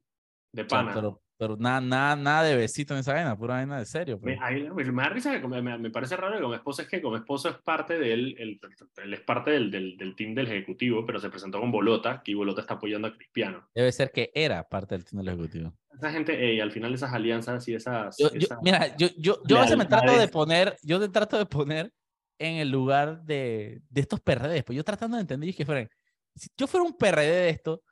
de 0.52 0.64
pana. 0.64 0.92
pero, 0.94 1.22
pero 1.36 1.56
nada, 1.56 1.80
nada, 1.80 2.16
nada 2.16 2.42
de 2.42 2.56
besito 2.56 2.94
en 2.94 3.00
esa 3.00 3.12
vaina, 3.12 3.36
pura 3.36 3.54
vaina 3.54 3.78
de 3.78 3.86
serio. 3.86 4.18
Me, 4.22 4.36
pues. 4.72 4.92
me, 4.92 5.02
da 5.02 5.08
risa 5.08 5.40
que 5.40 5.46
me, 5.46 5.62
me, 5.62 5.90
parece 5.90 6.16
raro 6.16 6.36
que 6.36 6.42
como 6.42 6.54
esposo 6.54 6.82
es 6.82 6.88
que 6.88 7.00
como 7.00 7.16
esposo 7.16 7.48
es 7.50 7.56
parte 7.62 7.98
del, 7.98 8.36
el, 8.38 8.60
él 8.96 9.14
es 9.14 9.20
parte 9.20 9.52
del, 9.52 9.70
del, 9.70 9.96
del, 9.96 10.16
team 10.16 10.34
del 10.34 10.48
ejecutivo, 10.48 11.06
pero 11.06 11.20
se 11.20 11.30
presentó 11.30 11.60
con 11.60 11.70
Bolota, 11.70 12.22
que 12.24 12.34
Bolota 12.34 12.62
está 12.62 12.74
apoyando 12.74 13.08
a 13.08 13.14
Cristiano. 13.14 13.68
Debe 13.74 13.92
ser 13.92 14.10
que 14.10 14.30
era 14.34 14.68
parte 14.68 14.96
del 14.96 15.04
team 15.04 15.22
del 15.22 15.34
ejecutivo. 15.34 15.72
Esa 15.92 16.10
gente, 16.10 16.60
al 16.60 16.72
final 16.72 16.94
esas 16.94 17.12
alianzas 17.12 17.66
y 17.68 17.74
esas... 17.74 18.16
Yo, 18.18 18.28
mira, 18.62 18.96
yo, 18.96 19.08
yo, 19.18 19.42
yo 19.46 19.58
a 19.58 19.62
veces 19.62 19.76
me 19.76 19.84
trato 19.84 20.18
de 20.18 20.28
poner, 20.28 20.76
yo 20.82 20.98
te 20.98 21.08
trato 21.08 21.38
de 21.38 21.46
poner 21.46 21.92
en 22.40 22.56
el 22.56 22.70
lugar 22.70 23.22
de, 23.22 23.82
de 23.88 24.00
estos 24.00 24.20
PRD, 24.20 24.64
pues 24.64 24.76
yo 24.76 24.82
tratando 24.82 25.16
de 25.16 25.20
entender 25.20 25.48
y 25.48 25.54
que 25.54 25.64
fueran, 25.64 25.88
si 26.34 26.48
yo 26.56 26.66
fuera 26.66 26.84
un 26.84 26.96
PRD 26.96 27.30
de 27.30 27.48
esto, 27.50 27.82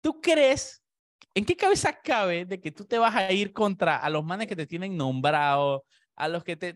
¿Tú 0.00 0.20
crees, 0.20 0.82
en 1.34 1.44
qué 1.44 1.56
cabeza 1.56 1.92
cabe 1.92 2.44
de 2.44 2.60
que 2.60 2.72
tú 2.72 2.84
te 2.84 2.98
vas 2.98 3.14
a 3.14 3.32
ir 3.32 3.52
contra 3.52 3.96
a 3.96 4.10
los 4.10 4.24
manes 4.24 4.46
que 4.46 4.56
te 4.56 4.66
tienen 4.66 4.96
nombrado, 4.96 5.84
a 6.14 6.28
los 6.28 6.44
que 6.44 6.56
te... 6.56 6.74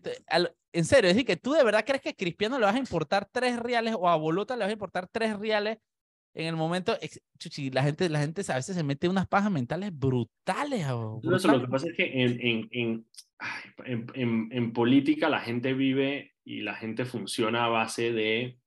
en 0.71 0.85
serio, 0.85 1.09
es 1.09 1.15
decir, 1.15 1.25
que 1.25 1.37
tú 1.37 1.53
de 1.53 1.63
verdad 1.63 1.85
crees 1.85 2.01
que 2.01 2.09
a 2.09 2.13
Cristiano 2.13 2.59
le 2.59 2.65
vas 2.65 2.75
a 2.75 2.79
importar 2.79 3.27
tres 3.31 3.59
reales 3.59 3.95
o 3.97 4.09
a 4.09 4.15
Bolota 4.15 4.55
le 4.55 4.61
vas 4.61 4.69
a 4.69 4.73
importar 4.73 5.07
tres 5.11 5.37
reales 5.37 5.77
en 6.35 6.47
el 6.47 6.55
momento, 6.55 6.97
chuchi, 7.37 7.69
la 7.69 7.83
gente, 7.83 8.09
la 8.09 8.19
gente 8.19 8.41
a 8.47 8.55
veces 8.55 8.75
se 8.75 8.83
mete 8.83 9.07
unas 9.07 9.27
pajas 9.27 9.51
mentales 9.51 9.91
brutales. 9.95 10.85
brutales. 11.21 11.43
lo 11.43 11.61
que 11.61 11.67
pasa 11.67 11.87
es 11.87 11.95
que 11.95 12.23
en, 12.23 12.39
en, 12.41 13.07
en, 13.85 14.07
en, 14.15 14.49
en 14.51 14.73
política 14.73 15.29
la 15.29 15.41
gente 15.41 15.75
vive 15.75 16.32
y 16.45 16.61
la 16.61 16.75
gente 16.75 17.05
funciona 17.05 17.65
a 17.65 17.69
base 17.69 18.11
de 18.11 18.57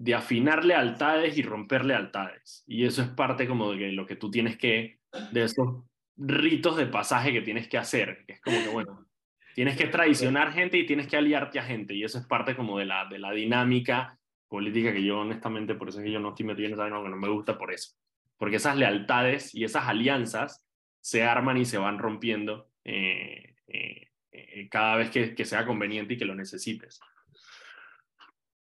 de 0.00 0.14
afinar 0.14 0.64
lealtades 0.64 1.36
y 1.36 1.42
romper 1.42 1.84
lealtades. 1.84 2.64
Y 2.66 2.86
eso 2.86 3.02
es 3.02 3.08
parte 3.08 3.46
como 3.46 3.72
de 3.72 3.92
lo 3.92 4.06
que 4.06 4.16
tú 4.16 4.30
tienes 4.30 4.56
que, 4.56 4.98
de 5.30 5.44
esos 5.44 5.84
ritos 6.16 6.78
de 6.78 6.86
pasaje 6.86 7.34
que 7.34 7.42
tienes 7.42 7.68
que 7.68 7.76
hacer, 7.76 8.24
que 8.26 8.32
es 8.32 8.40
como 8.40 8.62
que, 8.62 8.68
bueno, 8.70 9.06
tienes 9.54 9.76
que 9.76 9.88
traicionar 9.88 10.54
gente 10.54 10.78
y 10.78 10.86
tienes 10.86 11.06
que 11.06 11.18
aliarte 11.18 11.58
a 11.58 11.64
gente, 11.64 11.94
y 11.94 12.02
eso 12.02 12.18
es 12.18 12.26
parte 12.26 12.56
como 12.56 12.78
de 12.78 12.86
la, 12.86 13.04
de 13.10 13.18
la 13.18 13.30
dinámica 13.32 14.18
política 14.48 14.90
que 14.90 15.04
yo 15.04 15.20
honestamente, 15.20 15.74
por 15.74 15.90
eso 15.90 15.98
es 15.98 16.06
que 16.06 16.12
yo 16.12 16.18
no 16.18 16.30
estoy 16.30 16.46
metido 16.46 16.68
en 16.68 16.74
esa 16.74 16.84
que 16.86 16.90
no 16.90 17.16
me 17.16 17.28
gusta 17.28 17.58
por 17.58 17.70
eso, 17.70 17.94
porque 18.38 18.56
esas 18.56 18.78
lealtades 18.78 19.54
y 19.54 19.64
esas 19.64 19.86
alianzas 19.86 20.64
se 21.02 21.24
arman 21.24 21.58
y 21.58 21.66
se 21.66 21.76
van 21.76 21.98
rompiendo 21.98 22.70
eh, 22.84 23.54
eh, 23.68 24.08
eh, 24.32 24.68
cada 24.70 24.96
vez 24.96 25.10
que, 25.10 25.44
sea 25.44 25.66
conveniente 25.66 26.14
y 26.14 26.18
que 26.18 26.24
lo 26.24 26.34
necesites. 26.34 27.00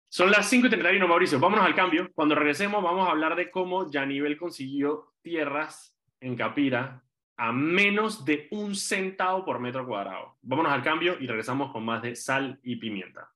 Son 0.10 0.32
las 0.32 0.49
5 0.49 0.67
y 0.67 0.69
31, 0.69 1.08
Mauricio. 1.08 1.39
Vámonos 1.39 1.65
al 1.65 1.75
cambio. 1.75 2.10
Cuando 2.13 2.36
regresemos, 2.36 2.84
vamos 2.84 3.08
a 3.08 3.12
hablar 3.12 3.36
de 3.36 3.51
cómo 3.51 3.91
Yanivel 3.91 4.38
consiguió 4.38 5.13
tierras 5.21 5.95
en 6.19 6.36
Capira 6.36 7.03
a 7.38 7.51
menos 7.51 8.25
de 8.25 8.47
un 8.51 8.75
centavo 8.75 9.45
por 9.45 9.60
metro 9.60 9.86
cuadrado. 9.86 10.38
Vámonos 10.41 10.71
al 10.71 10.84
cambio 10.84 11.17
y 11.19 11.27
regresamos 11.27 11.71
con 11.71 11.86
más 11.86 12.01
de 12.01 12.15
sal 12.15 12.60
y 12.63 12.77
pimienta. 12.77 13.30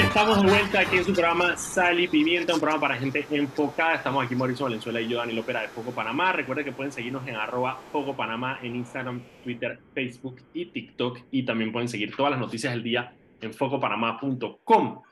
Estamos 0.00 0.42
de 0.42 0.48
vuelta 0.48 0.80
aquí 0.80 0.96
en 0.96 1.04
su 1.04 1.12
programa 1.12 1.56
Sal 1.56 2.00
y 2.00 2.08
Pimienta, 2.08 2.54
un 2.54 2.60
programa 2.60 2.80
para 2.80 2.96
gente 2.96 3.24
enfocada. 3.30 3.94
Estamos 3.94 4.24
aquí 4.24 4.34
Mauricio 4.34 4.64
Valenzuela 4.64 5.00
y 5.00 5.08
yo, 5.08 5.18
Daniel 5.18 5.38
Opera 5.38 5.62
de 5.62 5.68
Foco 5.68 5.92
Panamá. 5.92 6.32
Recuerden 6.32 6.64
que 6.64 6.72
pueden 6.72 6.90
seguirnos 6.90 7.26
en 7.28 7.36
arroba 7.36 7.80
Foco 7.92 8.16
Panamá 8.16 8.58
en 8.62 8.76
Instagram, 8.76 9.22
Twitter, 9.44 9.78
Facebook 9.94 10.40
y 10.52 10.66
TikTok. 10.66 11.20
Y 11.30 11.44
también 11.44 11.70
pueden 11.70 11.88
seguir 11.88 12.14
todas 12.16 12.32
las 12.32 12.40
noticias 12.40 12.72
del 12.72 12.82
día 12.82 13.14
en 13.40 13.54
focopanamá.com. 13.54 15.02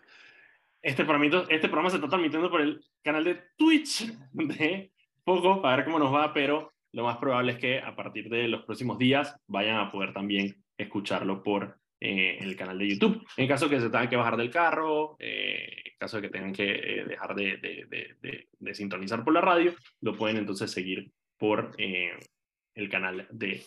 Este 0.80 1.04
programa, 1.04 1.44
este 1.48 1.68
programa 1.68 1.90
se 1.90 1.96
está 1.96 2.08
transmitiendo 2.08 2.50
por 2.50 2.60
el 2.60 2.84
canal 3.02 3.22
de 3.24 3.40
Twitch 3.56 4.12
de 4.32 4.90
Foco 5.24 5.62
para 5.62 5.76
ver 5.76 5.84
cómo 5.84 6.00
nos 6.00 6.12
va, 6.12 6.32
pero 6.32 6.72
lo 6.92 7.04
más 7.04 7.18
probable 7.18 7.52
es 7.52 7.58
que 7.58 7.78
a 7.78 7.94
partir 7.94 8.28
de 8.28 8.48
los 8.48 8.64
próximos 8.64 8.98
días 8.98 9.36
vayan 9.46 9.78
a 9.78 9.92
poder 9.92 10.12
también 10.12 10.56
escucharlo 10.76 11.42
por 11.42 11.81
eh, 12.04 12.38
el 12.40 12.56
canal 12.56 12.76
de 12.78 12.88
YouTube. 12.88 13.24
En 13.36 13.46
caso 13.46 13.68
de 13.68 13.76
que 13.76 13.80
se 13.80 13.88
tengan 13.88 14.08
que 14.08 14.16
bajar 14.16 14.36
del 14.36 14.50
carro, 14.50 15.14
eh, 15.20 15.82
en 15.84 15.92
caso 15.96 16.16
de 16.16 16.22
que 16.22 16.30
tengan 16.30 16.52
que 16.52 16.64
eh, 16.64 17.04
dejar 17.04 17.32
de, 17.36 17.58
de, 17.58 18.16
de, 18.20 18.48
de, 18.58 18.74
sintonizar 18.74 19.22
por 19.22 19.32
la 19.32 19.40
radio, 19.40 19.72
lo 20.00 20.16
pueden 20.16 20.38
entonces 20.38 20.68
seguir 20.72 21.12
por 21.38 21.76
el 21.78 22.88
canal 22.90 23.28
de 23.30 23.64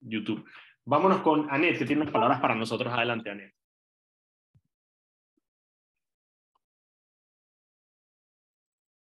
YouTube. 0.00 0.48
Vámonos 0.86 1.20
con 1.20 1.50
Anet, 1.50 1.78
que 1.78 1.84
tiene 1.84 2.00
unas 2.00 2.12
palabras 2.12 2.40
para 2.40 2.54
nosotros. 2.54 2.90
Adelante, 2.90 3.28
Anet. 3.28 3.54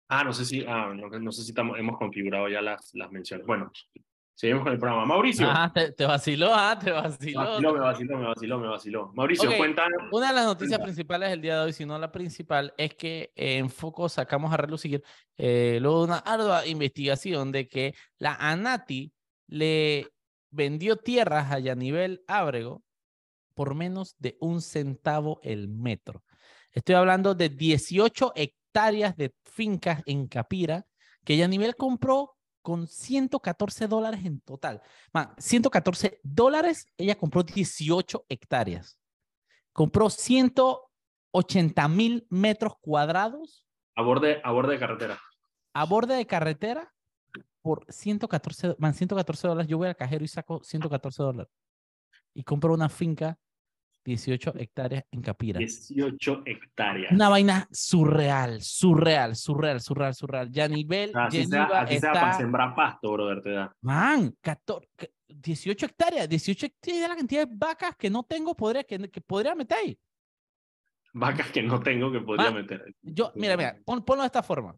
Ah, 0.08 0.24
no 0.24 0.34
sé 0.34 0.44
si, 0.44 0.62
ah, 0.68 0.92
no, 0.94 1.32
sé 1.32 1.42
si 1.42 1.54
hemos 1.58 1.96
configurado 1.96 2.50
ya 2.50 2.60
las, 2.60 2.94
las 2.94 3.10
menciones. 3.10 3.46
Bueno, 3.46 3.72
seguimos 4.42 4.64
con 4.64 4.72
el 4.72 4.78
programa. 4.80 5.06
Mauricio. 5.06 5.46
Ah, 5.48 5.72
te, 5.72 6.04
vaciló, 6.04 6.50
ah, 6.52 6.76
te 6.76 6.90
vaciló. 6.90 7.38
vaciló. 7.38 7.72
Me 7.74 7.78
vaciló, 7.78 8.18
me 8.18 8.26
vaciló, 8.26 8.58
me 8.58 8.66
vaciló. 8.66 9.12
Mauricio, 9.14 9.56
cuéntanos. 9.56 10.02
Una 10.10 10.30
de 10.30 10.34
las 10.34 10.46
noticias 10.46 10.80
principales 10.80 11.30
del 11.30 11.40
día 11.40 11.58
de 11.58 11.66
hoy, 11.66 11.72
si 11.72 11.86
no 11.86 11.96
la 11.96 12.10
principal, 12.10 12.74
es 12.76 12.92
que 12.96 13.30
en 13.36 13.70
Foco 13.70 14.08
sacamos 14.08 14.52
a 14.52 14.56
relucir 14.56 15.04
eh, 15.36 15.78
luego 15.80 16.00
de 16.00 16.04
una 16.06 16.18
ardua 16.18 16.66
investigación 16.66 17.52
de 17.52 17.68
que 17.68 17.94
la 18.18 18.34
ANATI 18.34 19.12
le 19.46 20.08
vendió 20.50 20.96
tierras 20.96 21.52
a 21.52 21.60
Yanivel 21.60 22.24
Ábrego 22.26 22.82
por 23.54 23.76
menos 23.76 24.16
de 24.18 24.36
un 24.40 24.60
centavo 24.60 25.38
el 25.44 25.68
metro. 25.68 26.24
Estoy 26.72 26.96
hablando 26.96 27.36
de 27.36 27.48
18 27.48 28.32
hectáreas 28.34 29.16
de 29.16 29.32
fincas 29.44 30.02
en 30.04 30.26
Capira 30.26 30.84
que 31.24 31.36
Yanivel 31.36 31.76
compró 31.76 32.34
con 32.62 32.86
114 32.86 33.88
dólares 33.88 34.24
en 34.24 34.40
total. 34.40 34.80
Man, 35.12 35.34
114 35.36 36.20
dólares, 36.22 36.86
ella 36.96 37.16
compró 37.16 37.42
18 37.42 38.24
hectáreas. 38.28 38.98
Compró 39.72 40.08
180 40.08 41.88
mil 41.88 42.26
metros 42.30 42.74
cuadrados. 42.80 43.66
A 43.96 44.02
borde, 44.02 44.40
a 44.42 44.52
borde 44.52 44.74
de 44.74 44.78
carretera. 44.78 45.20
A 45.74 45.84
borde 45.84 46.14
de 46.14 46.26
carretera 46.26 46.94
por 47.60 47.84
114, 47.88 48.76
man, 48.78 48.94
114 48.94 49.48
dólares. 49.48 49.68
Yo 49.68 49.78
voy 49.78 49.88
al 49.88 49.96
cajero 49.96 50.24
y 50.24 50.28
saco 50.28 50.62
114 50.62 51.22
dólares. 51.22 51.52
Y 52.34 52.44
compro 52.44 52.72
una 52.72 52.88
finca 52.88 53.38
18 54.04 54.54
hectáreas 54.58 55.04
en 55.10 55.22
Capira. 55.22 55.58
18 55.58 56.42
hectáreas. 56.46 57.12
Una 57.12 57.28
vaina 57.28 57.68
surreal, 57.70 58.60
surreal, 58.60 59.36
surreal, 59.36 59.80
surreal, 59.80 60.14
surreal. 60.14 60.50
Ya 60.50 60.68
nivel. 60.68 61.12
Así, 61.14 61.46
sea, 61.46 61.64
así 61.64 61.98
sea 61.98 62.12
para 62.12 62.32
sembrar 62.34 62.74
pasto, 62.74 63.12
brother, 63.12 63.42
te 63.42 63.50
da. 63.50 63.72
Man, 63.80 64.34
14, 64.40 64.88
18 65.28 65.86
hectáreas, 65.86 66.28
18 66.28 66.66
hectáreas 66.66 67.08
la 67.08 67.16
cantidad 67.16 67.46
de 67.46 67.54
vacas 67.56 67.96
que 67.96 68.10
no 68.10 68.22
tengo, 68.24 68.54
podría, 68.54 68.84
que, 68.84 68.98
que 69.10 69.20
podría 69.20 69.54
meter 69.54 69.78
ahí. 69.78 69.98
Vacas 71.14 71.50
que 71.50 71.62
no 71.62 71.80
tengo 71.80 72.10
que 72.10 72.20
podría 72.20 72.50
meter. 72.50 72.94
Yo, 73.02 73.32
mira, 73.34 73.56
mira, 73.56 73.76
ponlo 73.84 74.22
de 74.22 74.26
esta 74.26 74.42
forma. 74.42 74.76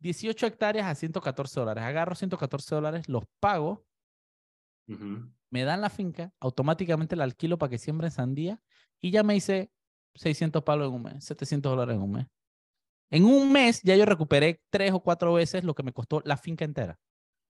18 0.00 0.46
hectáreas 0.46 0.86
a 0.86 0.94
114 0.94 1.60
dólares. 1.60 1.84
Agarro 1.84 2.14
114 2.14 2.74
dólares, 2.74 3.08
los 3.08 3.24
pago. 3.40 3.84
Me 5.50 5.64
dan 5.64 5.80
la 5.80 5.90
finca, 5.90 6.32
automáticamente 6.40 7.16
la 7.16 7.24
alquilo 7.24 7.58
para 7.58 7.70
que 7.70 7.78
siembre 7.78 8.10
sandía 8.10 8.60
y 9.00 9.10
ya 9.10 9.22
me 9.22 9.36
hice 9.36 9.70
600 10.14 10.62
palos 10.62 10.88
en 10.88 10.94
un 10.94 11.02
mes, 11.02 11.24
700 11.24 11.72
dólares 11.72 11.96
en 11.96 12.02
un 12.02 12.12
mes. 12.12 12.26
En 13.10 13.24
un 13.24 13.50
mes 13.50 13.80
ya 13.82 13.96
yo 13.96 14.04
recuperé 14.04 14.60
tres 14.70 14.92
o 14.92 15.00
cuatro 15.00 15.32
veces 15.32 15.64
lo 15.64 15.74
que 15.74 15.82
me 15.82 15.92
costó 15.92 16.20
la 16.24 16.36
finca 16.36 16.64
entera. 16.64 16.98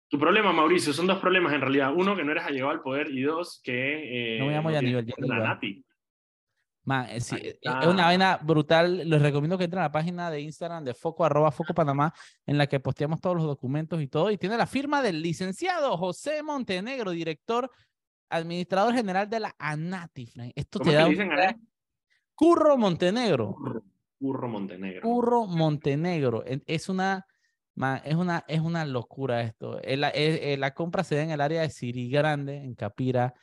Tu 0.09 0.19
problema, 0.19 0.51
Mauricio, 0.51 0.93
son 0.93 1.07
dos 1.07 1.19
problemas 1.19 1.53
en 1.53 1.61
realidad. 1.61 1.93
Uno, 1.95 2.15
que 2.15 2.23
no 2.23 2.31
eres 2.31 2.43
allegado 2.43 2.71
al 2.71 2.81
poder 2.81 3.09
y 3.09 3.21
dos, 3.23 3.61
que... 3.63 4.35
Eh, 4.35 4.39
no 4.39 4.47
me 4.47 4.53
llamo 4.53 4.71
ya 4.71 4.81
nivel. 4.81 5.07
Man, 6.85 7.07
es, 7.09 7.33
es, 7.33 7.57
una 7.63 8.05
vaina 8.05 8.37
brutal. 8.37 9.09
Les 9.09 9.21
recomiendo 9.21 9.57
que 9.57 9.63
entren 9.63 9.81
a 9.81 9.87
la 9.87 9.91
página 9.91 10.29
de 10.29 10.41
Instagram 10.41 10.83
de 10.83 10.93
Foco, 10.93 11.25
arroba 11.25 11.51
Foco 11.51 11.73
Panamá, 11.73 12.13
en 12.45 12.59
la 12.59 12.67
que 12.67 12.79
posteamos 12.79 13.19
todos 13.19 13.35
los 13.35 13.45
documentos 13.45 14.01
y 14.01 14.07
todo. 14.07 14.29
Y 14.29 14.37
tiene 14.37 14.55
la 14.55 14.67
firma 14.67 15.01
del 15.01 15.21
licenciado 15.21 15.97
José 15.97 16.43
Montenegro, 16.43 17.11
director, 17.11 17.71
administrador 18.29 18.93
general 18.93 19.27
de 19.29 19.39
la 19.39 19.55
ANATI. 19.57 20.31
Esto 20.55 20.79
te 20.79 20.93
da 20.93 21.05
dicen, 21.07 21.31
Curro 22.35 22.77
Montenegro. 22.77 23.55
Curro, 24.19 24.47
Montenegro. 24.47 25.01
Curro 25.01 25.47
Montenegro. 25.47 26.43
Es 26.45 26.87
una, 26.87 27.25
es 28.03 28.15
una, 28.15 28.45
es 28.47 28.59
una 28.59 28.85
locura 28.85 29.41
esto. 29.41 29.79
La, 29.83 30.13
la 30.57 30.73
compra 30.75 31.03
se 31.03 31.15
da 31.15 31.23
en 31.23 31.31
el 31.31 31.41
área 31.41 31.61
de 31.61 31.69
Siri 31.69 32.09
Grande, 32.09 32.57
en 32.57 32.75
Capira 32.75 33.33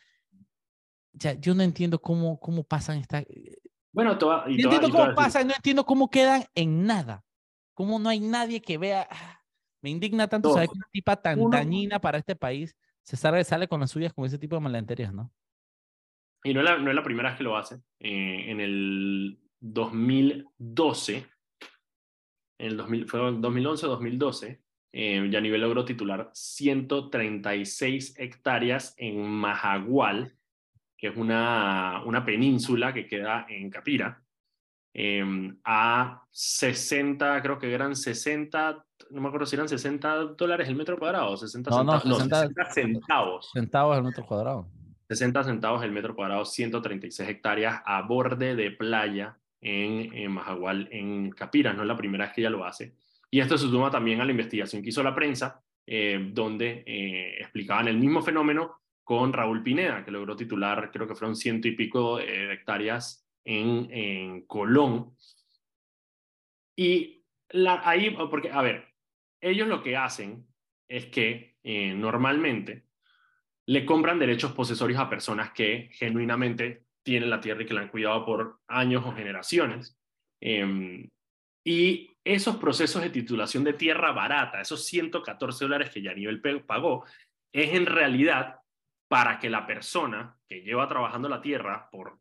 ya, 1.13 1.35
yo 1.35 1.55
no 1.55 1.63
entiendo 1.63 2.01
cómo, 2.01 2.39
cómo 2.41 2.65
pasan 2.65 2.99
esta... 2.99 3.21
Eh, 3.21 3.59
bueno, 3.93 4.17
toda, 4.17 4.45
y 4.49 4.57
no 4.57 4.73
entiendo 4.73 4.91
cómo 4.91 5.15
pasan, 5.15 5.47
no 5.47 5.55
entiendo 5.55 5.85
cómo 5.85 6.11
quedan 6.11 6.45
en 6.55 6.87
nada. 6.87 7.25
Cómo 7.75 7.99
no 7.99 8.09
hay 8.09 8.21
nadie 8.21 8.61
que 8.61 8.79
vea... 8.79 9.07
Ah, 9.11 9.41
me 9.83 9.91
indigna 9.91 10.29
tanto 10.29 10.53
saber 10.53 10.69
que 10.69 10.77
una 10.77 10.89
tipa 10.93 11.17
tan 11.17 11.51
dañina 11.51 12.01
para 12.01 12.19
este 12.19 12.37
país 12.37 12.77
se 13.03 13.17
sale, 13.17 13.43
sale 13.43 13.67
con 13.67 13.81
las 13.81 13.91
suyas 13.91 14.13
con 14.13 14.25
ese 14.25 14.39
tipo 14.39 14.55
de 14.55 14.61
malenterías, 14.61 15.13
¿no? 15.13 15.33
Y 16.45 16.55
no 16.55 16.61
es 16.61 16.65
la, 16.65 16.79
no 16.79 16.91
es 16.91 16.97
la 16.97 17.03
primera 17.03 17.31
vez 17.31 17.39
que 17.39 17.45
lo 17.45 17.57
hace. 17.57 17.77
Eh, 18.01 18.51
en 18.51 18.61
el 18.61 19.39
2012, 19.61 21.27
en 22.59 22.67
el 22.67 22.77
2000, 22.77 23.09
fue 23.09 23.21
2011-2012, 23.21 24.61
eh, 24.95 25.21
nivel 25.21 25.61
logró 25.61 25.85
titular 25.85 26.31
136 26.35 28.19
hectáreas 28.19 28.95
en 28.99 29.27
Majagual, 29.27 30.37
que 31.03 31.09
es 31.09 31.17
una, 31.17 32.01
una 32.07 32.25
península 32.25 32.95
que 32.95 33.09
queda 33.09 33.45
en 33.49 33.69
Capira, 33.69 34.23
em, 34.95 35.59
a 35.65 36.23
60, 36.31 37.43
creo 37.43 37.59
que 37.59 37.75
eran 37.75 37.97
60, 37.97 38.85
no 39.11 39.21
me 39.21 39.27
acuerdo 39.27 39.45
si 39.47 39.57
eran 39.57 39.69
60 39.69 40.15
dólares 40.39 40.69
el 40.69 40.77
metro 40.77 40.97
cuadrado, 40.97 41.37
60 41.37 41.71
no, 41.71 41.77
centavos, 41.79 42.05
no, 42.05 42.15
60, 42.15 42.71
centavos. 42.71 43.51
Centavos 43.53 43.97
el 43.97 44.05
metro 44.05 44.25
cuadrado. 44.25 44.69
60 45.09 45.43
centavos 45.43 45.83
el 45.83 45.91
metro 45.91 46.15
cuadrado, 46.15 46.45
136 46.45 47.29
hectáreas 47.29 47.83
a 47.85 48.03
borde 48.03 48.55
de 48.55 48.71
playa 48.71 49.37
en, 49.61 50.15
en 50.15 50.31
Majagual, 50.31 50.89
en 50.93 51.31
Capira. 51.31 51.73
No 51.73 51.83
es 51.83 51.89
la 51.89 51.97
primera 51.97 52.27
vez 52.27 52.33
que 52.33 52.43
ella 52.43 52.51
lo 52.51 52.65
hace. 52.65 52.95
Y 53.29 53.41
esto 53.41 53.59
se 53.59 53.69
suma 53.69 53.91
también 53.91 54.21
a 54.21 54.25
la 54.25 54.31
investigación 54.31 54.81
que 54.83 54.91
hizo 54.91 55.03
la 55.03 55.17
prensa, 55.17 55.61
eh, 55.85 56.31
donde 56.33 56.85
eh, 56.87 57.39
explicaban 57.41 57.89
el 57.89 57.99
mismo 57.99 58.23
fenómeno, 58.23 58.82
con 59.05 59.33
Raúl 59.33 59.63
Pineda, 59.63 60.05
que 60.05 60.11
logró 60.11 60.37
titular, 60.37 60.91
creo 60.93 61.07
que 61.07 61.15
fueron 61.15 61.37
ciento 61.37 61.69
y 61.69 61.73
pico 61.73 62.19
eh, 62.19 62.53
hectáreas 62.53 63.27
en, 63.45 63.89
en 63.91 64.47
Colón. 64.47 65.17
Y 66.77 67.25
ahí, 67.67 68.11
porque, 68.31 68.51
a 68.51 68.63
ver, 68.63 68.89
ellos 69.41 69.69
lo 69.69 69.83
que 69.83 69.97
hacen 69.97 70.47
es 70.89 71.07
que 71.07 71.57
eh, 71.63 71.95
normalmente 71.95 72.87
le 73.67 73.87
compran 73.87 74.19
derechos 74.19 74.53
posesorios 74.53 75.01
a 75.01 75.09
personas 75.09 75.53
que 75.53 75.89
genuinamente 75.93 76.87
tienen 77.03 77.31
la 77.31 77.41
tierra 77.41 77.63
y 77.63 77.67
que 77.67 77.75
la 77.75 77.83
han 77.83 77.89
cuidado 77.89 78.25
por 78.25 78.61
años 78.69 79.05
o 79.07 79.13
generaciones. 79.13 79.99
Em, 80.41 81.09
y 81.65 82.11
esos 82.25 82.57
procesos 82.57 83.03
de 83.03 83.11
titulación 83.11 83.65
de 83.65 83.73
tierra 83.75 84.13
barata, 84.13 84.61
esos 84.61 84.85
114 84.85 85.65
dólares 85.65 85.91
que 85.91 86.03
ya 86.03 86.15
nivel 86.15 86.41
pagó, 86.65 87.05
es 87.53 87.75
en 87.75 87.87
realidad 87.87 88.62
para 89.13 89.39
que 89.39 89.51
la 89.51 89.67
persona 89.67 90.39
que 90.49 90.63
lleva 90.63 90.89
trabajando 90.89 91.29
la 91.29 91.43
tierra 91.43 91.87
por 91.93 92.19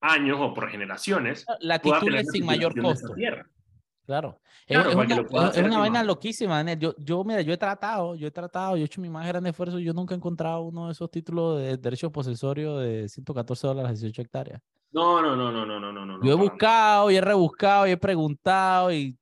años 0.00 0.38
o 0.40 0.52
por 0.52 0.68
generaciones 0.68 1.46
la 1.60 1.78
titule 1.78 2.24
sin 2.24 2.44
mayor 2.44 2.74
costo. 2.82 3.14
Claro. 4.04 4.40
es, 4.66 4.76
una, 5.62 5.78
vaina 5.78 6.02
loquísima, 6.02 6.64
Yo, 6.72 6.96
yo, 6.98 7.22
mira, 7.22 7.42
yo 7.42 7.52
he 7.52 7.56
tratado, 7.56 8.16
yo 8.16 8.26
he 8.26 8.32
tratado, 8.32 8.76
yo 8.76 8.82
he 8.82 8.86
hecho 8.86 9.00
mi 9.00 9.08
más 9.08 9.24
grande 9.24 9.50
esfuerzo, 9.50 9.78
yo 9.78 9.92
nunca 9.92 10.12
he 10.12 10.16
encontrado 10.16 10.62
uno 10.62 10.86
de 10.86 10.92
esos 10.94 11.08
títulos 11.12 11.60
de 11.60 11.76
derechos 11.76 12.10
posesorios 12.10 12.82
de 12.82 13.08
114 13.08 13.68
dólares 13.68 14.00
18 14.00 14.22
hectáreas. 14.22 14.60
No, 14.90 15.22
no, 15.22 15.36
no, 15.36 15.52
no, 15.52 15.64
no, 15.64 15.92
no, 15.92 16.04
no. 16.04 16.24
Yo 16.24 16.32
he 16.32 16.34
buscado 16.34 17.08
y 17.12 17.18
he 17.18 17.20
rebuscado 17.20 17.86
y 17.86 17.92
he 17.92 17.96
preguntado 17.96 18.92
y 18.92 19.16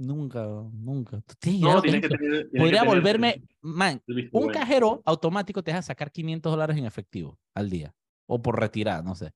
Nunca, 0.00 0.46
nunca. 0.72 1.22
No, 1.60 1.82
que 1.82 2.48
Podría 2.56 2.84
volverme, 2.84 3.42
man, 3.60 4.02
un 4.32 4.48
cajero 4.48 5.02
automático 5.04 5.62
te 5.62 5.72
deja 5.72 5.82
sacar 5.82 6.10
500 6.10 6.50
dólares 6.50 6.78
en 6.78 6.86
efectivo 6.86 7.38
al 7.54 7.68
día 7.68 7.94
o 8.24 8.40
por 8.40 8.58
retirada, 8.58 9.02
no 9.02 9.14
sé. 9.14 9.32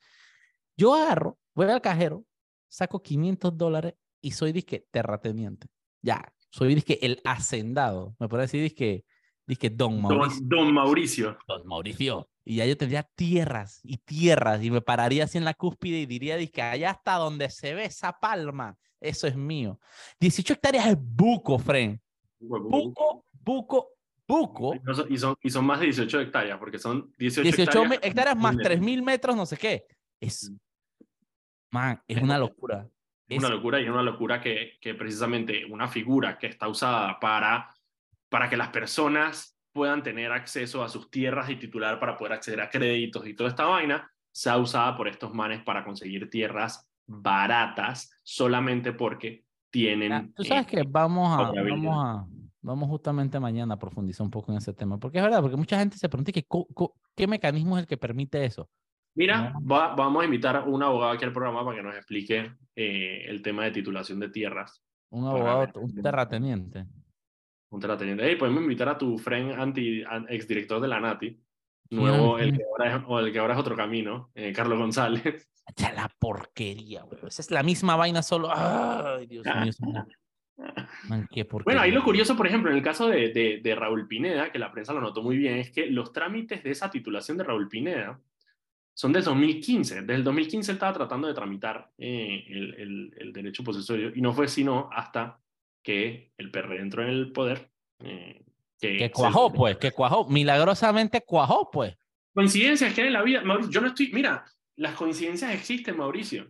Yo 0.74 0.94
agarro, 0.94 1.38
voy 1.54 1.66
al 1.66 1.82
cajero, 1.82 2.24
saco 2.66 3.02
500 3.02 3.58
dólares 3.58 3.94
y 4.22 4.30
soy 4.30 4.52
disque 4.52 4.86
terrateniente. 4.90 5.66
Ya, 6.00 6.32
soy 6.48 6.74
disque 6.74 6.98
el 7.02 7.20
hacendado. 7.24 8.16
Me 8.18 8.26
puede 8.26 8.44
decir 8.44 8.62
disque 8.62 9.04
Dije, 9.46 9.70
Don 9.70 10.00
Don, 10.02 10.18
Mauricio. 10.18 10.42
Don 10.46 10.72
Mauricio. 10.74 11.38
Don 11.46 11.66
Mauricio. 11.66 12.28
Y 12.44 12.56
ya 12.56 12.66
yo 12.66 12.76
tendría 12.76 13.02
tierras 13.02 13.80
y 13.82 13.98
tierras 13.98 14.62
y 14.62 14.70
me 14.70 14.80
pararía 14.80 15.24
así 15.24 15.38
en 15.38 15.44
la 15.44 15.54
cúspide 15.54 16.00
y 16.00 16.06
diría, 16.06 16.36
que 16.50 16.62
allá 16.62 16.90
hasta 16.90 17.14
donde 17.14 17.48
se 17.50 17.74
ve 17.74 17.84
esa 17.84 18.12
palma, 18.18 18.76
eso 19.00 19.26
es 19.26 19.36
mío. 19.36 19.78
18 20.20 20.54
hectáreas 20.54 20.86
es 20.86 20.96
buco, 20.98 21.58
Fren. 21.58 22.00
Buco, 22.38 23.24
buco, 23.32 23.88
buco. 24.26 24.74
Y 25.08 25.16
son- 25.18 25.36
Y 25.42 25.50
son, 25.50 25.64
más 25.66 25.80
de 25.80 25.86
18 25.86 26.20
hectáreas, 26.20 26.58
porque 26.58 26.78
son 26.78 27.10
18, 27.18 27.42
18 27.42 27.62
hectáreas, 27.82 28.00
hectáreas 28.02 28.36
más 28.36 28.54
metros. 28.56 28.78
3.000 28.78 29.02
metros, 29.02 29.36
no 29.36 29.46
sé 29.46 29.56
qué. 29.56 29.86
Es, 30.20 30.52
man, 31.70 32.02
es 32.06 32.22
una 32.22 32.38
locura. 32.38 32.88
Es 33.26 33.38
una 33.38 33.48
locura 33.48 33.80
y 33.80 33.84
es 33.84 33.90
una 33.90 34.02
locura 34.02 34.40
que, 34.40 34.72
que 34.80 34.94
precisamente 34.94 35.64
una 35.64 35.88
figura 35.88 36.38
que 36.38 36.46
está 36.46 36.68
usada 36.68 37.18
para, 37.18 37.73
para 38.28 38.48
que 38.48 38.56
las 38.56 38.68
personas 38.68 39.58
puedan 39.72 40.02
tener 40.02 40.32
acceso 40.32 40.82
a 40.84 40.88
sus 40.88 41.10
tierras 41.10 41.50
y 41.50 41.56
titular 41.56 41.98
para 41.98 42.16
poder 42.16 42.34
acceder 42.34 42.60
a 42.60 42.70
créditos 42.70 43.26
y 43.26 43.34
toda 43.34 43.50
esta 43.50 43.64
vaina, 43.64 44.10
sea 44.32 44.56
usada 44.58 44.96
por 44.96 45.08
estos 45.08 45.32
manes 45.34 45.62
para 45.62 45.84
conseguir 45.84 46.30
tierras 46.30 46.88
baratas 47.06 48.10
solamente 48.22 48.92
porque 48.92 49.44
tienen... 49.70 50.12
Ah, 50.12 50.26
Tú 50.34 50.44
sabes 50.44 50.64
eh, 50.64 50.70
que 50.70 50.82
vamos 50.86 51.28
a, 51.38 51.50
vamos 51.50 51.96
a, 51.96 52.26
vamos 52.62 52.88
justamente 52.88 53.38
mañana 53.40 53.74
a 53.74 53.78
profundizar 53.78 54.24
un 54.24 54.30
poco 54.30 54.52
en 54.52 54.58
ese 54.58 54.72
tema, 54.72 54.98
porque 54.98 55.18
es 55.18 55.24
verdad, 55.24 55.40
porque 55.40 55.56
mucha 55.56 55.78
gente 55.78 55.98
se 55.98 56.08
pregunta 56.08 56.32
que, 56.32 56.46
qué 57.14 57.26
mecanismo 57.26 57.76
es 57.76 57.82
el 57.82 57.88
que 57.88 57.96
permite 57.96 58.44
eso. 58.44 58.68
Mira, 59.16 59.54
va- 59.70 59.94
vamos 59.94 60.22
a 60.22 60.24
invitar 60.24 60.56
a 60.56 60.64
un 60.64 60.82
abogado 60.82 61.12
aquí 61.12 61.24
al 61.24 61.32
programa 61.32 61.64
para 61.64 61.76
que 61.76 61.82
nos 61.82 61.94
explique 61.94 62.52
eh, 62.74 63.24
el 63.28 63.42
tema 63.42 63.64
de 63.64 63.70
titulación 63.70 64.18
de 64.18 64.28
tierras. 64.28 64.82
Un 65.10 65.26
abogado, 65.26 65.80
un 65.80 65.94
terrateniente. 65.94 66.86
Terrateniente. 67.80 68.24
Hey, 68.26 68.36
podemos 68.36 68.62
invitar 68.62 68.88
a 68.88 68.98
tu 68.98 69.18
friend 69.18 69.52
anti, 69.52 70.02
an- 70.04 70.26
exdirector 70.28 70.80
de 70.80 70.88
la 70.88 71.00
NATI, 71.00 71.38
nuevo, 71.90 72.38
el 72.38 72.56
que 72.56 72.62
ahora 72.64 72.96
es, 72.96 73.02
o 73.06 73.18
el 73.20 73.32
que 73.32 73.38
ahora 73.38 73.54
es 73.54 73.60
otro 73.60 73.76
camino, 73.76 74.30
eh, 74.34 74.52
Carlos 74.52 74.78
González. 74.78 75.48
La 75.96 76.10
porquería, 76.18 77.02
güey. 77.04 77.18
Esa 77.26 77.40
es 77.40 77.50
la 77.50 77.62
misma 77.62 77.96
vaina 77.96 78.22
solo. 78.22 78.50
Ay, 78.54 79.26
Dios 79.26 79.46
mío. 79.46 79.72
Man, 81.08 81.26
qué. 81.32 81.44
Bueno, 81.64 81.80
ahí 81.80 81.90
lo 81.90 82.04
curioso, 82.04 82.36
por 82.36 82.46
ejemplo, 82.46 82.70
en 82.70 82.76
el 82.76 82.82
caso 82.82 83.08
de, 83.08 83.30
de, 83.30 83.60
de 83.62 83.74
Raúl 83.74 84.06
Pineda, 84.06 84.52
que 84.52 84.58
la 84.58 84.70
prensa 84.70 84.92
lo 84.92 85.00
notó 85.00 85.20
muy 85.22 85.36
bien, 85.36 85.56
es 85.58 85.70
que 85.70 85.86
los 85.86 86.12
trámites 86.12 86.62
de 86.62 86.70
esa 86.70 86.90
titulación 86.90 87.36
de 87.38 87.44
Raúl 87.44 87.68
Pineda 87.68 88.20
son 88.94 89.12
del 89.12 89.24
2015. 89.24 90.02
Desde 90.02 90.14
el 90.14 90.22
2015 90.22 90.70
él 90.70 90.76
estaba 90.76 90.92
tratando 90.92 91.26
de 91.26 91.34
tramitar 91.34 91.90
eh, 91.98 92.44
el, 92.48 92.74
el, 92.74 93.14
el 93.16 93.32
derecho 93.32 93.64
posesorio 93.64 94.12
y 94.14 94.20
no 94.20 94.32
fue 94.32 94.46
sino 94.46 94.88
hasta 94.92 95.40
que 95.84 96.32
el 96.38 96.50
PR 96.50 96.80
entró 96.80 97.02
en 97.02 97.10
el 97.10 97.30
poder. 97.32 97.70
eh, 98.00 98.42
que 98.80 98.96
Que 98.96 99.04
se- 99.06 99.10
cuajó, 99.12 99.52
pues, 99.52 99.76
que 99.78 99.92
cuajó. 99.92 100.28
Milagrosamente 100.28 101.20
cuajó, 101.20 101.70
pues. 101.70 101.96
Coincidencias 102.34 102.92
que 102.92 103.02
hay 103.02 103.06
en 103.06 103.12
la 103.12 103.22
vida. 103.22 103.40
Mauricio, 103.42 103.70
yo 103.70 103.80
no 103.80 103.86
estoy. 103.86 104.10
Mira, 104.12 104.44
las 104.76 104.94
coincidencias 104.94 105.54
existen, 105.54 105.96
Mauricio. 105.96 106.48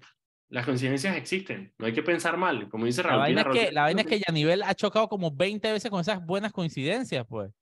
Las 0.48 0.64
coincidencias 0.64 1.16
existen. 1.16 1.72
No 1.78 1.86
hay 1.86 1.92
que 1.92 2.02
pensar 2.02 2.36
mal. 2.38 2.68
Como 2.70 2.86
dice 2.86 3.02
La 3.02 3.10
Raúl. 3.10 3.20
vaina, 3.20 3.40
es 3.42 3.46
que, 3.48 3.60
Raúl 3.64 3.74
la 3.74 3.82
vaina 3.82 4.00
es 4.00 4.06
que 4.06 4.14
Pineda- 4.16 4.24
Yanivel 4.28 4.62
ha 4.62 4.74
chocado 4.74 5.08
como 5.08 5.30
20 5.30 5.70
veces 5.72 5.90
con 5.90 6.00
esas 6.00 6.24
buenas 6.24 6.52
coincidencias, 6.52 7.26
pues. 7.28 7.52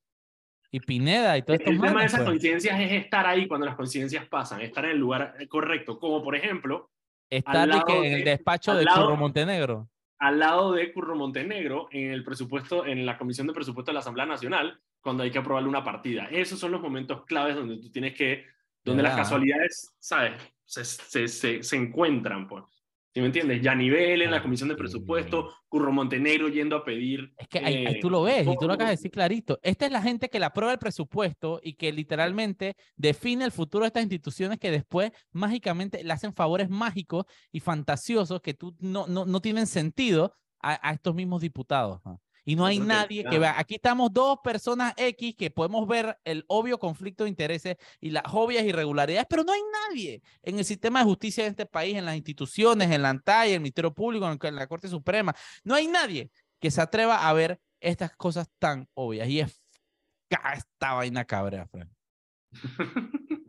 Y 0.70 0.81
Pineda 0.81 1.37
y 1.37 1.43
todo 1.43 1.55
esto. 1.57 1.70
El 1.70 1.81
tema 1.81 2.01
de 2.01 2.07
esas 2.07 2.23
coincidencias 2.23 2.81
es 2.81 2.93
estar 2.93 3.27
ahí 3.27 3.47
cuando 3.49 3.66
las 3.66 3.77
coincidencias 3.77 4.27
pasan, 4.29 4.61
estar 4.62 4.85
en 4.85 4.93
el 4.93 4.99
lugar 4.99 5.35
correcto. 5.49 5.99
Como 5.99 6.23
por 6.23 6.35
ejemplo, 6.37 6.91
Estar 7.29 7.68
en 7.68 8.05
el 8.12 8.25
de- 8.25 8.31
despacho 8.31 8.75
de 8.75 8.87
Curro 8.87 9.16
Montenegro. 9.16 9.89
Al 10.23 10.39
lado 10.39 10.70
de 10.70 10.93
Curro 10.93 11.16
Montenegro, 11.16 11.89
en 11.91 12.12
el 12.12 12.23
presupuesto, 12.23 12.87
en 12.87 13.05
la 13.05 13.18
Comisión 13.18 13.49
de 13.49 13.53
Presupuesto 13.53 13.91
de 13.91 13.95
la 13.95 14.01
Asamblea 14.01 14.25
Nacional, 14.25 14.81
cuando 15.01 15.25
hay 15.25 15.33
que 15.33 15.39
aprobarle 15.39 15.68
una 15.68 15.83
partida. 15.83 16.29
Esos 16.31 16.61
son 16.61 16.70
los 16.70 16.81
momentos 16.81 17.25
claves 17.25 17.57
donde 17.57 17.79
tú 17.79 17.91
tienes 17.91 18.14
que, 18.14 18.47
donde 18.85 19.03
las 19.03 19.16
casualidades, 19.16 19.97
¿sabes? 19.99 20.41
Se, 20.64 20.85
se, 20.85 21.27
se, 21.27 21.62
se 21.64 21.77
encuentran, 21.77 22.47
pues. 22.47 22.62
¿Sí 23.15 23.21
me 23.21 23.27
entiendes? 23.27 23.61
Ya 23.61 23.75
nivel 23.75 24.23
en 24.23 24.31
la 24.31 24.43
Comisión 24.43 24.71
de. 24.71 24.75
Presupuesto, 24.75 25.53
Curro 25.69 25.93
Montenegro 25.93 26.49
yendo 26.49 26.77
a 26.77 26.85
pedir. 26.85 27.35
Es 27.37 27.47
que 27.47 27.59
ahí, 27.59 27.87
ahí 27.87 27.97
eh, 27.97 27.99
tú 28.01 28.09
lo 28.09 28.23
ves 28.23 28.47
y 28.47 28.57
tú 28.59 28.67
lo 28.67 28.73
acabas 28.73 28.91
de 28.91 28.97
decir 28.97 29.11
clarito. 29.11 29.61
Esta 29.63 29.85
es 29.85 29.93
la 29.93 30.01
gente 30.01 30.31
que 30.31 30.39
le 30.39 30.47
aprueba 30.47 30.73
el 30.73 30.79
presupuesto 30.79 31.61
y 31.63 31.75
que 31.75 31.93
literalmente 31.93 32.75
define 32.97 33.45
el 33.45 33.53
futuro 33.53 33.85
de 33.85 33.89
estas 33.89 34.03
instituciones 34.03 34.59
que 34.59 34.71
después 34.71 35.13
mágicamente 35.31 36.03
le 36.03 36.13
hacen 36.13 36.33
favores 36.33 36.71
mágicos 36.71 37.27
y 37.53 37.61
fantasiosos 37.61 38.41
que 38.41 38.55
tú 38.55 38.75
no, 38.81 39.07
no, 39.07 39.27
no 39.27 39.41
tienen 39.41 39.67
sentido 39.67 40.35
a, 40.61 40.89
a 40.89 40.93
estos 40.95 41.15
mismos 41.15 41.43
diputados. 41.43 42.01
¿no? 42.07 42.19
Y 42.45 42.57
no 42.57 42.66
hay 42.66 42.78
que, 42.78 42.84
nadie 42.84 43.22
que 43.22 43.28
claro. 43.28 43.40
vea. 43.40 43.59
Aquí 43.59 43.76
estamos 43.76 44.12
dos 44.12 44.38
personas 44.43 44.95
X 44.97 45.36
que 45.36 45.51
podemos 45.51 45.86
ver 45.86 46.18
el 46.24 46.45
obvio 46.49 46.78
conflicto 46.78 47.24
de 47.24 47.30
intereses 47.30 47.76
y 48.01 48.11
las 48.11 48.24
obvias 48.32 48.64
irregularidades, 48.64 49.26
pero 49.28 49.45
no 49.45 49.53
hay 49.53 49.61
nadie 49.88 50.22
en 50.43 50.59
el 50.59 50.64
sistema 50.64 51.01
de 51.01 51.05
justicia 51.05 51.45
de 51.45 51.51
este 51.51 51.66
país, 51.66 51.97
en 51.97 52.05
las 52.05 52.16
instituciones, 52.16 52.90
en 52.90 53.03
la 53.03 53.11
ANTAI, 53.11 53.51
en 53.51 53.55
el 53.55 53.61
Ministerio 53.61 53.95
Público, 53.95 54.30
en 54.30 54.57
la 54.57 54.66
Corte 54.66 54.88
Suprema. 54.88 55.34
No 55.62 55.74
hay 55.74 55.86
nadie 55.86 56.30
que 56.59 56.70
se 56.70 56.80
atreva 56.80 57.28
a 57.28 57.32
ver 57.32 57.61
estas 57.80 58.14
cosas 58.16 58.49
tan 58.59 58.88
obvias. 58.95 59.28
Y 59.28 59.40
es 59.40 59.61
esta 60.55 60.95
vaina 60.95 61.24
cabrea, 61.24 61.66
Fran. 61.66 61.90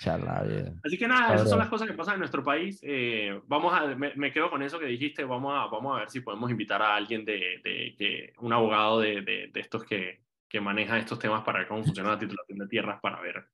Chala, 0.00 0.42
bien. 0.42 0.80
Así 0.84 0.98
que 0.98 1.08
nada, 1.08 1.34
esas 1.34 1.48
son 1.50 1.58
las 1.58 1.68
cosas 1.68 1.88
que 1.88 1.94
pasan 1.94 2.14
en 2.14 2.20
nuestro 2.20 2.44
país. 2.44 2.78
Eh, 2.82 3.40
vamos 3.46 3.72
a, 3.74 3.86
me, 3.96 4.12
me 4.14 4.32
quedo 4.32 4.50
con 4.50 4.62
eso 4.62 4.78
que 4.78 4.86
dijiste. 4.86 5.24
Vamos 5.24 5.52
a, 5.54 5.66
vamos 5.66 5.96
a 5.96 6.00
ver 6.00 6.10
si 6.10 6.20
podemos 6.20 6.50
invitar 6.50 6.80
a 6.82 6.94
alguien 6.94 7.24
de, 7.24 7.60
de 7.64 7.94
que 7.98 8.32
un 8.38 8.52
abogado 8.52 9.00
de, 9.00 9.22
de, 9.22 9.48
de 9.52 9.60
estos 9.60 9.84
que, 9.84 10.20
que 10.48 10.60
maneja 10.60 10.98
estos 10.98 11.18
temas 11.18 11.42
para 11.42 11.60
ver 11.60 11.68
cómo 11.68 11.82
funciona 11.82 12.10
la 12.10 12.18
titulación 12.18 12.58
de 12.58 12.68
tierras 12.68 13.00
para 13.00 13.20
ver 13.20 13.46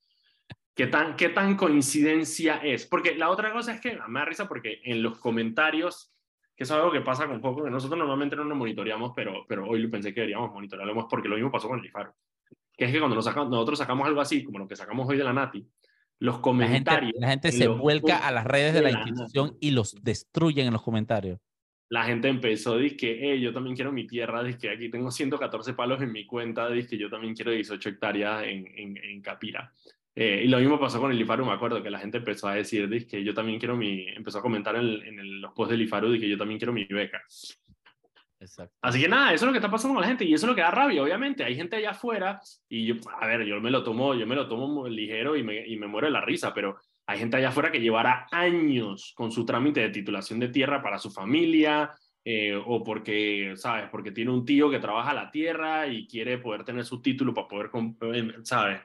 qué 0.74 0.86
tan, 0.88 1.16
qué 1.16 1.28
tan 1.30 1.56
coincidencia 1.56 2.56
es. 2.56 2.86
Porque 2.86 3.14
la 3.14 3.30
otra 3.30 3.52
cosa 3.52 3.72
es 3.74 3.80
que 3.80 3.98
me 4.08 4.20
da 4.20 4.26
risa 4.26 4.48
porque 4.48 4.80
en 4.84 5.02
los 5.02 5.18
comentarios, 5.18 6.12
que 6.56 6.64
es 6.64 6.70
algo 6.70 6.90
que 6.90 7.00
pasa 7.02 7.26
con 7.28 7.40
poco, 7.40 7.64
que 7.64 7.70
nosotros 7.70 7.98
normalmente 7.98 8.36
no 8.36 8.44
nos 8.44 8.58
monitoreamos, 8.58 9.12
pero, 9.14 9.44
pero 9.48 9.66
hoy 9.66 9.86
pensé 9.86 10.12
que 10.12 10.20
deberíamos 10.20 10.52
monitorearlo 10.52 10.94
más 10.94 11.06
porque 11.08 11.28
lo 11.28 11.36
mismo 11.36 11.50
pasó 11.52 11.68
con 11.68 11.78
el 11.78 11.86
IFAR. 11.86 12.12
Que 12.76 12.86
es 12.86 12.92
que 12.92 12.98
cuando 12.98 13.14
nos 13.14 13.24
saca- 13.26 13.44
nosotros 13.44 13.78
sacamos 13.78 14.06
algo 14.08 14.20
así, 14.20 14.42
como 14.42 14.58
lo 14.58 14.66
que 14.66 14.76
sacamos 14.76 15.08
hoy 15.08 15.16
de 15.16 15.24
la 15.24 15.32
NATI, 15.32 15.66
los 16.20 16.34
La 16.36 16.38
gente, 16.38 16.42
comentarios. 16.42 17.12
la 17.18 17.28
gente 17.30 17.48
en 17.48 17.54
se 17.54 17.68
vuelca 17.68 18.18
a 18.18 18.30
las 18.32 18.44
redes 18.44 18.74
de 18.74 18.82
la 18.82 18.90
la 18.90 18.98
institución 19.00 19.46
nada. 19.48 19.58
y 19.60 19.70
los 19.72 19.94
destruyen 20.02 20.66
en 20.68 20.72
los 20.72 20.82
comentarios. 20.82 21.38
la 21.90 22.04
gente 22.04 22.28
empezó, 22.28 22.76
dice 22.78 22.96
que 22.96 23.18
hey, 23.20 23.40
yo 23.40 23.52
también 23.52 23.74
quiero 23.76 23.92
mi 23.92 24.06
tierra, 24.06 24.42
dice 24.42 24.58
que 24.58 24.70
aquí 24.70 24.88
tengo 24.88 25.10
114 25.10 25.74
palos 25.74 26.00
en 26.00 26.10
mi 26.12 26.24
cuenta, 26.26 26.70
dice 26.70 26.88
que 26.90 26.98
yo 26.98 27.10
también 27.10 27.34
quiero 27.34 27.50
18 27.50 27.88
hectáreas 27.88 28.44
en, 28.44 28.66
en, 28.78 28.96
en 28.96 29.20
Capira. 29.20 29.72
Eh, 30.14 30.42
y 30.44 30.48
lo 30.48 30.58
mismo 30.58 30.78
pasó 30.78 31.00
con 31.00 31.10
el 31.10 31.20
IFARU, 31.20 31.44
me 31.46 31.52
acuerdo 31.52 31.82
que 31.82 31.90
la 31.90 31.98
gente 31.98 32.18
empezó 32.18 32.46
a 32.48 32.54
decir, 32.54 32.86
dice 32.88 33.06
que 33.06 33.24
yo 33.24 33.32
también 33.34 33.58
quiero 33.58 33.76
mi, 33.76 34.06
empezó 34.08 34.38
a 34.38 34.42
comentar 34.42 34.76
en, 34.76 35.02
en 35.02 35.18
el- 35.18 35.40
los 35.40 35.52
posts 35.52 35.70
del 35.72 35.82
IFARU, 35.82 36.12
dice 36.12 36.24
que 36.26 36.30
yo 36.30 36.36
también 36.38 36.58
quiero 36.58 36.72
mi 36.72 36.84
beca. 36.84 37.22
Exacto. 38.42 38.74
Así 38.82 39.00
que 39.00 39.08
nada, 39.08 39.32
eso 39.32 39.44
es 39.44 39.46
lo 39.46 39.52
que 39.52 39.58
está 39.58 39.70
pasando 39.70 39.94
con 39.94 40.02
la 40.02 40.08
gente 40.08 40.24
y 40.24 40.34
eso 40.34 40.46
es 40.46 40.50
lo 40.50 40.56
que 40.56 40.62
da 40.62 40.70
rabia, 40.70 41.02
obviamente. 41.02 41.44
Hay 41.44 41.54
gente 41.54 41.76
allá 41.76 41.90
afuera 41.90 42.40
y 42.68 42.86
yo, 42.86 42.96
a 43.20 43.26
ver, 43.26 43.44
yo 43.44 43.60
me 43.60 43.70
lo 43.70 43.84
tomo, 43.84 44.14
yo 44.14 44.26
me 44.26 44.34
lo 44.34 44.48
tomo 44.48 44.88
ligero 44.88 45.36
y 45.36 45.44
me, 45.44 45.66
y 45.66 45.76
me 45.76 45.86
muero 45.86 46.08
de 46.08 46.12
la 46.12 46.20
risa, 46.20 46.52
pero 46.52 46.76
hay 47.06 47.18
gente 47.18 47.36
allá 47.36 47.48
afuera 47.48 47.70
que 47.70 47.80
llevará 47.80 48.26
años 48.32 49.12
con 49.14 49.30
su 49.30 49.44
trámite 49.44 49.80
de 49.80 49.90
titulación 49.90 50.40
de 50.40 50.48
tierra 50.48 50.82
para 50.82 50.98
su 50.98 51.10
familia 51.10 51.92
eh, 52.24 52.54
o 52.54 52.82
porque, 52.82 53.52
¿sabes? 53.56 53.88
Porque 53.90 54.10
tiene 54.10 54.32
un 54.32 54.44
tío 54.44 54.68
que 54.68 54.80
trabaja 54.80 55.14
la 55.14 55.30
tierra 55.30 55.86
y 55.86 56.08
quiere 56.08 56.38
poder 56.38 56.64
tener 56.64 56.84
su 56.84 57.00
título 57.00 57.32
para 57.32 57.48
poder, 57.48 57.70
eh, 58.14 58.34
¿sabes? 58.42 58.80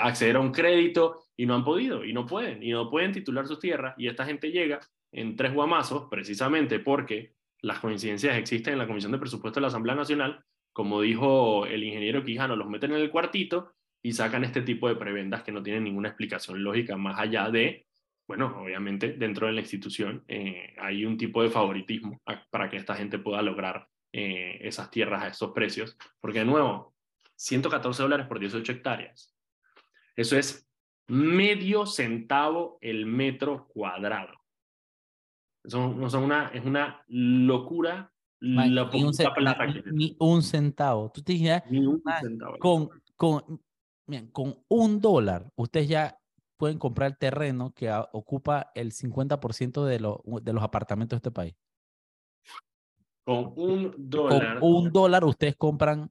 Acceder 0.00 0.36
a 0.36 0.40
un 0.40 0.52
crédito 0.52 1.24
y 1.36 1.46
no 1.46 1.54
han 1.54 1.64
podido 1.64 2.04
y 2.04 2.12
no 2.12 2.26
pueden 2.26 2.62
y 2.62 2.70
no 2.72 2.90
pueden 2.90 3.12
titular 3.12 3.46
sus 3.46 3.58
tierras 3.58 3.94
y 3.96 4.06
esta 4.06 4.26
gente 4.26 4.50
llega 4.50 4.80
en 5.12 5.34
tres 5.34 5.54
guamazos 5.54 6.08
precisamente 6.10 6.78
porque 6.78 7.32
las 7.62 7.78
coincidencias 7.78 8.36
existen 8.36 8.74
en 8.74 8.78
la 8.78 8.86
Comisión 8.86 9.12
de 9.12 9.18
Presupuesto 9.18 9.60
de 9.60 9.62
la 9.62 9.68
Asamblea 9.68 9.94
Nacional, 9.94 10.44
como 10.72 11.00
dijo 11.00 11.64
el 11.66 11.84
ingeniero 11.84 12.24
Quijano, 12.24 12.56
los 12.56 12.68
meten 12.68 12.92
en 12.92 12.98
el 12.98 13.10
cuartito 13.10 13.72
y 14.02 14.12
sacan 14.12 14.44
este 14.44 14.62
tipo 14.62 14.88
de 14.88 14.96
prebendas 14.96 15.42
que 15.42 15.52
no 15.52 15.62
tienen 15.62 15.84
ninguna 15.84 16.08
explicación 16.08 16.62
lógica 16.62 16.96
más 16.96 17.18
allá 17.20 17.50
de, 17.50 17.86
bueno, 18.26 18.60
obviamente 18.60 19.12
dentro 19.12 19.46
de 19.46 19.52
la 19.52 19.60
institución 19.60 20.24
eh, 20.26 20.74
hay 20.78 21.04
un 21.04 21.16
tipo 21.16 21.42
de 21.42 21.50
favoritismo 21.50 22.20
para 22.50 22.68
que 22.68 22.78
esta 22.78 22.96
gente 22.96 23.18
pueda 23.18 23.42
lograr 23.42 23.86
eh, 24.12 24.58
esas 24.62 24.90
tierras 24.90 25.22
a 25.22 25.28
esos 25.28 25.52
precios, 25.52 25.96
porque 26.20 26.40
de 26.40 26.44
nuevo, 26.44 26.94
114 27.36 28.02
dólares 28.02 28.26
por 28.26 28.38
18 28.38 28.72
hectáreas. 28.72 29.34
Eso 30.16 30.36
es 30.36 30.68
medio 31.08 31.86
centavo 31.86 32.78
el 32.80 33.06
metro 33.06 33.68
cuadrado. 33.68 34.41
Eso, 35.64 35.88
no 35.94 36.10
son 36.10 36.24
una, 36.24 36.48
es 36.48 36.64
una 36.64 37.04
locura 37.08 38.12
Man, 38.40 38.74
la 38.74 38.90
ni, 38.90 39.04
un 39.04 39.14
ce- 39.14 39.22
poquita 39.24 39.34
plata 39.34 39.66
ni- 39.66 39.72
que 39.82 39.92
ni 39.92 40.16
un 40.18 40.42
centavo. 40.42 41.10
Tú 41.12 41.22
te 41.22 41.34
Ni 41.70 41.86
un 41.86 42.02
man, 42.04 42.20
centavo. 42.20 42.58
con, 42.58 42.88
con, 43.16 43.62
miren, 44.06 44.30
con 44.32 44.56
un 44.68 45.00
dólar, 45.00 45.48
ustedes 45.54 45.88
ya 45.88 46.18
pueden 46.56 46.78
comprar 46.78 47.12
el 47.12 47.18
terreno 47.18 47.72
que 47.72 47.88
a- 47.88 48.08
ocupa 48.12 48.72
el 48.74 48.90
50% 48.92 49.84
de, 49.84 50.00
los 50.00 50.16
de 50.42 50.52
los 50.52 50.62
apartamentos 50.64 51.16
de 51.16 51.18
este 51.18 51.30
país. 51.30 51.54
Con 53.24 53.52
un 53.56 53.92
Con 53.92 54.10
dólar. 54.10 54.58
un 54.62 54.90
dólar 54.92 55.24
ustedes 55.24 55.54
compran 55.56 56.10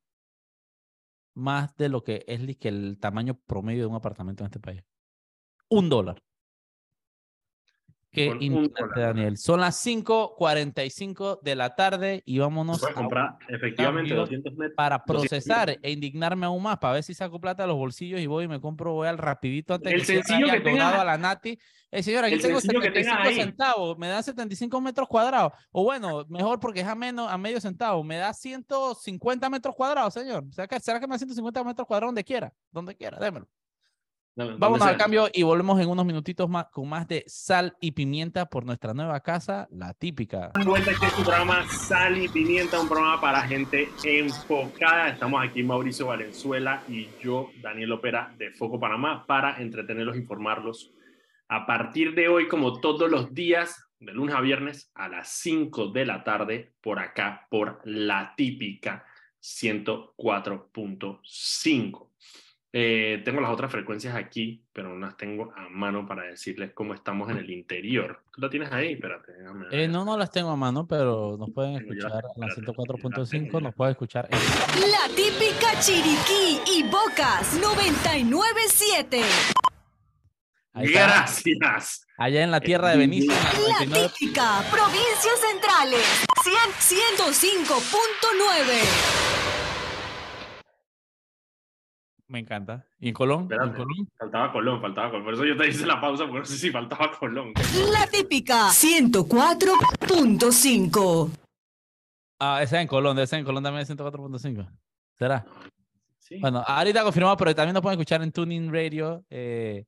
más 1.36 1.76
de 1.76 1.90
lo 1.90 2.04
que 2.04 2.24
es 2.28 2.42
el 2.62 2.98
tamaño 3.00 3.36
promedio 3.46 3.82
de 3.82 3.88
un 3.88 3.96
apartamento 3.96 4.44
en 4.44 4.46
este 4.48 4.60
país. 4.62 4.82
Un 5.70 5.90
dólar. 5.90 6.22
Qué 8.12 8.26
dólar. 8.28 8.90
Daniel. 8.96 9.38
Son 9.38 9.60
las 9.62 9.76
5:45 9.78 11.40
de 11.42 11.56
la 11.56 11.76
tarde 11.76 12.22
y 12.26 12.40
vámonos 12.40 12.84
a 12.84 12.94
comprar 12.94 13.38
efectivamente 13.48 14.10
cambio 14.10 14.16
200 14.22 14.54
metros. 14.54 14.76
para 14.76 14.98
200 14.98 15.28
procesar 15.30 15.78
e 15.82 15.92
indignarme 15.92 16.46
aún 16.46 16.62
más, 16.62 16.78
para 16.78 16.96
ver 16.96 17.04
si 17.04 17.14
saco 17.14 17.40
plata 17.40 17.64
de 17.64 17.68
los 17.68 17.78
bolsillos 17.78 18.20
y 18.20 18.28
voy 18.28 18.46
y 18.46 18.48
me 18.48 18.60
compro, 18.60 18.94
voy 18.94 19.08
al 19.08 19.18
rapidito 19.18 19.74
antes 19.76 19.94
El 19.94 20.00
que 20.02 20.06
sencillo 20.06 20.48
que 20.52 20.60
tengas- 20.60 20.94
a 20.96 21.06
la 21.06 21.18
Nati. 21.18 21.58
Eh, 21.90 22.04
señora, 22.04 22.28
aquí 22.28 22.36
el 22.36 22.42
tengo 22.42 22.60
sencillo 22.62 22.82
que 22.82 22.92
tengas 22.92 23.12
75 23.18 23.30
ahí. 23.30 23.46
centavos, 23.46 23.98
me 23.98 24.08
da 24.08 24.22
75 24.24 24.80
metros 24.82 25.08
cuadrados. 25.08 25.52
O 25.72 25.84
bueno, 25.84 26.26
mejor 26.30 26.60
porque 26.60 26.82
es 26.82 26.88
a, 26.88 26.96
menos, 26.96 27.30
a 27.32 27.38
medio 27.38 27.60
centavo, 27.60 28.04
me 28.04 28.18
da 28.18 28.34
150 28.34 29.50
metros 29.50 29.76
cuadrados, 29.76 30.14
señor. 30.14 30.46
¿Será 30.52 30.68
que, 30.68 30.80
¿Será 30.80 31.00
que 31.00 31.08
me 31.08 31.14
da 31.16 31.20
150 31.20 31.64
metros 31.64 31.86
cuadrados 31.88 32.10
donde 32.10 32.24
quiera? 32.24 32.54
Donde 32.72 32.96
quiera, 32.96 33.18
démelo. 33.20 33.48
Vámonos 34.36 34.60
donde 34.60 34.86
al 34.86 34.98
cambio 34.98 35.30
y 35.34 35.44
volvemos 35.44 35.82
en 35.82 35.90
unos 35.90 36.06
minutitos 36.06 36.50
más 36.50 36.68
con 36.72 36.88
más 36.88 37.06
de 37.06 37.26
sal 37.28 37.76
y 37.82 37.92
pimienta 37.92 38.46
por 38.46 38.66
nuestra 38.66 38.94
nueva 38.94 39.20
casa, 39.20 39.68
la 39.72 39.94
típica. 39.94 40.54
vuelta 40.66 40.92
este 40.92 41.08
es 41.08 41.16
tu 41.16 41.24
programa 41.24 41.68
Sal 41.68 42.18
y 42.18 42.30
Pimienta, 42.30 42.80
un 42.80 42.88
programa 42.88 43.20
para 43.20 43.42
gente 43.42 43.90
enfocada. 44.06 45.10
Estamos 45.10 45.44
aquí 45.44 45.64
Mauricio 45.64 46.08
Valenzuela 46.08 46.82
y 46.88 47.10
yo, 47.22 47.50
Daniel 47.62 47.92
Opera 47.92 48.34
de 48.38 48.52
Foco 48.52 48.80
Panamá, 48.80 49.26
para 49.28 49.62
entretenerlos, 49.62 50.16
informarlos. 50.16 50.94
A 51.50 51.66
partir 51.66 52.16
de 52.16 52.30
hoy, 52.30 52.48
como 52.48 52.80
todos 52.80 53.12
los 53.12 53.34
días, 53.34 53.90
de 54.00 54.14
lunes 54.14 54.34
a 54.34 54.40
viernes, 54.40 54.90
a 54.96 55.10
las 55.10 55.28
5 55.28 55.88
de 55.88 56.06
la 56.06 56.24
tarde, 56.24 56.72
por 56.80 57.00
acá, 57.00 57.48
por 57.50 57.82
la 57.84 58.34
típica 58.38 59.06
104.5. 59.42 62.11
Eh, 62.74 63.22
tengo 63.26 63.42
las 63.42 63.52
otras 63.52 63.70
frecuencias 63.70 64.16
aquí, 64.16 64.64
pero 64.72 64.88
no 64.90 65.06
las 65.06 65.18
tengo 65.18 65.52
a 65.58 65.68
mano 65.68 66.08
para 66.08 66.24
decirles 66.24 66.72
cómo 66.74 66.94
estamos 66.94 67.30
en 67.30 67.38
el 67.38 67.50
interior. 67.50 68.22
¿Tú 68.32 68.40
la 68.40 68.50
tienes 68.50 68.72
ahí? 68.72 68.94
Espérate, 68.94 69.34
déjame 69.34 69.66
Eh, 69.72 69.90
no, 69.90 70.06
no 70.06 70.18
las 70.18 70.32
tengo 70.32 70.52
a 70.52 70.56
mano, 70.56 70.88
pero 70.88 71.36
nos 71.38 71.50
pueden 71.52 71.76
escuchar 71.76 72.24
en 72.36 72.42
la 72.42 72.48
espérate, 72.48 72.74
ya 72.74 72.74
104.5, 72.74 73.30
tengo 73.30 73.60
nos 73.62 73.76
pueden 73.76 73.92
escuchar 73.92 74.30
en 74.32 74.40
La 74.90 75.06
típica 75.14 75.78
Chiriquí 75.82 76.62
y 76.78 76.84
Bocas 76.84 77.60
997. 77.62 79.22
Ahí 80.74 80.86
está. 80.86 81.08
Gracias. 81.08 82.08
allá 82.18 82.44
en 82.44 82.52
la 82.52 82.62
tierra 82.62 82.92
de 82.92 82.98
Benicio. 82.98 83.34
en 83.34 83.38
la 83.38 83.44
La 83.80 83.86
99. 83.86 84.10
típica 84.18 84.64
Provincias 84.72 85.40
Centrales 85.42 86.06
100 86.44 86.56
105.9. 87.18 89.21
Me 92.32 92.40
encanta. 92.40 92.86
¿Y 92.98 93.10
en 93.10 93.14
Colón? 93.14 93.48
¿Y 93.50 93.54
en 93.54 93.60
Espérate. 93.60 93.78
Colón? 93.78 94.08
Faltaba 94.18 94.52
Colón, 94.54 94.82
faltaba 94.82 95.10
Colón. 95.10 95.26
Por 95.26 95.34
eso 95.34 95.44
yo 95.46 95.58
te 95.58 95.68
hice 95.68 95.86
la 95.86 96.00
pausa, 96.00 96.24
porque 96.24 96.40
no 96.40 96.46
sé 96.46 96.58
si 96.58 96.72
faltaba 96.72 97.12
Colón. 97.12 97.52
La 97.92 98.08
típica 98.08 98.70
104.5. 98.70 101.30
Ah, 102.40 102.62
esa 102.64 102.82
en 102.82 102.88
Colón, 102.88 103.20
esa 103.20 103.38
en 103.38 103.44
Colón 103.46 103.62
también 103.64 103.82
es 103.84 103.90
104.5. 103.90 104.66
¿Será? 105.20 105.46
Sí. 106.20 106.38
Bueno, 106.40 106.64
ahorita 106.66 107.04
confirmado, 107.04 107.36
pero 107.36 107.54
también 107.54 107.74
nos 107.74 107.82
pueden 107.84 108.00
escuchar 108.00 108.24
en 108.24 108.32
Tuning 108.32 108.72
Radio. 108.72 109.26
eh, 109.30 109.84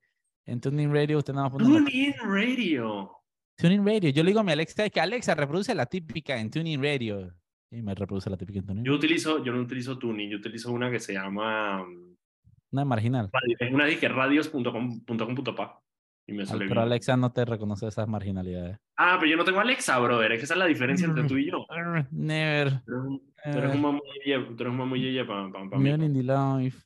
en 0.45 0.59
Tuning 0.59 0.93
Radio, 0.93 1.19
usted 1.19 1.33
nada 1.33 1.47
más 1.47 1.61
in 1.93 2.13
Radio. 2.21 3.09
Tuning 3.55 3.85
Radio. 3.85 4.09
Yo 4.09 4.21
le 4.23 4.31
digo 4.31 4.41
a 4.41 4.43
mi 4.43 4.51
Alexa 4.51 4.89
que 4.89 4.99
Alexa 4.99 5.33
reproduce 5.35 5.73
la 5.73 5.85
típica 5.85 6.37
en 6.37 6.51
Tuning 6.51 6.83
Radio. 6.83 7.33
Y 7.71 7.81
me 7.81 7.95
reproduce 7.95 8.29
la 8.29 8.35
típica 8.35 8.59
en 8.59 8.65
Tuning. 8.65 8.83
Yo 8.83 8.93
utilizo, 8.95 9.41
yo 9.43 9.53
no 9.53 9.61
utilizo 9.61 9.97
Tuning, 9.97 10.29
yo 10.29 10.37
utilizo 10.37 10.73
una 10.73 10.91
que 10.91 10.99
se 10.99 11.13
llama 11.13 11.81
um, 11.83 12.12
Una 12.73 12.85
marginal. 12.85 13.29
una 13.71 13.85
disque 13.85 14.07
radios.com.pa 14.09 15.79
y 16.25 16.31
me 16.33 16.41
Al- 16.41 16.47
sale 16.47 16.59
Pero 16.67 16.81
bien. 16.81 16.83
Alexa 16.91 17.17
no 17.17 17.31
te 17.31 17.45
reconoce 17.45 17.87
esas 17.87 18.07
marginalidades. 18.07 18.79
Ah, 18.97 19.17
pero 19.19 19.31
yo 19.31 19.37
no 19.37 19.43
tengo 19.43 19.59
Alexa, 19.59 19.99
brother. 19.99 20.31
Es 20.33 20.39
que 20.39 20.45
esa 20.45 20.53
es 20.55 20.59
la 20.59 20.65
diferencia 20.65 21.05
entre 21.05 21.23
tú 21.25 21.37
y 21.37 21.51
yo. 21.51 21.65
Never. 22.11 22.81
Tú 22.85 23.21
eres 23.43 23.75
un- 23.75 23.81
mamuyeye 24.77 25.25
para 25.25 25.51
pa, 25.51 25.69
pa 25.69 25.77
mí. 25.77 25.89
In 25.89 26.13
the 26.13 26.23
life. 26.23 26.79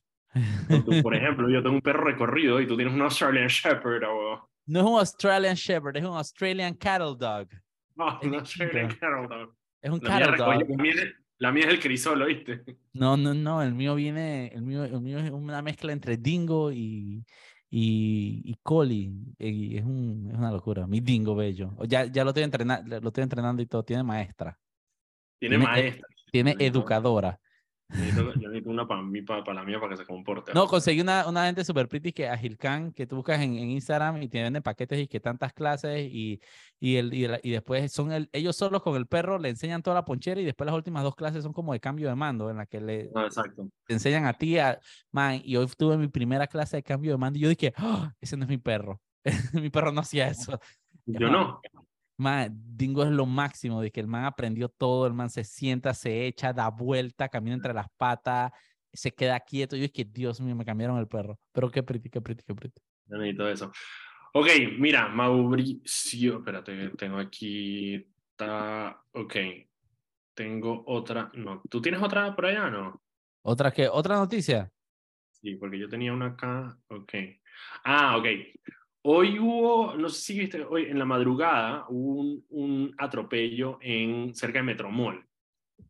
Tú, 0.86 0.92
Por 1.04 1.16
ejemplo, 1.16 1.50
yo 1.50 1.62
tengo 1.64 1.76
un 1.76 1.82
perro 1.82 2.04
recorrido 2.04 2.60
y 2.60 2.68
tú 2.68 2.76
tienes 2.76 2.94
un 2.94 3.02
Australian 3.02 3.48
Shepherd 3.48 4.04
o 4.10 4.50
No 4.66 4.80
es 4.80 4.86
un 4.86 5.00
Australian 5.00 5.56
Shepherd, 5.56 5.98
es 5.98 6.04
un 6.04 6.18
Australian 6.18 6.74
Cattle 6.76 7.16
Dog. 7.18 7.48
no, 7.96 8.20
Es 8.22 8.28
un 8.28 8.36
Australian. 8.36 8.88
Cattle 8.90 9.28
Dog. 9.30 9.56
Es 9.82 9.92
un 9.92 10.00
La 10.04 10.10
Cattle 10.20 10.38
Dog. 10.38 10.86
es, 10.86 11.16
la 11.40 11.52
mía 11.52 11.66
es 11.68 11.74
el 11.74 11.80
crisol, 11.80 12.22
¿oíste? 12.22 12.64
No, 12.94 13.16
no, 13.18 13.34
no, 13.34 13.62
el 13.62 13.74
mío 13.76 13.96
viene, 13.96 14.48
el 14.54 14.62
mío, 14.64 14.84
el 14.84 15.00
mío 15.02 15.20
es 15.20 15.30
una 15.32 15.62
mezcla 15.62 15.92
entre 15.94 16.18
dingo 16.18 16.72
y, 16.72 17.24
y, 17.70 18.42
y 18.44 18.56
collie. 18.64 19.12
y 19.38 19.78
es, 19.78 19.84
un, 19.86 20.30
es 20.32 20.38
una 20.38 20.52
locura. 20.52 20.88
Mi 20.88 21.00
dingo 21.00 21.36
bello. 21.36 21.76
Ya, 21.88 22.06
ya 22.06 22.24
lo 22.24 22.32
estoy 22.32 22.44
entrenando, 22.44 23.00
lo 23.00 23.08
estoy 23.10 23.24
entrenando 23.24 23.62
y 23.62 23.68
todo. 23.68 23.84
Tiene 23.84 24.04
maestra, 24.04 24.58
Tiene 25.40 25.58
Tiene- 25.58 25.64
maestra. 25.66 26.08
tiene 26.32 26.56
educadora. 26.60 27.40
Necesito, 27.90 28.34
yo 28.34 28.50
necesito 28.50 28.70
una 28.70 28.86
para 28.86 29.02
mí, 29.02 29.22
para, 29.22 29.54
la 29.54 29.64
mía, 29.64 29.80
para 29.80 29.92
que 29.92 29.98
se 29.98 30.06
comporte. 30.06 30.54
No, 30.54 30.68
conseguí 30.68 31.00
una, 31.00 31.26
una 31.28 31.46
gente 31.46 31.64
super 31.64 31.88
pretty 31.88 32.12
que 32.12 32.28
Agilcan, 32.28 32.92
que 32.92 33.08
tú 33.08 33.16
buscas 33.16 33.40
en, 33.42 33.56
en 33.58 33.70
Instagram 33.72 34.22
y 34.22 34.28
te 34.28 34.42
venden 34.44 34.62
paquetes 34.62 35.00
y 35.00 35.08
que 35.08 35.22
tantas 35.22 35.54
clases 35.54 36.02
y, 36.12 36.42
y, 36.82 36.98
el, 36.98 37.14
y, 37.14 37.24
el- 37.24 37.40
y 37.44 37.52
después 37.52 37.90
son 37.94 38.12
el, 38.12 38.30
ellos 38.34 38.58
solos 38.58 38.82
con 38.84 38.98
el 38.98 39.08
perro, 39.08 39.40
le 39.40 39.48
enseñan 39.50 39.82
toda 39.82 39.96
la 39.96 40.04
ponchera 40.06 40.42
y 40.42 40.44
después 40.44 40.66
las 40.66 40.76
últimas 40.76 41.04
dos 41.04 41.16
clases 41.16 41.44
son 41.44 41.54
como 41.54 41.72
de 41.72 41.80
cambio 41.80 42.10
de 42.10 42.16
mando 42.16 42.50
en 42.50 42.58
la 42.58 42.66
que 42.66 42.82
le, 42.82 43.10
No, 43.16 43.26
exacto. 43.26 43.70
te 43.86 43.94
enseñan 43.94 44.26
a 44.26 44.34
ti, 44.34 44.58
a, 44.60 44.80
man, 45.14 45.40
y 45.44 45.56
hoy 45.56 45.68
tuve 45.78 45.96
mi 45.98 46.10
primera 46.10 46.48
clase 46.48 46.76
de 46.78 46.84
cambio 46.84 47.12
de 47.12 47.18
mando 47.18 47.40
y 47.40 47.44
yo 47.44 47.50
dije, 47.50 47.74
"Ah, 47.78 48.14
ese 48.20 48.36
no 48.36 48.44
es 48.44 48.50
mi 48.50 48.58
perro. 48.58 49.00
mi 49.54 49.70
perro 49.70 49.92
no 49.94 50.02
hacía 50.02 50.28
eso. 50.28 50.60
Yo 51.06 51.30
no. 51.30 51.62
Man, 52.18 52.60
Dingo 52.76 53.04
es 53.04 53.12
lo 53.12 53.26
máximo, 53.26 53.82
de 53.82 53.92
que 53.92 54.00
el 54.00 54.08
man 54.08 54.26
aprendió 54.26 54.70
todo, 54.70 55.06
el 55.06 55.14
man 55.14 55.30
se 55.30 55.44
sienta, 55.44 55.94
se 55.94 56.26
echa, 56.26 56.52
da 56.52 56.70
vuelta, 56.70 57.30
camina 57.30 57.56
entre 57.56 57.74
las 57.74 57.88
patas, 57.96 58.52
se 58.92 59.14
queda 59.14 59.40
quieto. 59.40 59.76
Yo 59.76 59.86
es 59.86 59.92
que, 59.92 60.04
Dios 60.04 60.42
mío, 60.42 60.56
me 60.56 60.66
cambiaron 60.66 60.98
el 60.98 61.08
perro. 61.08 61.40
Pero 61.52 61.70
qué 61.70 61.84
pretty, 61.84 62.10
qué 62.10 62.22
pretty, 62.22 62.44
qué 62.44 62.56
pretty. 62.56 62.82
Yo 63.06 63.18
necesito 63.18 63.48
eso. 63.48 63.72
Ok, 64.34 64.48
mira, 64.78 65.08
Mauricio. 65.08 66.40
Espérate, 66.40 66.90
tengo 66.98 67.18
aquí. 67.18 68.06
Está. 68.32 69.02
Ok. 69.14 69.36
Tengo 70.34 70.84
otra. 70.86 71.32
No, 71.34 71.62
¿tú 71.70 71.82
tienes 71.82 72.02
otra 72.02 72.36
por 72.36 72.46
allá 72.46 72.70
no? 72.70 73.02
Otra 73.42 73.72
que, 73.72 73.88
otra 73.88 74.18
noticia. 74.18 74.72
Sí, 75.32 75.56
porque 75.56 75.80
yo 75.80 75.88
tenía 75.88 76.14
una 76.14 76.28
acá. 76.28 76.78
Ok. 76.90 77.14
Ah, 77.84 78.18
ok. 78.18 78.26
Hoy 79.04 79.40
hubo, 79.40 79.96
no 79.96 80.10
sé 80.10 80.22
si 80.22 80.40
viste, 80.40 80.64
hoy 80.64 80.86
en 80.86 81.00
la 81.00 81.06
madrugada 81.06 81.86
hubo 81.90 82.20
un, 82.22 82.46
un 82.50 82.96
atropello 82.98 83.78
en, 83.82 84.34
cerca 84.36 84.60
de 84.60 84.64
Metromol. 84.64 85.26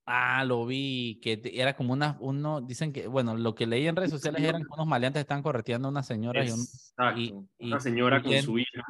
Ah, 0.05 0.43
lo 0.45 0.66
vi, 0.66 1.20
que 1.22 1.41
era 1.53 1.76
como 1.76 1.93
una, 1.93 2.18
uno, 2.20 2.62
dicen 2.62 2.93
que, 2.93 3.08
bueno, 3.08 3.36
lo 3.36 3.55
que 3.55 3.66
leí 3.66 3.88
en 3.88 3.95
redes 3.95 4.12
sociales 4.12 4.41
eran 4.43 4.62
que 4.62 4.68
unos 4.74 4.88
maleantes 4.88 5.22
están 5.22 5.41
correteando 5.41 5.88
a 5.88 5.91
una 5.91 6.03
señora 6.03 6.45
y, 6.45 6.49
un- 6.51 6.60
Exacto. 6.60 7.20
y- 7.20 7.32
una 7.60 7.78
y 7.78 7.82
señora 7.82 8.22
con 8.22 8.38
su 8.41 8.60
hija. 8.60 8.84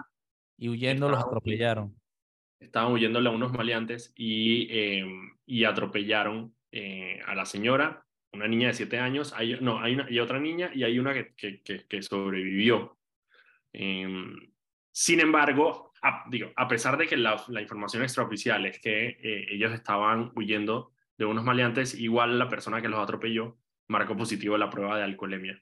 y 0.58 0.70
huyendo 0.70 1.08
los 1.08 1.20
Estaban 1.20 1.28
atropellaron. 1.30 1.96
estaban 2.60 2.92
huyéndole 2.94 3.30
a 3.30 3.32
unos 3.32 3.54
maleantes 3.54 4.12
y, 4.16 4.68
eh, 4.72 5.06
y 5.46 5.64
atropellaron 5.64 6.54
eh, 6.72 7.22
a 7.26 7.34
la 7.36 7.46
señora, 7.46 8.06
una 8.34 8.48
niña 8.48 8.68
de 8.68 8.74
siete 8.74 9.00
años, 9.00 9.34
hay, 9.34 9.58
no, 9.62 9.80
hay, 9.80 9.94
una, 9.96 10.08
otra 10.22 10.40
niña 10.40 10.72
y 10.74 10.84
hay 10.84 11.00
una 11.00 11.14
que, 11.14 11.34
que, 11.36 11.62
que- 11.62 11.86
que 11.88 12.02
sobrevivió. 12.02 12.97
Em, 13.80 14.36
sin 14.92 15.20
embargo, 15.20 15.94
a, 16.02 16.24
digo, 16.32 16.52
a 16.56 16.68
pesar 16.68 16.98
de 16.98 17.06
que 17.06 17.16
la, 17.16 17.40
la 17.50 17.62
información 17.62 18.02
extraoficial 18.02 18.66
es 18.66 18.80
que 18.80 19.20
eh, 19.22 19.46
ellos 19.52 19.72
estaban 19.72 20.32
huyendo 20.34 20.94
de 21.16 21.26
unos 21.26 21.44
maleantes, 21.44 21.94
igual 21.94 22.40
la 22.40 22.50
persona 22.50 22.82
que 22.82 22.90
los 22.90 23.00
atropelló 23.00 23.60
marcó 23.88 24.18
positivo 24.18 24.58
la 24.58 24.72
prueba 24.72 24.98
de 24.98 25.04
alcoholemia. 25.04 25.62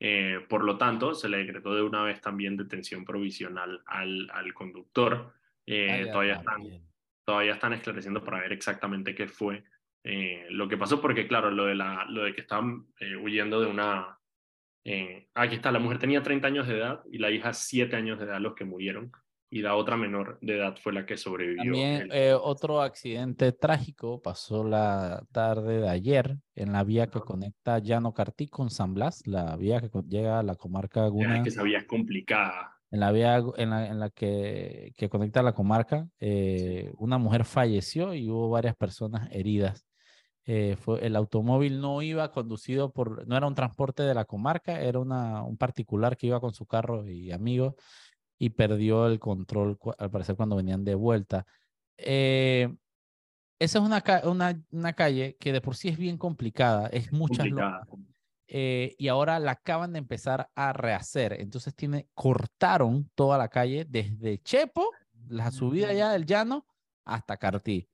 Eh, 0.00 0.44
por 0.48 0.64
lo 0.64 0.76
tanto, 0.76 1.14
se 1.14 1.28
le 1.28 1.38
decretó 1.38 1.72
de 1.72 1.82
una 1.82 2.02
vez 2.02 2.20
también 2.20 2.56
detención 2.56 3.04
provisional 3.04 3.80
al, 3.86 4.28
al 4.32 4.52
conductor. 4.52 5.32
Eh, 5.64 5.88
Ay, 5.92 6.10
todavía, 6.10 6.34
están, 6.34 6.62
todavía 7.24 7.52
están 7.52 7.72
esclareciendo 7.74 8.24
para 8.24 8.40
ver 8.40 8.52
exactamente 8.52 9.14
qué 9.14 9.28
fue 9.28 9.62
eh, 10.02 10.48
lo 10.50 10.66
que 10.66 10.76
pasó, 10.76 11.00
porque 11.00 11.28
claro, 11.28 11.52
lo 11.52 11.66
de, 11.66 11.76
la, 11.76 12.04
lo 12.08 12.24
de 12.24 12.34
que 12.34 12.40
estaban 12.40 12.86
eh, 12.98 13.14
huyendo 13.14 13.60
de 13.60 13.68
una... 13.68 14.18
eh, 14.84 15.28
aquí 15.34 15.56
está, 15.56 15.70
la 15.72 15.78
mujer 15.78 15.98
tenía 15.98 16.22
30 16.22 16.46
años 16.48 16.66
de 16.68 16.78
edad 16.78 17.00
y 17.10 17.18
la 17.18 17.30
hija 17.30 17.52
7 17.52 17.94
años 17.96 18.18
de 18.18 18.24
edad 18.26 18.40
los 18.40 18.54
que 18.54 18.64
murieron 18.64 19.12
y 19.50 19.60
la 19.60 19.74
otra 19.76 19.98
menor 19.98 20.38
de 20.40 20.56
edad 20.56 20.76
fue 20.82 20.94
la 20.94 21.04
que 21.04 21.18
sobrevivió. 21.18 21.62
También 21.64 22.02
El- 22.02 22.12
eh, 22.12 22.34
otro 22.34 22.80
accidente 22.80 23.52
trágico 23.52 24.22
pasó 24.22 24.64
la 24.64 25.22
tarde 25.30 25.78
de 25.80 25.88
ayer 25.90 26.38
en 26.54 26.72
la 26.72 26.84
vía 26.84 27.08
que 27.08 27.20
conecta 27.20 27.78
Llano 27.78 28.14
Cartí 28.14 28.48
con 28.48 28.70
San 28.70 28.94
Blas, 28.94 29.26
la 29.26 29.54
vía 29.56 29.80
que 29.82 29.90
llega 30.08 30.38
a 30.38 30.42
la 30.42 30.54
comarca 30.56 31.06
Guna, 31.08 31.36
es 31.36 31.42
que 31.42 31.48
esa 31.50 31.62
vía 31.62 31.78
es 31.78 31.84
complicada. 31.84 32.72
en 32.90 33.00
la 33.00 33.12
vía 33.12 33.42
en 33.58 33.70
la, 33.70 33.86
en 33.88 34.00
la 34.00 34.08
que, 34.10 34.92
que 34.96 35.08
conecta 35.10 35.42
la 35.42 35.52
comarca, 35.54 36.08
eh, 36.18 36.90
una 36.96 37.18
mujer 37.18 37.44
falleció 37.44 38.14
y 38.14 38.28
hubo 38.30 38.48
varias 38.50 38.74
personas 38.76 39.28
heridas. 39.32 39.86
Eh, 40.44 40.76
fue, 40.76 41.04
el 41.06 41.14
automóvil 41.14 41.80
no 41.80 42.02
iba 42.02 42.32
conducido 42.32 42.92
por, 42.92 43.26
no 43.28 43.36
era 43.36 43.46
un 43.46 43.54
transporte 43.54 44.02
de 44.02 44.14
la 44.14 44.24
comarca, 44.24 44.80
era 44.80 44.98
una, 44.98 45.42
un 45.44 45.56
particular 45.56 46.16
que 46.16 46.26
iba 46.26 46.40
con 46.40 46.52
su 46.52 46.66
carro 46.66 47.08
y 47.08 47.30
amigos 47.30 47.74
y 48.38 48.50
perdió 48.50 49.06
el 49.06 49.20
control, 49.20 49.78
al 49.98 50.10
parecer, 50.10 50.34
cuando 50.34 50.56
venían 50.56 50.84
de 50.84 50.96
vuelta. 50.96 51.46
Eh, 51.96 52.74
esa 53.60 53.78
es 53.78 53.84
una, 53.84 54.02
una, 54.24 54.60
una 54.72 54.92
calle 54.94 55.36
que 55.38 55.52
de 55.52 55.60
por 55.60 55.76
sí 55.76 55.88
es 55.88 55.96
bien 55.96 56.18
complicada, 56.18 56.88
es 56.88 57.12
muchas 57.12 57.46
Complicada. 57.46 57.86
eh, 58.48 58.96
y 58.98 59.06
ahora 59.06 59.38
la 59.38 59.52
acaban 59.52 59.92
de 59.92 60.00
empezar 60.00 60.50
a 60.56 60.72
rehacer. 60.72 61.34
Entonces 61.40 61.72
tiene, 61.76 62.08
cortaron 62.14 63.08
toda 63.14 63.38
la 63.38 63.48
calle 63.48 63.86
desde 63.88 64.38
Chepo, 64.38 64.90
la 65.28 65.52
subida 65.52 65.92
ya 65.92 66.10
del 66.10 66.26
llano, 66.26 66.66
hasta 67.04 67.36
Cartí. 67.36 67.88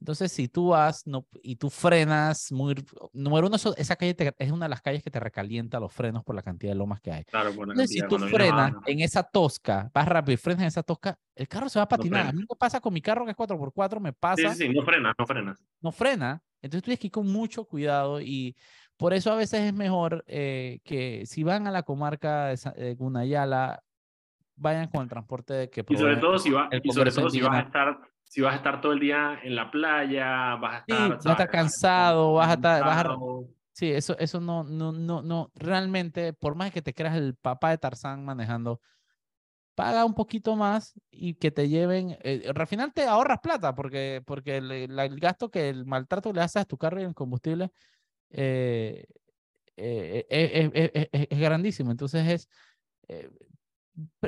Entonces, 0.00 0.32
si 0.32 0.48
tú 0.48 0.68
vas 0.68 1.06
no, 1.06 1.26
y 1.42 1.56
tú 1.56 1.70
frenas, 1.70 2.52
muy, 2.52 2.74
número 3.12 3.46
uno, 3.46 3.56
eso- 3.56 3.74
esa 3.76 3.96
calle 3.96 4.14
te- 4.14 4.34
es 4.38 4.50
una 4.50 4.66
de 4.66 4.70
las 4.70 4.82
calles 4.82 5.02
que 5.02 5.10
te 5.10 5.18
recalienta 5.20 5.80
los 5.80 5.92
frenos 5.92 6.22
por 6.24 6.34
la 6.34 6.42
cantidad 6.42 6.72
de 6.72 6.76
lomas 6.78 7.00
que 7.00 7.10
hay. 7.12 7.24
Claro, 7.24 7.54
por 7.54 7.66
la 7.68 7.72
Entonces, 7.74 7.96
si 7.96 8.06
tú 8.06 8.18
frenas 8.18 8.74
en 8.86 9.00
esa 9.00 9.22
tosca, 9.22 9.90
vas 9.94 10.06
rápido 10.06 10.34
y 10.34 10.36
frenas 10.36 10.62
en 10.62 10.68
esa 10.68 10.82
tosca, 10.82 11.18
el 11.34 11.48
carro 11.48 11.68
se 11.68 11.78
va 11.78 11.84
a 11.84 11.88
patinar. 11.88 12.20
a 12.20 12.24
frena. 12.24 12.38
mí 12.40 12.46
me 12.48 12.56
pasa 12.56 12.80
con 12.80 12.92
mi 12.92 13.00
carro 13.00 13.24
que 13.24 13.30
es 13.30 13.36
4x4, 13.36 14.00
me 14.00 14.10
Sí, 14.12 14.16
pasa, 14.20 14.50
sí, 14.54 14.66
sí, 14.66 14.68
no 14.68 14.84
frenas, 14.84 15.14
no 15.18 15.26
frenas. 15.26 15.58
no 15.80 15.92
frena. 15.92 16.42
Entonces, 16.60 16.82
tú 16.82 16.84
tienes 16.86 16.98
que 17.00 17.06
ir 17.08 17.12
con 17.12 17.30
mucho 17.30 17.64
cuidado 17.66 18.20
y 18.20 18.56
por 18.96 19.12
eso 19.14 19.32
a 19.32 19.36
veces 19.36 19.60
es 19.60 19.72
mejor 19.74 20.24
eh, 20.26 20.80
que 20.84 21.24
si 21.26 21.42
van 21.42 21.66
a 21.66 21.70
la 21.70 21.82
comarca 21.82 22.46
de, 22.46 22.56
de 22.76 22.94
Gunayala, 22.94 23.82
vayan 24.56 24.88
con 24.88 25.02
el 25.02 25.08
transporte 25.08 25.52
de 25.54 25.70
que 25.70 25.84
Y 25.88 25.96
sobre 25.96 26.16
todo 26.16 26.38
si, 26.38 26.50
va, 26.50 26.68
y 26.82 26.92
sobre 26.92 27.10
todo 27.10 27.28
si 27.30 27.40
vas 27.40 27.56
a 27.56 27.60
estar 27.60 27.98
si 28.34 28.40
vas 28.40 28.54
a 28.54 28.56
estar 28.56 28.80
todo 28.80 28.92
el 28.92 28.98
día 28.98 29.38
en 29.44 29.54
la 29.54 29.70
playa, 29.70 30.56
vas 30.56 30.74
a 30.74 30.78
Sí, 30.88 31.08
estar, 31.08 31.10
vas 31.18 31.26
a 31.26 31.30
estar 31.30 31.46
¿sabes? 31.46 31.50
cansado, 31.50 32.32
vas 32.34 32.48
a 32.50 32.54
estar- 32.54 32.84
vas 32.84 32.98
a- 32.98 33.02
cansado. 33.04 33.48
Sí, 33.72 33.90
eso, 33.92 34.18
eso 34.18 34.40
no, 34.40 34.64
no, 34.64 34.90
no, 34.90 35.22
no, 35.22 35.52
realmente, 35.54 36.32
por 36.32 36.56
más 36.56 36.72
que 36.72 36.82
te 36.82 36.92
creas 36.94 37.16
el 37.16 37.36
papá 37.36 37.70
de 37.70 37.78
Tarzán 37.78 38.24
manejando, 38.24 38.80
paga 39.76 40.04
un 40.04 40.14
poquito 40.14 40.56
más 40.56 40.94
y 41.12 41.34
que 41.34 41.52
te 41.52 41.68
lleven, 41.68 42.18
eh, 42.24 42.50
al 42.52 42.66
final 42.66 42.92
te 42.92 43.04
ahorras 43.04 43.38
plata 43.40 43.74
porque, 43.76 44.20
porque 44.26 44.56
el, 44.56 45.18
gasto 45.20 45.48
que 45.50 45.68
el 45.68 45.86
maltrato 45.86 46.32
le 46.32 46.40
haces 46.40 46.62
a 46.62 46.64
tu 46.64 46.76
carro 46.76 47.00
y 47.00 47.04
el 47.04 47.14
combustible 47.14 47.70
eh, 48.30 49.06
eh, 49.76 50.26
eh, 50.30 51.26
es 51.30 51.38
grandísimo. 51.40 51.92
Entonces 51.92 52.48
es, 53.08 53.28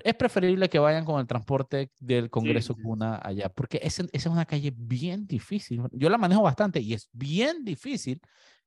es 0.05 0.14
preferible 0.14 0.69
que 0.69 0.79
vayan 0.79 1.05
con 1.05 1.21
el 1.21 1.27
transporte 1.27 1.91
del 1.99 2.31
Congreso 2.31 2.75
sí, 2.75 2.81
sí. 2.81 2.83
Cuna 2.83 3.21
allá, 3.23 3.49
porque 3.49 3.81
esa 3.83 4.05
es 4.12 4.27
una 4.27 4.45
calle 4.47 4.73
bien 4.77 5.27
difícil. 5.27 5.83
Yo 5.93 6.09
la 6.11 6.19
manejo 6.19 6.43
bastante 6.43 6.81
y 6.81 6.95
es 6.95 7.09
bien 7.12 7.64
difícil. 7.64 8.21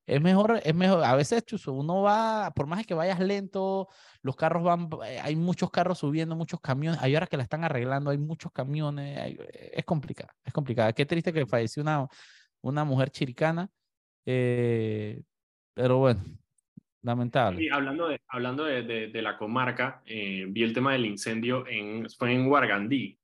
Es 0.06 0.20
mejor, 0.22 0.60
es 0.64 0.74
mejor, 0.74 1.04
a 1.04 1.16
veces 1.16 1.46
chuzo, 1.46 1.72
uno 1.74 2.02
va, 2.02 2.52
por 2.56 2.66
más 2.66 2.84
que 2.86 2.96
vayas 2.96 3.20
lento, 3.20 3.88
los 4.24 4.36
carros 4.36 4.64
van, 4.64 4.90
eh, 5.06 5.20
hay 5.22 5.36
muchos 5.36 5.70
carros 5.70 6.00
subiendo, 6.00 6.36
muchos 6.36 6.60
camiones, 6.62 7.00
hay 7.02 7.16
horas 7.16 7.30
que 7.30 7.38
la 7.38 7.44
están 7.44 7.64
arreglando, 7.64 8.10
hay 8.10 8.18
muchos 8.18 8.52
camiones, 8.52 9.20
hay- 9.20 9.38
es 9.72 9.86
complicada, 9.86 10.34
es 10.44 10.52
complicada. 10.52 10.94
Qué 10.94 11.06
triste 11.06 11.32
que 11.32 11.46
falleció 11.46 11.84
una, 11.84 12.08
una 12.62 12.84
mujer 12.86 13.12
chiricana, 13.12 13.70
eh, 14.26 15.24
pero 15.76 15.98
bueno, 16.00 16.22
lamentable. 17.02 17.64
Y 17.64 17.70
hablando 17.70 18.08
de, 18.08 18.22
hablando 18.28 18.64
de, 18.66 18.84
de, 18.84 19.08
de 19.08 19.22
la 19.22 19.38
comarca, 19.38 20.02
eh, 20.06 20.46
vi 20.50 20.64
el 20.64 20.74
tema 20.74 20.94
del 20.94 21.06
incendio 21.06 21.66
en, 21.68 22.10
fue 22.10 22.34
en 22.34 22.48
Huargandí. 22.48 23.18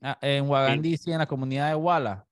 Ah, 0.00 0.18
en 0.22 0.96
sí, 0.96 1.10
en 1.10 1.18
la 1.18 1.26
comunidad 1.26 1.68
de 1.68 1.74
Huala. 1.74 2.26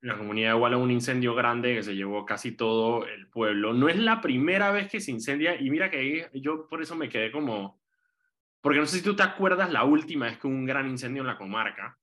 En 0.00 0.10
la 0.10 0.16
comunidad 0.18 0.50
de 0.50 0.60
Huala, 0.60 0.76
un 0.76 0.92
incendio 0.92 1.34
grande 1.34 1.74
que 1.74 1.82
se 1.82 1.96
llevó 1.96 2.24
casi 2.24 2.52
todo 2.52 3.04
el 3.06 3.28
pueblo. 3.28 3.72
No 3.72 3.88
es 3.88 3.96
la 3.98 4.20
primera 4.20 4.70
vez 4.70 4.88
que 4.88 5.00
se 5.00 5.10
incendia, 5.10 5.60
y 5.60 5.70
mira 5.70 5.90
que 5.90 5.98
ahí 5.98 6.40
yo 6.40 6.68
por 6.68 6.80
eso 6.80 6.94
me 6.94 7.08
quedé 7.08 7.32
como. 7.32 7.80
Porque 8.60 8.78
no 8.78 8.86
sé 8.86 8.98
si 8.98 9.04
tú 9.04 9.16
te 9.16 9.24
acuerdas 9.24 9.72
la 9.72 9.84
última 9.84 10.26
vez 10.26 10.38
que 10.38 10.46
hubo 10.46 10.54
un 10.54 10.66
gran 10.66 10.88
incendio 10.88 11.22
en 11.22 11.28
la 11.28 11.36
comarca, 11.36 11.98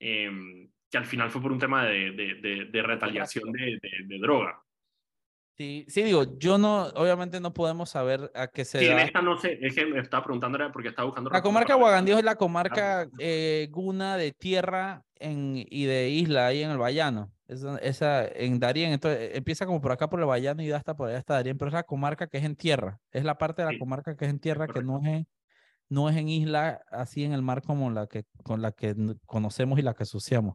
em, 0.00 0.68
que 0.90 0.98
al 0.98 1.04
final 1.04 1.30
fue 1.30 1.42
por 1.42 1.52
un 1.52 1.58
tema 1.58 1.84
de, 1.84 2.12
de, 2.12 2.34
de, 2.34 2.64
de 2.64 2.82
retaliación 2.82 3.52
de, 3.52 3.78
de, 3.80 3.90
de 4.06 4.18
droga. 4.18 4.60
Sí, 5.60 5.84
sí, 5.88 6.02
digo, 6.02 6.24
yo 6.38 6.56
no, 6.56 6.84
obviamente 6.94 7.38
no 7.38 7.52
podemos 7.52 7.90
saber 7.90 8.32
a 8.34 8.46
qué 8.46 8.64
se 8.64 8.78
Sí, 8.78 8.86
en 8.86 8.96
da. 8.96 9.02
esta 9.02 9.20
no 9.20 9.36
sé, 9.36 9.58
es 9.60 9.74
que 9.74 9.84
me 9.84 10.00
estaba 10.00 10.24
preguntando 10.24 10.58
porque 10.72 10.88
estaba 10.88 11.04
buscando. 11.04 11.28
La 11.28 11.42
comarca. 11.42 11.76
Huagandío 11.76 12.16
es 12.16 12.24
la 12.24 12.36
comarca 12.36 13.06
eh, 13.18 13.68
guna 13.70 14.16
de 14.16 14.32
tierra 14.32 15.02
en, 15.16 15.62
y 15.68 15.84
de 15.84 16.08
isla 16.08 16.46
ahí 16.46 16.62
en 16.62 16.70
el 16.70 16.78
Bayano. 16.78 17.30
Esa, 17.46 17.76
esa 17.76 18.26
en 18.26 18.58
Darién, 18.58 18.92
entonces 18.92 19.20
eh, 19.20 19.30
empieza 19.34 19.66
como 19.66 19.82
por 19.82 19.92
acá 19.92 20.08
por 20.08 20.18
el 20.20 20.24
Bayano 20.24 20.62
y 20.62 20.68
da 20.68 20.78
hasta 20.78 20.96
por 20.96 21.10
allá 21.10 21.18
hasta 21.18 21.34
Darién, 21.34 21.58
pero 21.58 21.68
es 21.68 21.74
la 21.74 21.82
comarca 21.82 22.26
que 22.26 22.38
es 22.38 22.44
en 22.44 22.56
tierra. 22.56 22.98
Es 23.10 23.24
la 23.24 23.36
parte 23.36 23.60
de 23.60 23.66
la 23.66 23.72
Sí, 23.72 23.78
comarca 23.78 24.16
que 24.16 24.24
es 24.24 24.30
en 24.30 24.38
tierra 24.38 24.66
que 24.66 24.80
no 24.82 24.98
es 25.02 25.06
en, 25.08 25.28
no 25.90 26.08
es 26.08 26.16
en 26.16 26.30
isla 26.30 26.80
así 26.90 27.22
en 27.24 27.34
el 27.34 27.42
mar 27.42 27.60
como 27.62 27.90
la 27.90 28.06
que 28.06 28.24
con 28.44 28.62
la 28.62 28.72
que 28.72 28.94
conocemos 29.26 29.78
y 29.78 29.82
la 29.82 29.92
que 29.92 30.04
asociamos. 30.04 30.54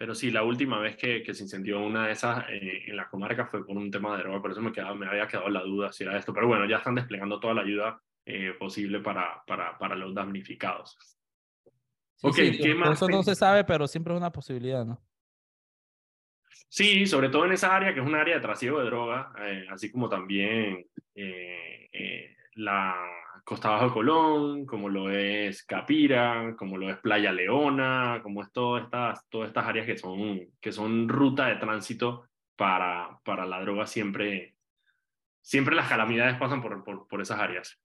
Pero 0.00 0.14
sí, 0.14 0.30
la 0.30 0.44
última 0.44 0.78
vez 0.78 0.96
que, 0.96 1.22
que 1.22 1.34
se 1.34 1.42
incendió 1.42 1.78
una 1.78 2.06
de 2.06 2.12
esas 2.12 2.46
eh, 2.48 2.84
en 2.86 2.96
la 2.96 3.06
comarca 3.06 3.44
fue 3.44 3.66
por 3.66 3.76
un 3.76 3.90
tema 3.90 4.16
de 4.16 4.22
droga, 4.22 4.40
por 4.40 4.50
eso 4.50 4.62
me, 4.62 4.72
quedaba, 4.72 4.94
me 4.94 5.06
había 5.06 5.28
quedado 5.28 5.50
la 5.50 5.60
duda 5.60 5.92
si 5.92 6.04
era 6.04 6.16
esto. 6.16 6.32
Pero 6.32 6.48
bueno, 6.48 6.66
ya 6.66 6.78
están 6.78 6.94
desplegando 6.94 7.38
toda 7.38 7.52
la 7.52 7.60
ayuda 7.60 8.00
eh, 8.24 8.54
posible 8.58 9.00
para, 9.00 9.44
para, 9.46 9.76
para 9.76 9.94
los 9.96 10.14
damnificados. 10.14 10.96
Sí, 12.16 12.26
Ok, 12.26 12.34
sí, 12.34 12.58
¿qué 12.62 12.74
más 12.74 12.92
Eso 12.92 13.08
no 13.08 13.22
se 13.22 13.34
sabe, 13.34 13.62
pero 13.64 13.86
siempre 13.86 14.14
es 14.14 14.18
una 14.18 14.32
posibilidad, 14.32 14.86
¿no? 14.86 15.02
Sí, 16.70 17.06
sobre 17.06 17.28
todo 17.28 17.44
en 17.44 17.52
esa 17.52 17.76
área 17.76 17.92
que 17.92 18.00
es 18.00 18.06
un 18.06 18.14
área 18.14 18.36
de 18.36 18.40
trasiego 18.40 18.78
de 18.78 18.86
droga, 18.86 19.34
eh, 19.40 19.66
así 19.68 19.92
como 19.92 20.08
también 20.08 20.82
eh, 21.14 22.36
la 22.54 22.96
Costa 23.50 23.70
Bajo 23.70 23.86
de 23.86 23.90
Colón, 23.90 24.64
como 24.64 24.88
lo 24.88 25.10
es 25.10 25.64
Capira, 25.64 26.54
como 26.56 26.76
lo 26.76 26.88
es 26.88 26.98
Playa 26.98 27.32
Leona, 27.32 28.20
como 28.22 28.44
es 28.44 28.52
todas 28.52 28.84
estas, 28.84 29.28
todas 29.28 29.48
estas 29.48 29.66
áreas 29.66 29.86
que 29.86 29.98
son, 29.98 30.40
que 30.60 30.70
son 30.70 31.08
ruta 31.08 31.48
de 31.48 31.56
tránsito 31.56 32.28
para, 32.54 33.18
para 33.24 33.44
la 33.46 33.60
droga 33.60 33.88
siempre, 33.88 34.54
siempre 35.42 35.74
las 35.74 35.88
calamidades 35.88 36.38
pasan 36.38 36.62
por, 36.62 36.84
por, 36.84 37.08
por 37.08 37.20
esas 37.20 37.40
áreas. 37.40 37.76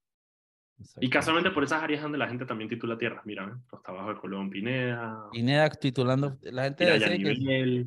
Y 1.00 1.10
casualmente 1.10 1.50
por 1.50 1.64
esas 1.64 1.82
áreas 1.82 2.00
donde 2.00 2.18
la 2.18 2.28
gente 2.28 2.46
también 2.46 2.70
titula 2.70 2.96
tierras, 2.96 3.26
mira, 3.26 3.46
¿eh? 3.46 3.60
Costa 3.66 3.90
Bajo 3.90 4.14
de 4.14 4.20
Colón, 4.20 4.48
Pineda, 4.48 5.30
Pineda 5.32 5.68
titulando, 5.70 6.38
la 6.42 6.62
gente 6.62 6.84
decía 6.84 7.18
que. 7.18 7.86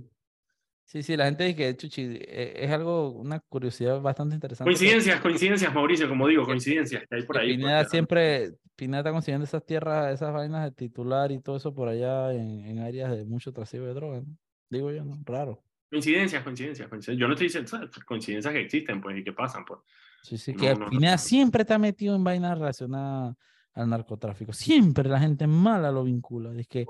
Sí, 0.89 1.03
sí, 1.03 1.15
la 1.15 1.25
gente 1.25 1.43
dice 1.43 1.55
que 1.55 1.77
chuchi, 1.77 2.01
eh, 2.19 2.65
es 2.65 2.71
algo, 2.71 3.11
una 3.11 3.39
curiosidad 3.39 4.01
bastante 4.01 4.33
interesante. 4.33 4.67
Coincidencias, 4.67 5.21
coincidencias, 5.21 5.71
Mauricio, 5.71 6.09
como 6.09 6.27
digo, 6.27 6.47
coincidencias 6.47 7.03
que 7.07 7.15
hay 7.15 7.21
por 7.21 7.37
ahí. 7.37 7.55
Pineda 7.55 7.81
pues, 7.81 7.91
siempre, 7.91 8.53
Pineda 8.75 9.01
está 9.01 9.11
consiguiendo 9.11 9.45
esas 9.45 9.63
tierras, 9.63 10.11
esas 10.11 10.33
vainas 10.33 10.63
de 10.63 10.71
titular 10.71 11.31
y 11.31 11.39
todo 11.41 11.57
eso 11.57 11.75
por 11.75 11.89
allá 11.89 12.33
en, 12.33 12.65
en 12.65 12.79
áreas 12.79 13.15
de 13.15 13.23
mucho 13.23 13.53
trasiego 13.53 13.85
de 13.85 13.93
drogas, 13.93 14.25
¿no? 14.25 14.35
Digo 14.71 14.91
yo, 14.91 15.05
¿no? 15.05 15.13
Raro. 15.25 15.61
Coincidencias, 15.91 16.41
coincidencias, 16.41 16.87
coincidencias. 16.89 17.21
Yo 17.21 17.27
no 17.27 17.33
estoy 17.33 17.49
diciendo 17.49 17.91
coincidencias 18.07 18.51
que 18.51 18.61
existen, 18.61 18.99
pues, 18.99 19.15
y 19.19 19.23
que 19.23 19.31
pasan, 19.31 19.65
pues. 19.65 19.81
Sí, 20.23 20.39
sí, 20.39 20.53
No, 20.53 20.59
que 20.59 20.73
no, 20.73 20.79
no. 20.85 20.89
Pineda 20.89 21.19
siempre 21.19 21.61
está 21.61 21.77
metido 21.77 22.15
en 22.15 22.23
vainas 22.23 22.57
relacionadas 22.57 23.35
al 23.73 23.89
narcotráfico. 23.89 24.53
Siempre 24.53 25.07
la 25.09 25.19
gente 25.19 25.47
mala 25.47 25.91
lo 25.91 26.03
vincula. 26.03 26.51
Es 26.59 26.67
que, 26.67 26.85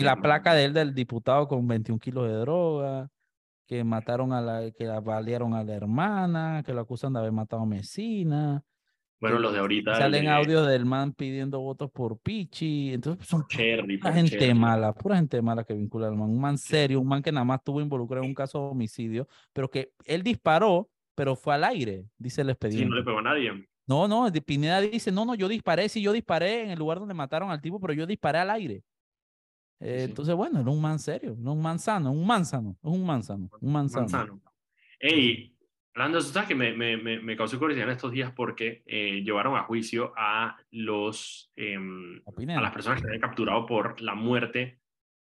la 0.00 0.16
placa 0.20 0.54
de 0.54 0.64
él 0.66 0.72
del 0.72 0.94
diputado 0.94 1.46
con 1.48 1.66
21 1.66 1.98
kilos 1.98 2.28
de 2.28 2.34
droga, 2.34 3.08
que 3.66 3.84
mataron 3.84 4.32
a 4.32 4.40
la, 4.40 4.70
que 4.70 4.84
la 4.84 5.00
balearon 5.00 5.54
a 5.54 5.64
la 5.64 5.74
hermana, 5.74 6.62
que 6.64 6.72
lo 6.72 6.80
acusan 6.80 7.12
de 7.12 7.18
haber 7.20 7.32
matado 7.32 7.62
a 7.62 7.66
Mesina. 7.66 8.62
Bueno, 9.20 9.38
los 9.38 9.52
de 9.52 9.60
ahorita. 9.60 9.94
Salen 9.94 10.24
de 10.24 10.30
audios 10.30 10.66
del 10.66 10.84
man 10.84 11.12
pidiendo 11.12 11.60
votos 11.60 11.90
por 11.92 12.18
Pichi. 12.18 12.92
Entonces 12.92 13.24
son 13.26 13.46
Cherry, 13.46 13.98
pura 13.98 14.12
gente 14.12 14.36
Cherry. 14.36 14.54
mala, 14.54 14.92
pura 14.92 15.14
gente 15.16 15.40
mala 15.40 15.62
que 15.62 15.74
vincula 15.74 16.08
al 16.08 16.16
man. 16.16 16.28
Un 16.28 16.40
man 16.40 16.58
serio, 16.58 17.00
un 17.00 17.06
man 17.06 17.22
que 17.22 17.30
nada 17.30 17.44
más 17.44 17.58
estuvo 17.60 17.80
involucrado 17.80 18.24
en 18.24 18.30
un 18.30 18.34
caso 18.34 18.58
de 18.58 18.64
homicidio, 18.70 19.28
pero 19.52 19.70
que 19.70 19.92
él 20.06 20.24
disparó, 20.24 20.90
pero 21.14 21.36
fue 21.36 21.54
al 21.54 21.62
aire, 21.64 22.06
dice 22.18 22.40
el 22.40 22.48
Sí, 22.48 22.52
expediente. 22.52 22.90
no 22.90 22.96
le 22.96 23.04
pegó 23.04 23.18
a 23.20 23.22
nadie. 23.22 23.52
No, 23.86 24.06
no, 24.06 24.30
de 24.30 24.40
Pineda 24.40 24.80
dice, 24.80 25.10
no, 25.10 25.24
no, 25.24 25.34
yo 25.34 25.48
disparé, 25.48 25.88
sí, 25.88 26.00
yo 26.00 26.12
disparé 26.12 26.62
en 26.62 26.70
el 26.70 26.78
lugar 26.78 26.98
donde 26.98 27.14
mataron 27.14 27.50
al 27.50 27.60
tipo, 27.60 27.80
pero 27.80 27.92
yo 27.92 28.06
disparé 28.06 28.38
al 28.38 28.50
aire. 28.50 28.82
Eh, 29.80 29.98
sí. 30.00 30.04
Entonces, 30.04 30.34
bueno, 30.34 30.60
era 30.60 30.70
un 30.70 30.80
man 30.80 30.98
serio, 31.00 31.34
no 31.38 31.52
un 31.54 31.62
manzano, 31.62 32.12
un 32.12 32.24
manzano, 32.26 32.76
es 32.82 32.90
un 32.90 33.04
manzano, 33.04 33.50
un 33.60 33.72
manzano. 33.72 34.02
Manzano. 34.02 34.42
Ey, 35.00 35.56
hablando 35.94 36.18
de 36.18 36.22
eso, 36.22 36.32
¿sabes 36.32 36.48
que 36.48 36.54
me, 36.54 36.72
me, 36.72 36.96
me, 36.96 37.18
me 37.20 37.36
causó 37.36 37.58
curiosidad 37.58 37.88
en 37.88 37.96
estos 37.96 38.12
días 38.12 38.32
porque 38.36 38.84
eh, 38.86 39.22
llevaron 39.24 39.56
a 39.56 39.64
juicio 39.64 40.12
a 40.16 40.56
los 40.70 41.50
em, 41.56 42.22
A 42.58 42.62
las 42.62 42.72
personas 42.72 42.98
que 42.98 43.02
se 43.02 43.08
habían 43.08 43.20
capturado 43.20 43.66
por 43.66 44.00
la 44.00 44.14
muerte, 44.14 44.80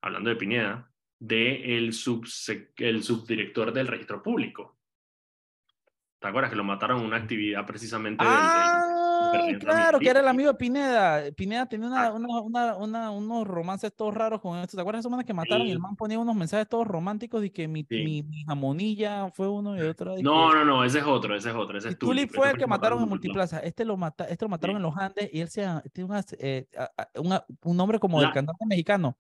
hablando 0.01 0.31
de 0.31 0.37
Pineda, 0.37 0.91
de 1.21 1.77
el, 1.77 1.93
subse- 1.93 2.71
el 2.79 3.03
subdirector 3.03 3.73
del 3.75 3.89
registro 3.89 4.23
público. 4.23 4.78
¿Te 6.21 6.27
acuerdas 6.29 6.51
que 6.51 6.57
lo 6.57 6.65
mataron 6.65 7.01
en 7.01 7.07
una 7.07 7.17
actividad 7.17 7.65
precisamente 7.65 8.25
del- 8.25 8.33
del- 8.33 8.41
Ah, 8.43 8.85
Ah, 9.21 9.59
claro, 9.61 9.99
que 9.99 10.09
era 10.09 10.21
el 10.21 10.29
amigo 10.29 10.51
de 10.51 10.57
Pineda. 10.57 11.23
Pineda 11.37 11.67
tenía 11.67 11.89
una, 11.89 12.13
una, 12.13 12.41
una, 12.41 12.77
una, 12.77 13.11
unos 13.11 13.47
romances 13.47 13.93
todos 13.95 14.15
raros 14.15 14.41
con 14.41 14.59
esto. 14.59 14.77
¿Te 14.77 14.81
acuerdas 14.81 14.99
de 14.99 15.01
esos 15.03 15.11
manes 15.11 15.27
que 15.27 15.35
mataron 15.35 15.67
y 15.67 15.71
el 15.73 15.79
man 15.81 15.97
ponía 15.97 16.19
unos 16.19 16.35
mensajes 16.37 16.69
todos 16.69 16.87
románticos 16.87 17.43
de 17.43 17.53
que 17.53 17.67
mi, 17.69 17.83
Sí. 17.83 18.05
mi, 18.05 18.23
mi 18.23 18.45
jamonilla 18.45 19.31
fue 19.33 19.49
uno 19.49 19.77
y 19.77 19.81
otro. 19.83 20.13
No, 20.13 20.17
que- 20.17 20.23
no, 20.57 20.65
no, 20.65 20.85
ese 20.85 20.99
es 21.01 21.05
otro, 21.05 21.35
ese 21.37 21.51
es 21.51 21.55
otro, 21.57 21.77
ese 21.79 21.89
Y 21.89 21.91
es 21.93 21.99
Tulip 21.99 22.29
Tulip, 22.31 22.35
fue 22.35 22.51
el 22.51 22.57
que 22.59 22.67
mataron 22.67 23.03
en 23.03 23.09
Multiplaza. 23.09 23.59
Este 23.61 23.85
lo, 23.85 23.97
mata, 23.97 24.25
este 24.25 24.45
lo 24.45 24.49
mataron 24.49 24.75
Sí. 24.75 24.77
en 24.79 24.83
los 24.83 24.97
Andes 24.97 25.31
y 25.33 25.41
él 25.41 25.49
se, 25.49 25.67
tiene 25.93 26.11
una, 26.11 26.25
eh, 26.39 26.67
a- 26.79 26.91
a- 27.03 27.21
una- 27.21 27.45
un 27.65 27.77
nombre 27.77 27.99
como 27.99 28.19
del 28.21 28.29
La- 28.29 28.35
cantante 28.35 28.65
mexicano. 28.67 29.17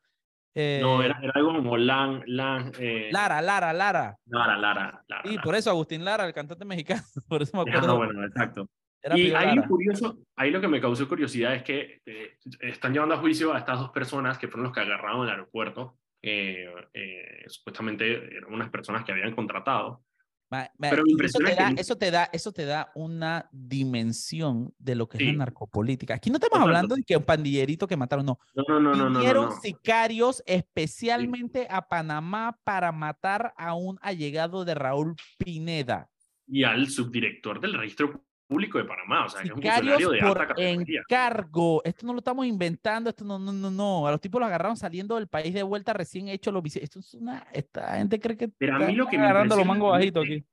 No, 0.54 1.02
Eh, 1.02 1.06
era, 1.06 1.18
era 1.22 1.32
algo 1.36 1.54
como 1.54 1.76
Lan, 1.76 2.22
Lan, 2.26 2.72
eh, 2.80 3.10
Lara, 3.12 3.40
Lara, 3.40 3.72
Lara. 3.72 4.16
Lara, 4.26 4.56
Lara, 4.56 5.02
Lara. 5.06 5.22
Sí, 5.24 5.30
Lara. 5.34 5.42
por 5.42 5.54
eso 5.54 5.70
Agustín 5.70 6.04
Lara, 6.04 6.26
el 6.26 6.32
cantante 6.34 6.64
mexicano. 6.64 7.02
Por 7.28 7.42
eso 7.42 7.56
me 7.56 7.70
Ah, 7.70 7.76
acuerdo. 7.76 7.96
bueno, 7.96 8.24
exacto. 8.26 8.68
Era 9.00 9.16
Y 9.16 9.32
ahí 9.32 9.54
Lara. 9.54 9.68
curioso, 9.68 10.18
ahí 10.36 10.50
lo 10.50 10.60
que 10.60 10.66
me 10.68 10.80
causó 10.80 11.06
curiosidad 11.06 11.54
es 11.54 11.62
que 11.62 12.00
eh, 12.06 12.36
están 12.60 12.92
llevando 12.92 13.14
a 13.14 13.18
juicio 13.18 13.52
a 13.52 13.58
estas 13.58 13.78
dos 13.78 13.90
personas 13.90 14.38
que 14.38 14.48
fueron 14.48 14.64
los 14.64 14.72
que 14.72 14.80
agarraron 14.80 15.18
en 15.18 15.24
el 15.24 15.30
aeropuerto. 15.30 15.96
eh, 16.22 16.66
eh, 16.94 17.44
supuestamente 17.46 18.36
eran 18.36 18.52
unas 18.52 18.70
personas 18.70 19.04
que 19.04 19.12
habían 19.12 19.34
contratado. 19.36 20.02
Ma- 20.50 20.70
ma- 20.78 20.88
Pero 20.90 21.02
eso, 21.22 21.38
te 21.38 21.54
da, 21.54 21.70
eso, 21.76 21.96
te 21.98 22.10
da, 22.10 22.30
eso 22.32 22.52
te 22.52 22.64
da 22.64 22.90
una 22.94 23.48
dimensión 23.52 24.74
de 24.78 24.94
lo 24.94 25.06
que 25.08 25.18
es 25.18 25.20
Sí. 25.24 25.32
la 25.32 25.38
narcopolítica. 25.38 26.14
Aquí 26.14 26.30
no 26.30 26.36
estamos 26.36 26.56
Exacto. 26.56 26.66
hablando 26.68 26.94
de 26.94 27.02
que 27.02 27.16
un 27.16 27.24
pandillerito 27.24 27.86
que 27.86 27.96
mataron, 27.96 28.24
no. 28.24 28.38
No, 28.54 28.64
no, 28.66 28.80
no, 28.80 28.90
no, 28.92 28.96
no, 28.96 29.10
no, 29.10 29.18
Vinieron 29.18 29.46
no. 29.50 29.60
sicarios 29.60 30.42
especialmente 30.46 31.66
a 31.70 31.82
Panamá 31.88 32.58
para 32.64 32.92
matar 32.92 33.52
a 33.56 33.74
un 33.74 33.98
allegado 34.00 34.64
de 34.64 34.74
Raúl 34.74 35.16
Pineda. 35.38 36.08
Y 36.46 36.64
al 36.64 36.88
subdirector 36.88 37.60
del 37.60 37.74
registro 37.74 38.24
público 38.48 38.78
de 38.78 38.84
Panamá, 38.84 39.26
o 39.26 39.28
sea, 39.28 39.42
que 39.42 39.48
es 39.48 39.54
un 39.54 39.62
funcionario 39.62 40.10
de 40.10 40.20
alta 40.20 40.46
categoría. 40.48 41.00
encargo. 41.02 41.82
Esto 41.84 42.06
no 42.06 42.14
lo 42.14 42.18
estamos 42.18 42.46
inventando, 42.46 43.10
esto 43.10 43.24
no, 43.24 43.38
no, 43.38 43.52
no, 43.52 43.70
no. 43.70 44.06
A 44.06 44.10
los 44.10 44.20
tipos 44.20 44.40
los 44.40 44.48
agarraron 44.48 44.76
saliendo 44.76 45.16
del 45.16 45.28
país 45.28 45.52
de 45.52 45.62
vuelta 45.62 45.92
recién 45.92 46.28
hecho. 46.28 46.50
Los 46.50 46.64
esto 46.76 46.98
es 47.00 47.14
una, 47.14 47.46
esta 47.52 47.96
gente 47.96 48.18
cree 48.18 48.36
que 48.36 48.48
Pero 48.48 48.76
a 48.76 48.78
mí 48.80 48.94
lo 48.94 49.06
que 49.06 49.18
me 49.18 49.24
agarrando 49.24 49.54
los 49.54 49.64
impresiona 49.64 49.74
mangos 49.74 49.92
bajitos 49.92 50.24
este- 50.24 50.34
aquí. 50.36 50.46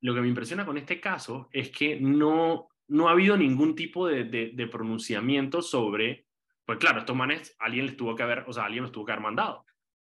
Lo 0.00 0.14
que 0.14 0.20
me 0.20 0.28
impresiona 0.28 0.66
con 0.66 0.76
este 0.78 1.00
caso 1.00 1.48
es 1.52 1.70
que 1.70 1.98
no, 2.00 2.68
no 2.88 3.08
ha 3.08 3.12
habido 3.12 3.36
ningún 3.36 3.74
tipo 3.74 4.06
de, 4.08 4.24
de, 4.24 4.50
de 4.54 4.66
pronunciamiento 4.66 5.62
sobre, 5.62 6.26
pues 6.66 6.78
claro, 6.78 7.00
estos 7.00 7.16
manes, 7.16 7.54
alguien 7.58 7.86
les 7.86 7.96
tuvo 7.96 8.14
que 8.14 8.22
haber, 8.22 8.44
o 8.46 8.52
sea, 8.52 8.64
alguien 8.64 8.82
los 8.82 8.92
tuvo 8.92 9.06
que 9.06 9.12
haber 9.12 9.22
mandado. 9.22 9.64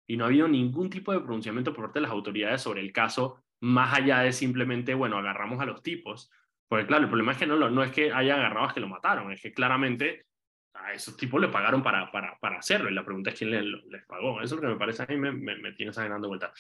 Y 0.07 0.17
no 0.17 0.25
ha 0.25 0.29
habido 0.29 0.49
ningún 0.49 0.91
tipo 0.91 1.13
de 1.13 1.21
pronunciamiento 1.21 1.73
por 1.73 1.85
parte 1.87 1.99
de 2.01 2.03
las 2.03 2.11
autoridades 2.13 2.63
sobre 2.63 2.81
el 2.81 2.93
caso, 2.93 3.43
más 3.61 3.95
allá 3.97 4.21
de 4.21 4.33
simplemente, 4.33 4.95
bueno, 4.95 5.19
agarramos 5.19 5.61
a 5.61 5.67
los 5.67 5.83
tipos. 5.83 6.31
Porque 6.71 6.87
claro, 6.87 7.03
el 7.03 7.09
problema 7.11 7.33
es 7.33 7.39
que 7.39 7.49
no, 7.49 7.57
no 7.69 7.83
es 7.83 7.91
que 7.91 8.13
hayan 8.13 8.39
agarrado 8.39 8.69
a 8.69 8.73
que 8.73 8.79
lo 8.79 8.87
mataron, 8.87 9.33
es 9.33 9.43
que 9.43 9.53
claramente 9.53 10.27
a 10.73 10.93
esos 10.95 11.17
tipos 11.17 11.41
le 11.41 11.49
pagaron 11.49 11.83
para, 11.83 12.13
para, 12.13 12.39
para 12.39 12.59
hacerlo. 12.59 12.89
Y 12.89 12.95
la 12.95 13.05
pregunta 13.05 13.31
es 13.31 13.37
quién 13.39 13.51
le- 13.51 13.63
les 13.91 14.07
pagó. 14.07 14.41
Eso 14.41 14.55
es 14.55 14.61
lo 14.63 14.69
que 14.69 14.75
me 14.75 14.79
parece 14.79 15.03
a 15.03 15.07
mí, 15.07 15.17
me, 15.17 15.33
me, 15.33 15.57
me 15.57 15.73
tiene 15.73 15.91
dando 15.91 16.29
vuelta. 16.29 16.53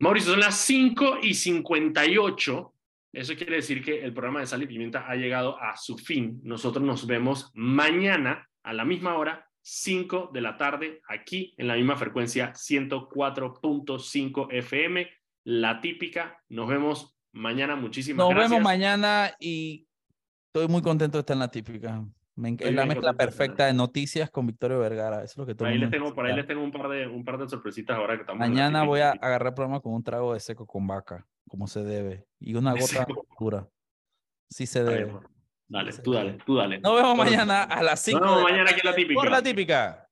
Mauricio, 0.00 0.32
son 0.32 0.40
las 0.40 0.58
5 0.58 1.20
y 1.22 1.32
58. 1.32 2.74
Eso 3.14 3.34
quiere 3.36 3.56
decir 3.56 3.82
que 3.82 4.04
el 4.04 4.12
programa 4.12 4.40
de 4.40 4.46
Sal 4.46 4.62
y 4.62 4.66
Pimienta 4.66 5.06
ha 5.08 5.16
llegado 5.16 5.58
a 5.58 5.78
su 5.78 5.96
fin. 5.96 6.38
Nosotros 6.44 6.84
nos 6.84 7.06
vemos 7.06 7.50
mañana 7.54 8.46
a 8.64 8.74
la 8.74 8.84
misma 8.84 9.16
hora, 9.16 9.48
5 9.62 10.28
de 10.34 10.42
la 10.42 10.58
tarde, 10.58 11.00
aquí 11.08 11.54
en 11.56 11.68
la 11.68 11.74
misma 11.76 11.96
frecuencia 11.96 12.52
104.5 12.52 14.48
FM, 14.52 15.10
la 15.44 15.80
típica. 15.80 16.42
Nos 16.50 16.68
vemos 16.68 17.15
mañana. 17.36 17.76
Muchísimas 17.76 18.24
Nos 18.24 18.30
gracias. 18.30 18.50
vemos 18.50 18.64
mañana 18.64 19.30
y 19.38 19.86
estoy 20.48 20.68
muy 20.68 20.82
contento 20.82 21.18
de 21.18 21.20
estar 21.20 21.34
en 21.34 21.40
la 21.40 21.50
típica. 21.50 22.04
Me 22.34 22.54
es 22.58 22.74
la 22.74 22.84
mezcla 22.84 23.14
perfecta 23.14 23.64
de 23.64 23.72
noticias 23.72 24.30
con 24.30 24.46
Victorio 24.46 24.78
Vergara. 24.78 25.18
Eso 25.18 25.32
es 25.32 25.36
lo 25.38 25.46
que 25.46 25.54
todo 25.54 25.68
ahí 25.68 25.78
les 25.78 25.90
tengo, 25.90 26.14
por 26.14 26.26
ahí 26.26 26.36
les 26.36 26.46
tengo 26.46 26.62
un 26.62 26.70
par 26.70 26.88
de, 26.88 27.06
un 27.06 27.24
par 27.24 27.38
de 27.38 27.48
sorpresitas 27.48 27.96
ahora 27.96 28.14
que 28.14 28.22
estamos. 28.22 28.40
Mañana 28.40 28.84
voy 28.84 29.00
a 29.00 29.12
agarrar 29.12 29.48
el 29.48 29.54
programa 29.54 29.80
con 29.80 29.94
un 29.94 30.02
trago 30.02 30.34
de 30.34 30.40
seco 30.40 30.66
con 30.66 30.86
vaca, 30.86 31.26
como 31.48 31.66
se 31.66 31.82
debe. 31.82 32.26
Y 32.38 32.54
una 32.54 32.72
gota 32.72 33.06
oscura. 33.30 33.66
Sí 34.50 34.66
se 34.66 34.84
debe. 34.84 35.18
Dale, 35.68 35.92
tú 35.94 36.12
dale, 36.12 36.38
tú 36.44 36.56
dale. 36.56 36.78
Nos 36.78 36.94
vemos 36.94 37.16
mañana 37.16 37.62
a 37.62 37.82
las 37.82 38.00
5 38.00 38.20
Nos 38.20 38.28
vemos 38.28 38.50
mañana 38.50 38.70
aquí 38.70 38.80
en 38.80 38.86
la 38.86 38.94
típica. 38.94 39.20
Por 39.20 39.30
la 39.30 39.42
típica. 39.42 40.05